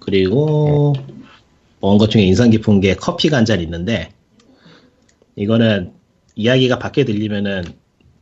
[0.00, 0.94] 그리고
[1.80, 4.12] 먹은 것 중에 인상 깊은 게 커피가 한 잔 있는데
[5.36, 5.92] 이거는
[6.36, 7.64] 이야기가 밖에 들리면은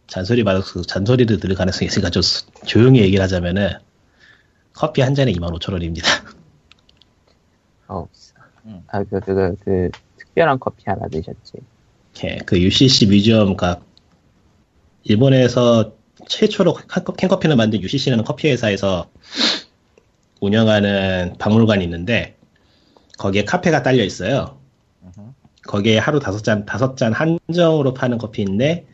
[0.06, 3.70] 잔소리 받아서 잔소리를 들을 가능성이 있으니까 좀 수- 조용히 얘기를 하자면은
[4.72, 6.04] 커피 한 잔에 25,000원입니다.
[7.88, 8.06] 어,
[8.66, 8.82] 음.
[8.88, 11.52] 아, 그, 그, 그, 그, 특별한 커피 하나 드셨지.
[12.24, 13.74] 예, 그 UCC 뮤지엄, 그
[15.04, 15.92] 일본에서
[16.28, 19.10] 최초로 캔- 캔커피를 만든 UCC라는 커피 회사에서
[20.40, 22.36] 운영하는 박물관이 있는데
[23.18, 24.58] 거기에 카페가 딸려 있어요.
[25.66, 28.86] 거기에 하루 다섯 잔 다섯 잔 한정으로 파는 커피인데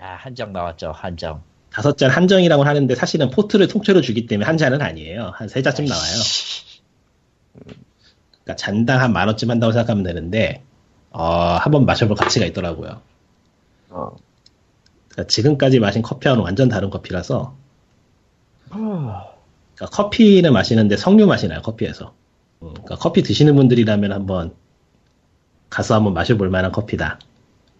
[0.00, 1.42] 야 한정 나왔죠 한정.
[1.70, 5.32] 다섯 잔 한정이라고 하는데 사실은 포트를 통째로 주기 때문에 한 잔은 아니에요.
[5.34, 6.12] 한 세 잔쯤 나와요.
[8.44, 10.62] 그러니까 잔당 한 만 원쯤 한다고 생각하면 되는데
[11.10, 11.24] 어,
[11.60, 13.00] 한번 마셔볼 가치가 있더라고요.
[13.90, 14.10] 어.
[15.08, 17.54] 그러니까 지금까지 마신 커피와는 완전 다른 커피라서
[19.82, 22.14] 그러니까 커피는 마시는데 석류 맛이 나요 커피에서
[22.62, 24.54] 음, 그러니까 커피 드시는 분들이라면 한번
[25.70, 27.18] 가서 한번 마셔볼 만한 커피다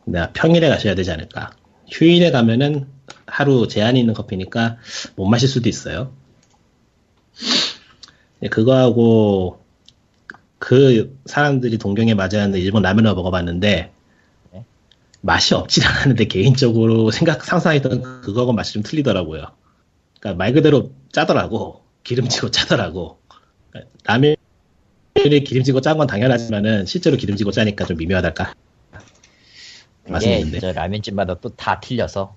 [0.04, 1.52] 내가 평일에 가셔야 되지 않을까
[1.88, 2.88] 휴일에 가면은
[3.26, 4.78] 하루 제한이 있는 커피니까
[5.14, 6.12] 못 마실 수도 있어요
[8.40, 9.60] 네, 그거하고
[10.58, 13.92] 그 사람들이 동경에 맞아하는 일본 라면을 먹어봤는데
[14.52, 14.64] 네.
[15.20, 19.46] 맛이 없진 않았는데 개인적으로 생각 상상했던 그거하고 맛이 좀 틀리더라고요.
[20.18, 23.18] 그러니까 말 그대로 짜더라고 기름지고 짜더라고
[24.04, 24.36] 라면이
[25.44, 28.54] 기름지고 짠 건 당연하지만은 실제로 기름지고 짜니까 좀 미묘하달까
[30.60, 32.34] 저 라면집마다 또 다 틀려서.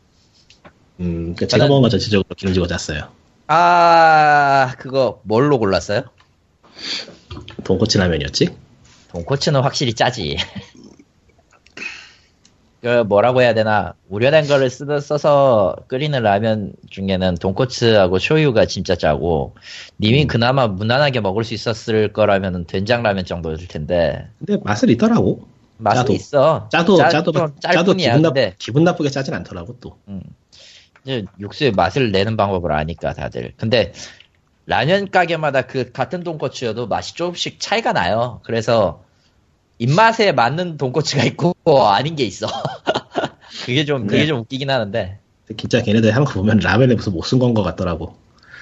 [1.00, 3.12] 음 그러니까 제가 먹은 건 전체적으로 기름지고 짰어요
[3.48, 6.04] 아 그거 뭘로 골랐어요?
[7.64, 8.56] 돈코츠 라면이었지
[9.10, 10.38] 돈코츠는 확실히 짜지.
[12.86, 19.56] 그 뭐라고 해야 되나 우려낸 거를 쓰, 써서 끓이는 라면 중에는 돈코츠하고 쇼유가 진짜 짜고
[20.00, 25.48] 님이 그나마 무난하게 먹을 수 있었을 거라면 된장 라면 정도일 텐데 근데 맛은 있더라고
[25.78, 26.14] 맛은 짜도.
[26.14, 26.70] 있어.
[26.72, 28.18] 짜도 짜- 짜도 좀 짜도 짤뿐이야.
[28.18, 30.22] 기분, 나, 기분 나쁘게 짜진 않더라고 또 음.
[31.04, 33.54] 이제 육수의 맛을 내는 방법을 아니까 다들.
[33.58, 33.94] 근데
[34.68, 38.42] 라면 가게마다 그 같은 돈코츠여도 맛이 조금씩 차이가 나요.
[38.44, 39.04] 그래서
[39.78, 41.54] 입맛에 맞는 돈코츠가 있고
[41.88, 42.48] 아닌 게 있어.
[43.66, 44.28] 그게 좀 그게 네.
[44.28, 45.20] 좀 웃기긴 하는데
[45.58, 48.16] 진짜 걔네들 하는 거 보면 라면에 무슨 목숨 건 것 같더라고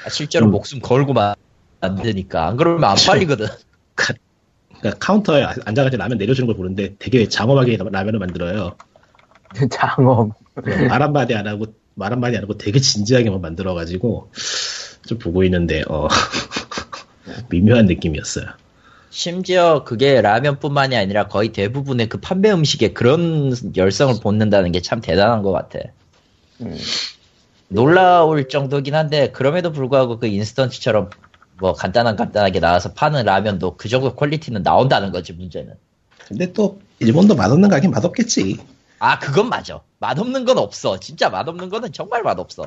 [0.06, 0.52] 아, 실제로 음.
[0.52, 1.35] 목숨 걸고 만-
[1.81, 3.48] 만드니까 안 그러면 안 팔리거든.
[4.80, 8.76] 그러니까 카운터에 앉아가지고 라면 내려주는 걸 보는데 되게 장엄하게 라면을 만들어요.
[9.69, 10.34] 장엄.
[10.90, 11.65] 말 한마디 안 하고,
[11.95, 14.31] 말 한마디 안 하고 되게 진지하게만 만들어가지고,
[15.07, 16.07] 좀 보고 있는데, 어,
[17.49, 18.45] 미묘한 느낌이었어요.
[19.15, 25.44] 심지어 그게 라면뿐만이 아니라 거의 대부분의 그 판매 음식에 그런 열성을 돋는다는 게 참 대단한
[25.44, 25.77] 것 같아.
[26.61, 26.76] 음.
[27.68, 31.11] 놀라울 정도긴 한데 그럼에도 불구하고 그 인스턴트처럼
[31.60, 35.76] 뭐 간단한 간단하게 나와서 파는 라면도 그 정도 퀄리티는 나온다는 거지 문제는.
[36.27, 38.57] 근데 또, 일본도 맛없는 가긴 맛없겠지.
[38.98, 39.80] 아 그건 맞아.
[39.99, 40.99] 맛없는 건 없어.
[40.99, 42.64] 진짜 맛없는 거는 정말 맛없어.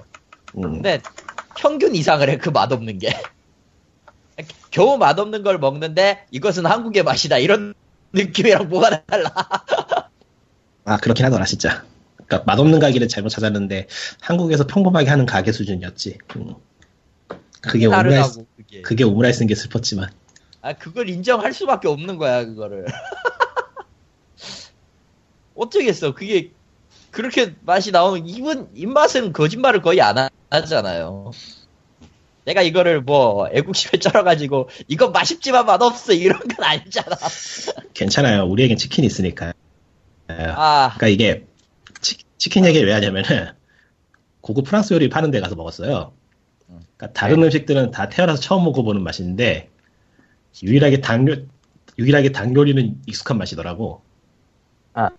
[0.57, 1.01] 음, 근데
[1.57, 3.09] 평균 이상을 해 그 맛없는 게.
[4.77, 7.73] 겨우 맛없는 걸 먹는데 이것은 한국의 맛이다 이런
[8.13, 9.33] 느낌이랑 뭐가 달라.
[10.85, 11.83] 아, 그렇긴 하더라, 진짜.
[12.27, 13.87] 그러니까 맛없는 가게를 잘못 찾았는데,
[14.21, 16.19] 한국에서 평범하게 하는 가게 수준이었지.
[16.37, 16.57] 음.
[17.63, 18.83] 그게 오므라이스, 그게.
[18.83, 20.11] 그게 오므라이스인 게 슬펐지만.
[20.61, 22.85] 아, 그걸 인정할 수밖에 없는 거야, 그거를.
[25.57, 26.13] 어쩌겠어.
[26.13, 26.53] 그게,
[27.11, 31.31] 그렇게 맛이 나오는, 입은, 입맛은 거짓말을 거의 안 하- 하잖아요.
[32.47, 37.17] 내가 이거를 뭐, 애국심에 쩔어가지고, 이거 맛있지만 맛없어, 이런 건 아니잖아.
[37.93, 38.45] 괜찮아요.
[38.45, 39.53] 우리에겐 치킨이 있으니까.
[40.29, 41.47] 아, 그러니까 이게
[42.01, 42.17] 치,
[42.49, 43.53] 킨 얘기를 왜 하냐면은
[44.41, 46.13] 고급 프랑스 요리 파는 데 가서 먹었어요.
[46.67, 49.69] 그러니까 다른 음식들은 다 태어나서 처음 먹어보는 맛인데
[50.63, 51.37] 유일하게 닭 요,
[51.99, 54.03] 유일하게 닭 요리는 익숙한 맛이더라고.
[54.95, 55.11] 아.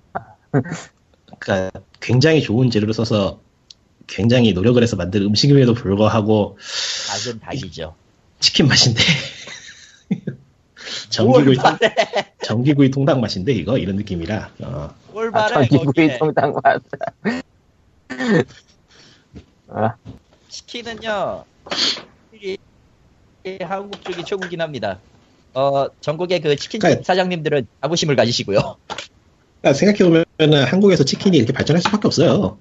[1.40, 3.42] 그러니까 굉장히 좋은 재료를 써서
[4.08, 6.58] 굉장히 노력을 해서 만든 음식임에도 불구하고
[7.10, 7.94] 닭은 닭이죠.
[8.40, 9.02] 치킨 맛인데
[11.10, 11.78] 전기구이 통,
[12.44, 16.18] 전기구이 통닭 맛인데 이거 이런 느낌이라 어, 뭘 아, 전기구이.
[16.18, 16.82] 통닭 맛.
[19.70, 19.96] 아,
[20.48, 21.44] 치킨은요,
[23.64, 25.00] 한국 쪽이 최고긴 합니다.
[25.54, 28.78] 어, 전국의 그 치킨집 그러니까- 사장님들은 자부심을 가지시고요.
[29.62, 32.60] 그러니까 생각해 보면 한국에서 치킨이 이렇게 발전할 수밖에 없어요.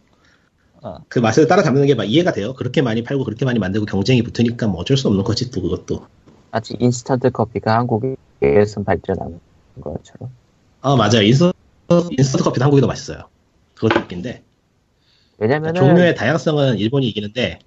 [0.87, 0.99] 어.
[1.09, 2.55] 그 맛을 따라잡는 게 막 이해가 돼요.
[2.55, 6.07] 그렇게 많이 팔고 그렇게 많이 만들고 경쟁이 붙으니까 뭐 어쩔 수 없는 거지 또 그것도.
[6.51, 9.41] 마치 인스턴트 커피가 한국에서 발전한
[9.81, 10.31] 것처럼.
[10.81, 11.23] 아 맞아요.
[11.23, 11.55] 인스턴트,
[12.11, 13.29] 인스턴트 커피도 한국이 더 맛있어요.
[13.75, 14.43] 그것도 웃긴데
[15.39, 17.59] 왜냐면은 종류의 다양성은 일본이 이기는데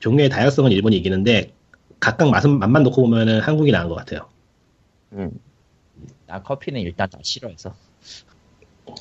[0.00, 1.52] 종류의 다양성은 일본이 이기는데
[2.00, 4.28] 각각 맛은 맛만 놓고 보면은 한국이 나은 것 같아요.
[5.12, 5.30] 음,
[6.26, 7.74] 난 커피는 일단 다 싫어해서.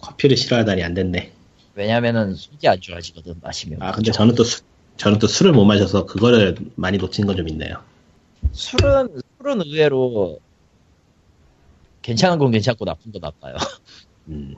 [0.01, 1.31] 커피를 싫어하다니 안 됐네.
[1.75, 3.81] 왜냐면은 속이 안 좋아지거든, 마시면.
[3.81, 4.63] 아 근데 저는 또 수-
[4.97, 7.83] 저는 또 술을 못 마셔서 그거를 많이 놓친 건 좀 있네요.
[8.53, 10.39] 술은, 술은 의외로
[12.01, 13.55] 괜찮은 건 괜찮고 나쁜 건 나빠요.
[14.29, 14.55] 음.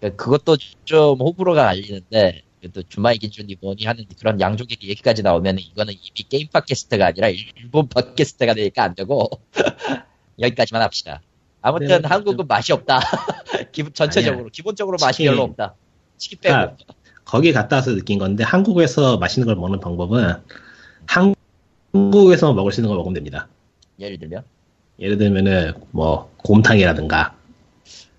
[0.00, 2.42] 그러니까 그것도 좀 호불호가 갈리는데,
[2.72, 7.88] 또 주마이 긴준이 뭐니 하는 그런 양쪽의 얘기까지 나오면 이거는 이미 게임 팟캐스트가 아니라 일본
[7.88, 9.28] 팟캐스트가 되니까 안 되고,
[10.40, 11.20] 여기까지만 합시다.
[11.60, 12.98] 아무튼 네, 한국은 맛이 없다.
[13.72, 14.50] 기본, 전체적으로, 아니야.
[14.52, 15.30] 기본적으로 맛이 치킨.
[15.30, 15.74] 별로 없다.
[16.18, 16.54] 치킨 빼고.
[16.54, 16.76] 아,
[17.24, 20.34] 거기 갔다 와서 느낀 건데 한국에서 맛있는 걸 먹는 방법은
[21.06, 23.48] 한국에서만 먹을 수 있는 걸 먹으면 됩니다.
[23.98, 24.42] 예를 들면,
[24.98, 27.34] 예를 들면은 뭐 곰탕이라든가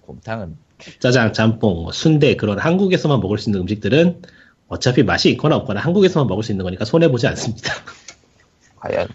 [0.01, 0.57] 곰탕은
[0.99, 4.21] 짜장, 짬뽕, 뭐 순대 그런 한국에서만 먹을 수 있는 음식들은
[4.67, 7.73] 어차피 맛이 있거나 없거나 한국에서만 먹을 수 있는 거니까 손해 보지 않습니다.
[8.77, 9.07] 과연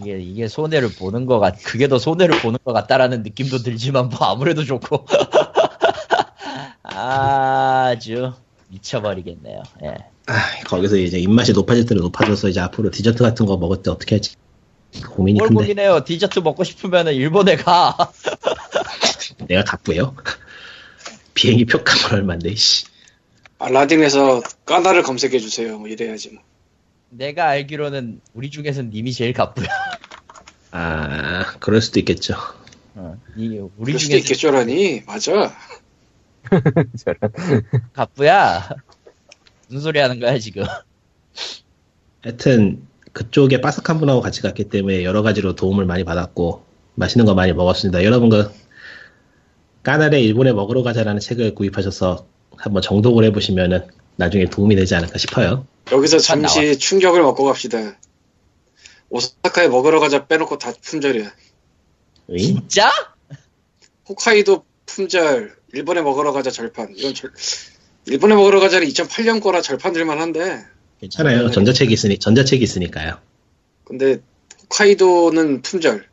[0.00, 4.18] 이게 이게 손해를 보는 것 같, 그게 더 손해를 보는 것 같다라는 느낌도 들지만 뭐
[4.28, 5.06] 아무래도 좋고
[6.88, 8.32] 아주
[8.68, 9.62] 미쳐버리겠네요.
[9.84, 9.94] 예.
[10.26, 14.16] 아, 거기서 이제 입맛이 높아질 대로 높아져서 이제 앞으로 디저트 같은 거 먹을 때 어떻게
[14.16, 14.36] 할지
[15.10, 16.02] 고민이 뭘 큰데 보긴 해요.
[16.04, 17.96] 디저트 먹고 싶으면은 일본에 가.
[19.48, 20.16] 내가 갑부예요.
[21.34, 22.86] 비행기 표값은 얼마인데 씨.
[23.58, 25.78] 알라딘에서 까나를 검색해 주세요.
[25.78, 26.42] 뭐 이래야지 뭐.
[27.10, 29.68] 내가 알기로는 우리 중에선 님이 제일 가쁘야.
[30.70, 32.34] 아 그럴 수도 있겠죠.
[32.94, 35.54] 어, 이 우리 중에서 있겠죠라니 맞아.
[37.04, 37.18] 저런
[37.92, 38.68] 가쁘야.
[39.68, 40.64] 무슨 소리 하는 거야 지금?
[42.22, 47.52] 하여튼 그쪽에 바삭한 분하고 같이 갔기 때문에 여러 가지로 도움을 많이 받았고 맛있는 거 많이
[47.52, 48.04] 먹었습니다.
[48.04, 48.50] 여러분과
[49.82, 53.86] 까나레 일본에 먹으러 가자라는 책을 구입하셔서 한번 정독을 해보시면은
[54.16, 55.66] 나중에 도움이 되지 않을까 싶어요.
[55.92, 57.98] 여기서 참 잠시 충격을 먹고 갑시다.
[59.10, 61.32] 오사카에 먹으러 가자 빼놓고 다 품절이야.
[62.30, 62.36] 응?
[62.36, 62.90] 진짜?
[64.08, 66.94] 홋카이도 품절, 일본에 먹으러 가자 절판.
[66.96, 67.32] 이건 절...
[68.06, 70.64] 일본에 먹으러 가자는 2008년 거라 절판 될만 한데.
[71.00, 71.50] 괜찮아요.
[71.50, 73.18] 전자책이 있으니 전자책이 있으니까요.
[73.84, 74.20] 근데
[74.62, 76.08] 홋카이도는 품절.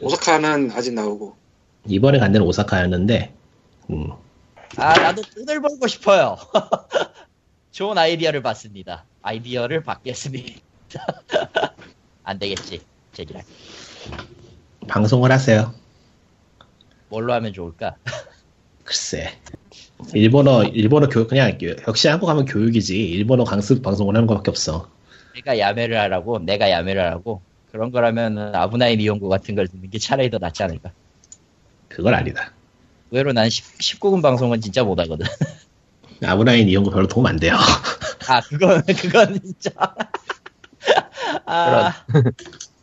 [0.00, 1.36] 오사카는 아직 나오고.
[1.88, 3.34] 이번에 간 데는 오사카였는데
[3.90, 4.12] 음,
[4.76, 6.36] 아 나도 돈을 벌고 싶어요.
[7.72, 9.04] 좋은 아이디어를 받습니다.
[9.22, 10.60] 아이디어를 받겠습니다.
[12.24, 12.82] 안 되겠지.
[13.12, 13.42] 제기랄.
[14.88, 15.74] 방송을 하세요.
[17.08, 17.96] 뭘로 하면 좋을까?
[18.84, 19.32] 글쎄.
[20.14, 21.56] 일본어 일본어 교육 그냥
[21.86, 24.90] 역시 한국 하면 교육이지 일본어 강습 방송을 하는 것밖에 없어.
[25.34, 27.40] 내가 야매를 하라고, 내가 야매를 하라고.
[27.70, 30.92] 그런 거라면 아브나인 이용구 같은 걸 듣는 게 차라리 더 낫지 않을까.
[31.88, 32.52] 그건 아니다.
[33.10, 35.26] 의외로 난 10, 19금 방송은 진짜 못하거든.
[36.24, 37.54] 아브라인 이런 거 별로 도움 안 돼요.
[38.28, 39.70] 아, 그건, 그건 진짜.
[41.46, 42.04] 아,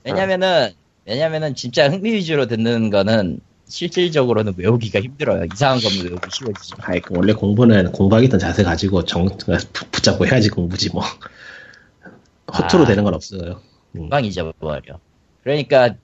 [0.03, 0.71] 왜냐면은,
[1.05, 3.39] 왜냐면은 진짜 흥미 위주로 듣는 거는
[3.69, 5.45] 실질적으로는 외우기가 힘들어요.
[5.53, 6.77] 이상한 거면 외우기 쉬워지죠.
[6.81, 9.55] 아이, 그 원래 공부는 공부하겠다는 자세 가지고 정, 부-
[9.91, 11.03] 붙잡고 해야지 공부지 뭐.
[12.51, 12.87] 허투루 아.
[12.87, 13.61] 되는 건 없어요.
[13.93, 14.01] 음.
[14.01, 14.99] 금방 잊어버려.
[15.43, 15.95] 그러니까,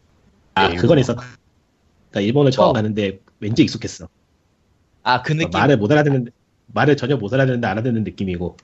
[0.54, 1.22] 아, 네, 그건 있었다.
[2.12, 2.74] 그러니까 일본을 처음 뭐?
[2.74, 4.08] 가는데 왠지 익숙했어.
[5.02, 5.50] 아, 그 느낌.
[5.52, 6.30] 말을 못 알아듣는,
[6.68, 8.58] 말을 전혀 못 알아듣는데 알아듣는 느낌이고,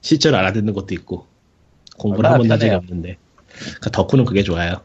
[0.00, 1.26] 실제로 알아듣는 것도 있고,
[1.98, 2.74] 공부를 한 번도 한 적이.
[2.74, 3.18] 없는데.
[3.48, 4.80] 그러니까 덕후는 그게 좋아요.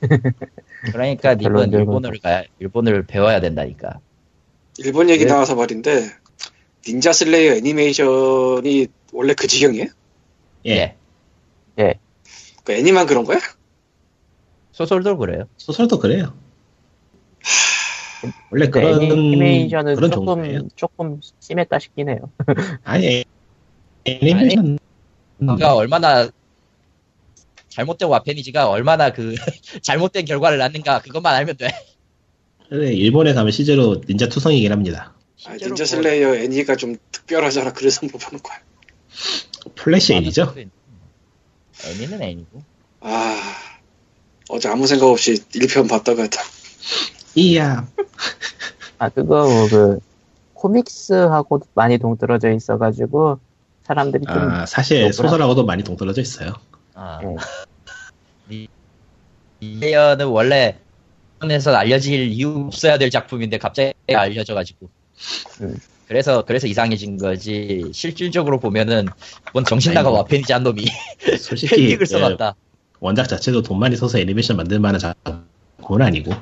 [0.92, 1.80] 그러니까 님은 결론적으로.
[1.80, 4.00] 일본어를 가야, 일본어를 배워야 된다니까.
[4.78, 5.30] 일본 얘기 네.
[5.30, 6.08] 나와서 말인데
[6.86, 9.86] 닌자 슬레이어 애니메이션이 원래 그 지경이에요?
[10.66, 10.96] 예.
[12.64, 13.38] 그 애니만 그런 거야?
[14.72, 15.44] 소설도 그래요.
[15.56, 16.34] 소설도 그래요.
[18.50, 20.68] 원래 그런, 애니메이션은 그런 조금 정도예요.
[20.76, 22.30] 조금 심했다 싶긴 해요.
[22.84, 23.24] 아니,
[24.04, 24.78] 애니메이션.
[25.38, 26.28] 그가 얼마나
[27.70, 29.34] 잘못된 와페니지가 얼마나 그
[29.82, 31.68] 잘못된 결과를 낳는가 그것만 알면 돼.
[32.68, 35.14] 그래, 일본에 가면 실제로 닌자 투성이긴 합니다.
[35.46, 37.72] 아, 닌자 뭐- 슬레이어 애니가 좀 특별하잖아.
[37.72, 38.58] 그래서 못 보는 거야.
[39.74, 40.54] 플래시 애니죠?
[41.86, 42.62] 애니는 애니고.
[43.00, 43.40] 아
[44.50, 46.42] 어제 아무 생각 없이 1편 봤다가 다
[47.34, 47.88] 이야.
[48.98, 49.98] 아 그거 뭐 그
[50.54, 53.40] comics하고 많이 동떨어져 있어가지고
[53.84, 55.10] 사람들이 좀 아, 사실.
[55.12, 56.52] 소설하고도 많이 동떨어져 있어요.
[57.02, 57.18] 아.
[57.22, 57.36] 네.
[58.50, 58.68] 이-
[59.60, 60.76] 이레어는 원래
[61.48, 64.90] 에서 알려질 이유 없어야 될 작품인데 갑자기 알려져가지고.
[65.62, 65.76] 음.
[66.06, 67.90] 그래서 그래서 이상해진 거지.
[67.94, 69.06] 실질적으로 보면은
[69.54, 70.10] 뭔 정신 나가.
[70.10, 70.84] 와펜이지 한 놈이
[71.38, 72.54] 솔직히 팬닉을 그 써놨다.
[73.00, 76.32] 원작 자체도 돈 많이 써서 애니메이션 만들 만한 작품은 아니고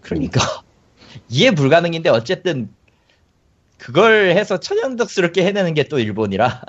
[0.00, 0.40] 그러니까
[1.28, 2.70] 이해 불가능인데 어쨌든
[3.76, 6.62] 그걸 해서 천연덕스럽게 해내는 게 또 일본이라.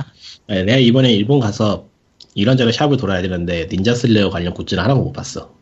[0.48, 1.88] 네, 내가 이번에 일본 가서
[2.36, 5.54] 이런저런 샵을 돌아야 되는데 닌자 슬레이어 관련 굿즈를 하나도 못 봤어.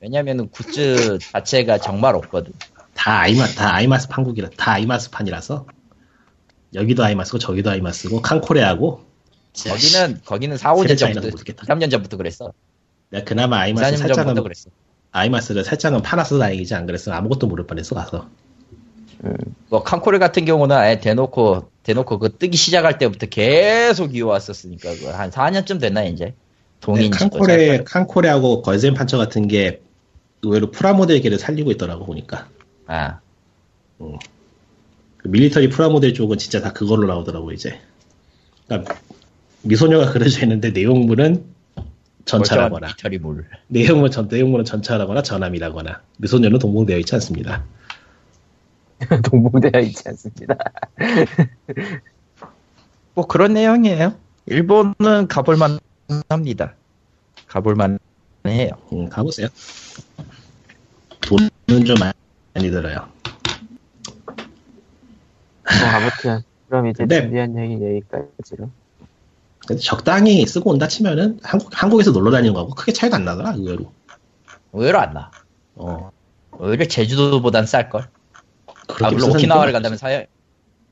[0.00, 2.52] 왜냐면은 굿즈 자체가 정말 없거든.
[2.94, 5.66] 다 아이마 다 아이마스 판국이라 다 아이마스 판이라서
[6.74, 9.04] 여기도 아이마스고 저기도 아이마스고 칸코레하고
[9.68, 11.66] 거기는 거기는 4, 5년 세대 차이나 전부터 모르겠다.
[11.66, 12.52] 3년 전부터 그랬어.
[13.10, 14.70] 내가 그나마 4, 아이마스 4년 살짝은 그랬어.
[15.12, 18.28] 아이마스를 살짝은 파나서 다행이지 안 그랬으면 아무것도 모를 뻔했어 가서.
[19.70, 25.80] 뭐 칸코레 같은 경우는 아예 대놓고 대놓고 그 뜨기 시작할 때부터 계속 이어왔었으니까 한 4년쯤
[25.80, 26.34] 됐나 이제.
[26.80, 29.80] 동인 네, 칸코레 칸코레하고 걸센 판처 같은 게
[30.42, 32.48] 의외로 프라모델계를 살리고 있더라고 보니까.
[32.86, 34.18] 아그
[35.24, 37.78] 밀리터리 프라모델 쪽은 진짜 다 그걸로 나오더라고 이제.
[38.66, 38.96] 그러니까
[39.62, 41.44] 미소녀가 그려져 있는데 내용물은
[42.24, 42.88] 전차라거나.
[43.68, 47.64] 내용물 전 내용물은 전차라거나 전함이라거나 미소녀는 동봉되어 있지 않습니다.
[49.24, 50.56] 동봉되어 있지 않습니다.
[53.14, 54.14] 뭐 그런 내용이에요.
[54.46, 55.78] 일본은 가볼만
[56.28, 56.74] 합니다.
[57.46, 57.98] 가볼만
[58.46, 58.70] 해요.
[58.92, 59.48] 음, 가보세요.
[61.22, 63.08] 돈은 좀 많이 들어요.
[65.64, 68.70] 뭐 아무튼 그럼 이제 근데- 준비한 얘기 여기까지로.
[69.66, 73.92] 근데 적당히 쓰고 온다 치면은 한국 한국에서 놀러 다니는 거하고 크게 차이가 안 나더라 의외로.
[74.72, 75.30] 의외로 안 나.
[75.74, 76.10] 어.
[76.52, 78.08] 오히려 제주도보단 쌀 걸.
[79.02, 80.24] 아, 물론 오키나와를 건 간다면 사,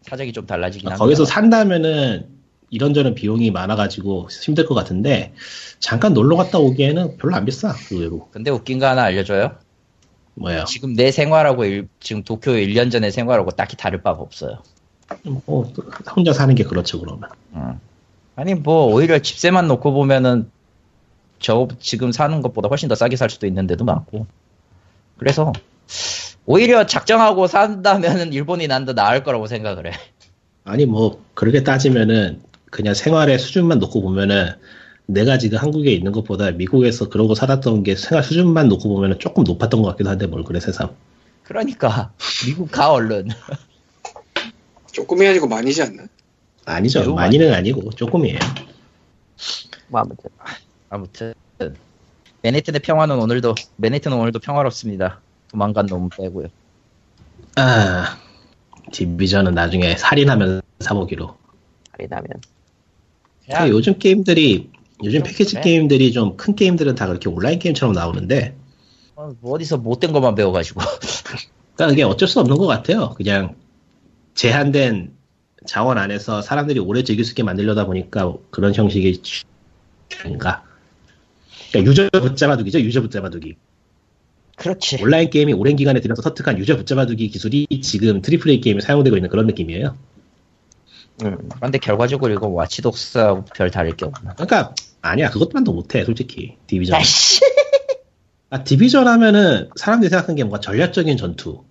[0.02, 1.04] 사정이 좀 달라지긴 아, 합니다.
[1.04, 2.26] 거기서 산다면은
[2.70, 5.32] 이런저런 비용이 많아가지고 힘들 것 같은데
[5.78, 8.28] 잠깐 놀러 갔다 오기에는 별로 안 비싸 의외로.
[8.32, 9.56] 근데 웃긴 거 하나 알려줘요?
[10.34, 10.64] 뭐예요?
[10.64, 14.58] 지금 내 생활하고 일- 지금 도쿄 1년 전의 생활하고 딱히 다를 바가 없어요.
[15.22, 15.72] 뭐
[16.16, 17.28] 혼자 사는 게 그렇죠 그러면.
[17.54, 17.78] 음.
[18.34, 20.50] 아니 뭐 오히려 집세만 놓고 보면은
[21.38, 24.26] 저 지금 사는 것보다 훨씬 더 싸게 살 수도 있는 데도 많고
[25.18, 25.52] 그래서
[26.46, 29.96] 오히려 작정하고 산다면은 일본이 난 더 나을 거라고 생각을 해.
[30.64, 34.50] 아니 뭐 그렇게 따지면은 그냥 생활의 수준만 놓고 보면은
[35.06, 39.82] 내가 지금 한국에 있는 것보다 미국에서 그러고 살았던 게 생활 수준만 놓고 보면은 조금 높았던
[39.82, 40.94] 것 같기도 한데 뭘 그래 세상.
[41.44, 42.12] 그러니까
[42.46, 43.28] 미국 가 얼른.
[44.92, 46.04] 조금이 아니고 많이지 않나?
[46.64, 47.14] 아니죠.
[47.14, 48.38] 많이는 아니고 조금이에요.
[49.88, 50.30] 뭐 아무튼
[50.88, 51.34] 아무튼
[52.42, 55.20] 맨해튼의 평화는 오늘도 맨해튼은 오늘도 평화롭습니다.
[55.54, 56.48] 도망간 놈 빼고요.
[57.56, 58.18] 아
[58.92, 61.36] 디비전은 나중에 살인하면 사보기로.
[61.92, 62.26] 할인하면
[63.46, 64.70] 그냥 요즘 게임들이
[65.04, 65.62] 요즘 좀 패키지 그래.
[65.62, 68.56] 게임들이 좀 큰 게임들은 다 그렇게 온라인 게임처럼 나오는데
[69.14, 70.80] 어, 뭐 어디서 못된 것만 배워가지고
[71.76, 73.10] 그러니까 그게 어쩔 수 없는 것 같아요.
[73.10, 73.54] 그냥
[74.34, 75.12] 제한된
[75.66, 79.20] 자원 안에서 사람들이 오래 즐길 수 있게 만들려다 보니까 그런 형식의
[80.26, 80.64] 인가.
[81.70, 82.80] 그러니까 유저 붙잡아두기죠.
[82.80, 83.56] 유저 붙잡아두기.
[84.56, 85.02] 그렇지.
[85.02, 89.28] 온라인 게임이 오랜 기간에 들여서 터득한 유저 붙잡아두기 기술이 지금 triple A 게임에 사용되고 있는
[89.28, 89.96] 그런 느낌이에요.
[91.24, 94.34] 음, 그런데 결과적으로 이거 와치독스하고 별 다를 게 없나.
[94.34, 97.00] 그러니까 아니야 그것만도 못해 솔직히 디비전.
[98.50, 101.64] 아, 디비전 하면은 사람들이 생각하는 게 뭔가 전략적인 전투.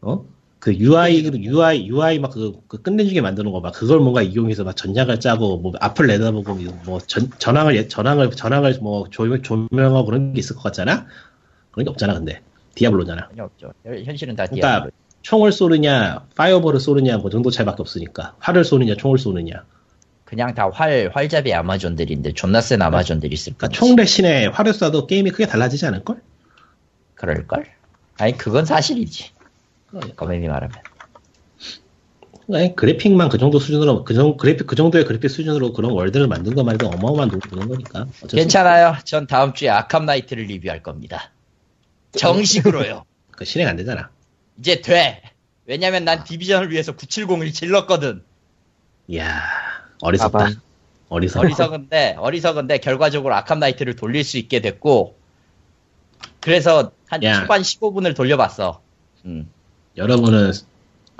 [0.00, 0.24] 어?
[0.58, 4.74] 그 UI, UI, UI 막 그, 그 끝내주게 만드는 거 막 그걸 뭔가 이용해서 막
[4.74, 6.54] 전략을 짜고 뭐 앞을 내다보고
[6.86, 11.06] 뭐 전, 전황을, 예- 전황을, 전황을 뭐 조명, 조명하고 그런 게 있을 것 같잖아?
[11.74, 12.40] 그런 게 없잖아, 근데.
[12.76, 13.28] 디아블로잖아.
[13.30, 13.72] 전혀 없죠.
[13.84, 14.90] 현- 현실은 다 그러니까 디아블로.
[15.22, 18.36] 총을 쏘느냐, 파이어볼을 쏘느냐, 그 정도 차이밖에 없으니까.
[18.38, 19.64] 활을 쏘느냐, 총을 쏘느냐.
[20.24, 23.76] 그냥 다 활, 활잡이 아마존들인데 존나 센 아마존들이 있을 그러니까.
[23.78, 26.20] 총 대신에 활을 쏴도 게임이 크게 달라지지 않을 걸?
[27.14, 27.66] 그럴 걸?
[28.18, 29.30] 아니, 그건 사실이지.
[30.16, 30.76] 거맨이 말하면.
[32.52, 36.54] 아니, 그래픽만 그 정도 수준으로, 그 정도, 그래픽, 그 정도의 그래픽 수준으로 그런 월드를 만든
[36.54, 38.06] 것만 해도 어마어마한 돈이 드는 거니까.
[38.28, 38.96] 괜찮아요.
[39.04, 41.30] 전 다음 주에 아캄 나이트를 리뷰할 겁니다.
[42.18, 42.94] 정식으로요.
[42.96, 44.10] 없- 그 실행 안 되잖아.
[44.58, 45.22] 이제 돼.
[45.66, 48.22] 왜냐면 난 디비전을 위해서 970을 질렀거든.
[49.08, 49.40] 이야,
[50.02, 50.38] 어리석다.
[50.38, 50.54] 가방.
[51.08, 51.40] 어리석다.
[51.46, 55.16] 어리석은데, 어리석은데 결과적으로 아캄 나이트를 돌릴 수 있게 됐고,
[56.40, 57.40] 그래서 한 야.
[57.40, 58.82] 초반 15분을 돌려봤어.
[59.24, 59.50] 음.
[59.96, 60.52] 여러분은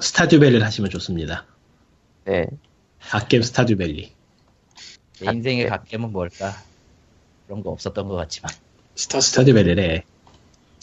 [0.00, 1.46] 스타듀밸리를 하시면 좋습니다.
[2.24, 2.46] 네.
[3.00, 4.12] 갓겜 스타듀밸리.
[5.20, 6.52] 내 인생의 갓겜은 뭘까?
[7.46, 8.50] 그런 거 없었던 것 같지만.
[8.96, 9.42] 스타 스타.
[9.42, 10.02] 스타듀밸리래.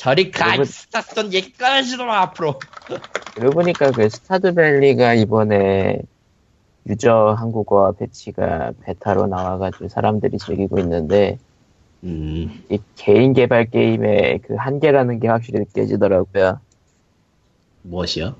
[0.02, 0.48] 저리 가!
[0.48, 2.56] 여러분- 스타스톤 얘기 꺼내주더라, 앞으로.
[3.36, 6.02] 그러고 보니까 그 스타듀밸리가 이번에
[6.88, 11.38] 유저 한국어 패치가 베타로 나와가지고 사람들이 즐기고 있는데
[12.03, 16.60] 음, 이 개인 개발 게임의 그 한계라는 게 확실히 느껴지더라고요.
[17.84, 18.36] 무엇이요?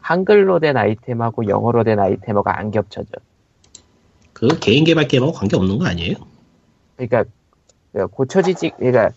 [0.00, 3.08] 한글로 된 아이템하고 영어로 된 아이템하고 안 겹쳐져.
[4.34, 6.16] 그 개인 개발 게임하고 관계 없는 거 아니에요?
[6.96, 7.24] 그러니까
[7.92, 9.10] 그러니까 고쳐지지 그러니까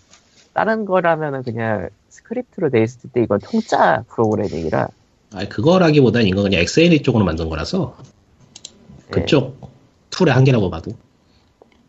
[0.55, 4.87] 다른 거라면은 그냥 스크립트로 돼 있을 때 이건 통짜 프로그래밍이라
[5.33, 7.97] 아 그거라기보단 이거 그냥 XNA 쪽으로 만든 거라서
[9.07, 9.69] 예, 그쪽
[10.11, 10.93] 툴의 한계라고 봐도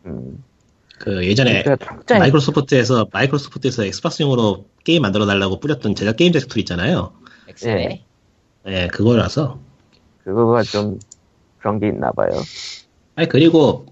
[0.05, 0.43] 음,
[0.99, 7.13] 그 예전에 그러니까 마이크로소프트에서 마이크로소프트에서 엑스박스용으로 게임 만들어 달라고 뿌렸던 제작 게임 제작 툴 있잖아요.
[7.47, 8.03] XNA.
[8.67, 9.59] 예, 그거라서.
[10.23, 10.99] 그거가 좀
[11.59, 12.29] 그런 게 있나 봐요.
[13.15, 13.85] 아니 그리고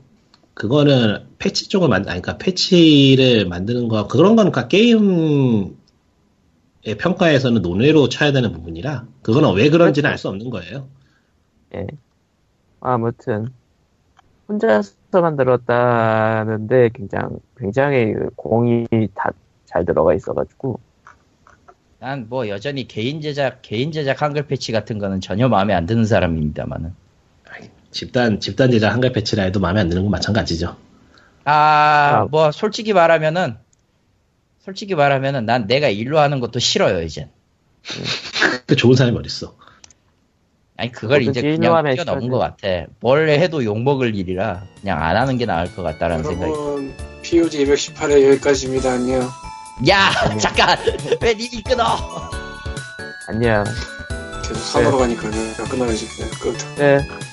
[0.56, 5.76] 그거는 패치 쪽을 만, 아니 그러니까 패치를 만드는 거 그런 거는 그러니까 게임의
[7.00, 10.90] 평가에서는 논외로 쳐야 되는 부분이라 그거는 왜 그런지는 알 수 없는 거예요.
[11.76, 11.88] 예.
[12.82, 13.50] 아무튼
[14.50, 19.32] 혼자서 만들었다는데 굉장히 굉장히 공이 다
[19.66, 20.80] 잘 들어가 있어가지고
[22.00, 26.06] 난 뭐 여전히 개인 제작 개인 제작 한글 패치 같은 거는 전혀 마음에 안 드는
[26.06, 26.94] 사람입니다만은.
[27.96, 30.76] 집단 집단 제작 한글 패치라 해도 마음에 안 드는 건 마찬가지죠.
[31.46, 32.28] 아, 아.
[32.30, 33.56] 뭐 솔직히 말하면은
[34.60, 37.30] 솔직히 말하면은 난 내가 일로 하는 것도 싫어요 이젠.
[38.68, 39.56] 그 좋은 사람이 어딨어.
[40.76, 42.30] 아니 그걸 이제 그냥 뛰어넘은.
[42.30, 42.68] 것 같아.
[43.00, 46.52] 뭘 해도 욕 먹을 일이라 그냥 안 하는 게 나을 것 같다라는 생각이.
[46.52, 48.92] 여러분 POG 218회 여기까지입니다.
[48.92, 49.22] 안녕.
[49.88, 50.78] 야 잠깐
[51.22, 51.86] 왜 니이 끊어?
[53.30, 53.64] 아니야.
[54.44, 56.76] 계속 산으로 가니까는 끊어야지 그냥 끊어.
[56.76, 57.25] 네.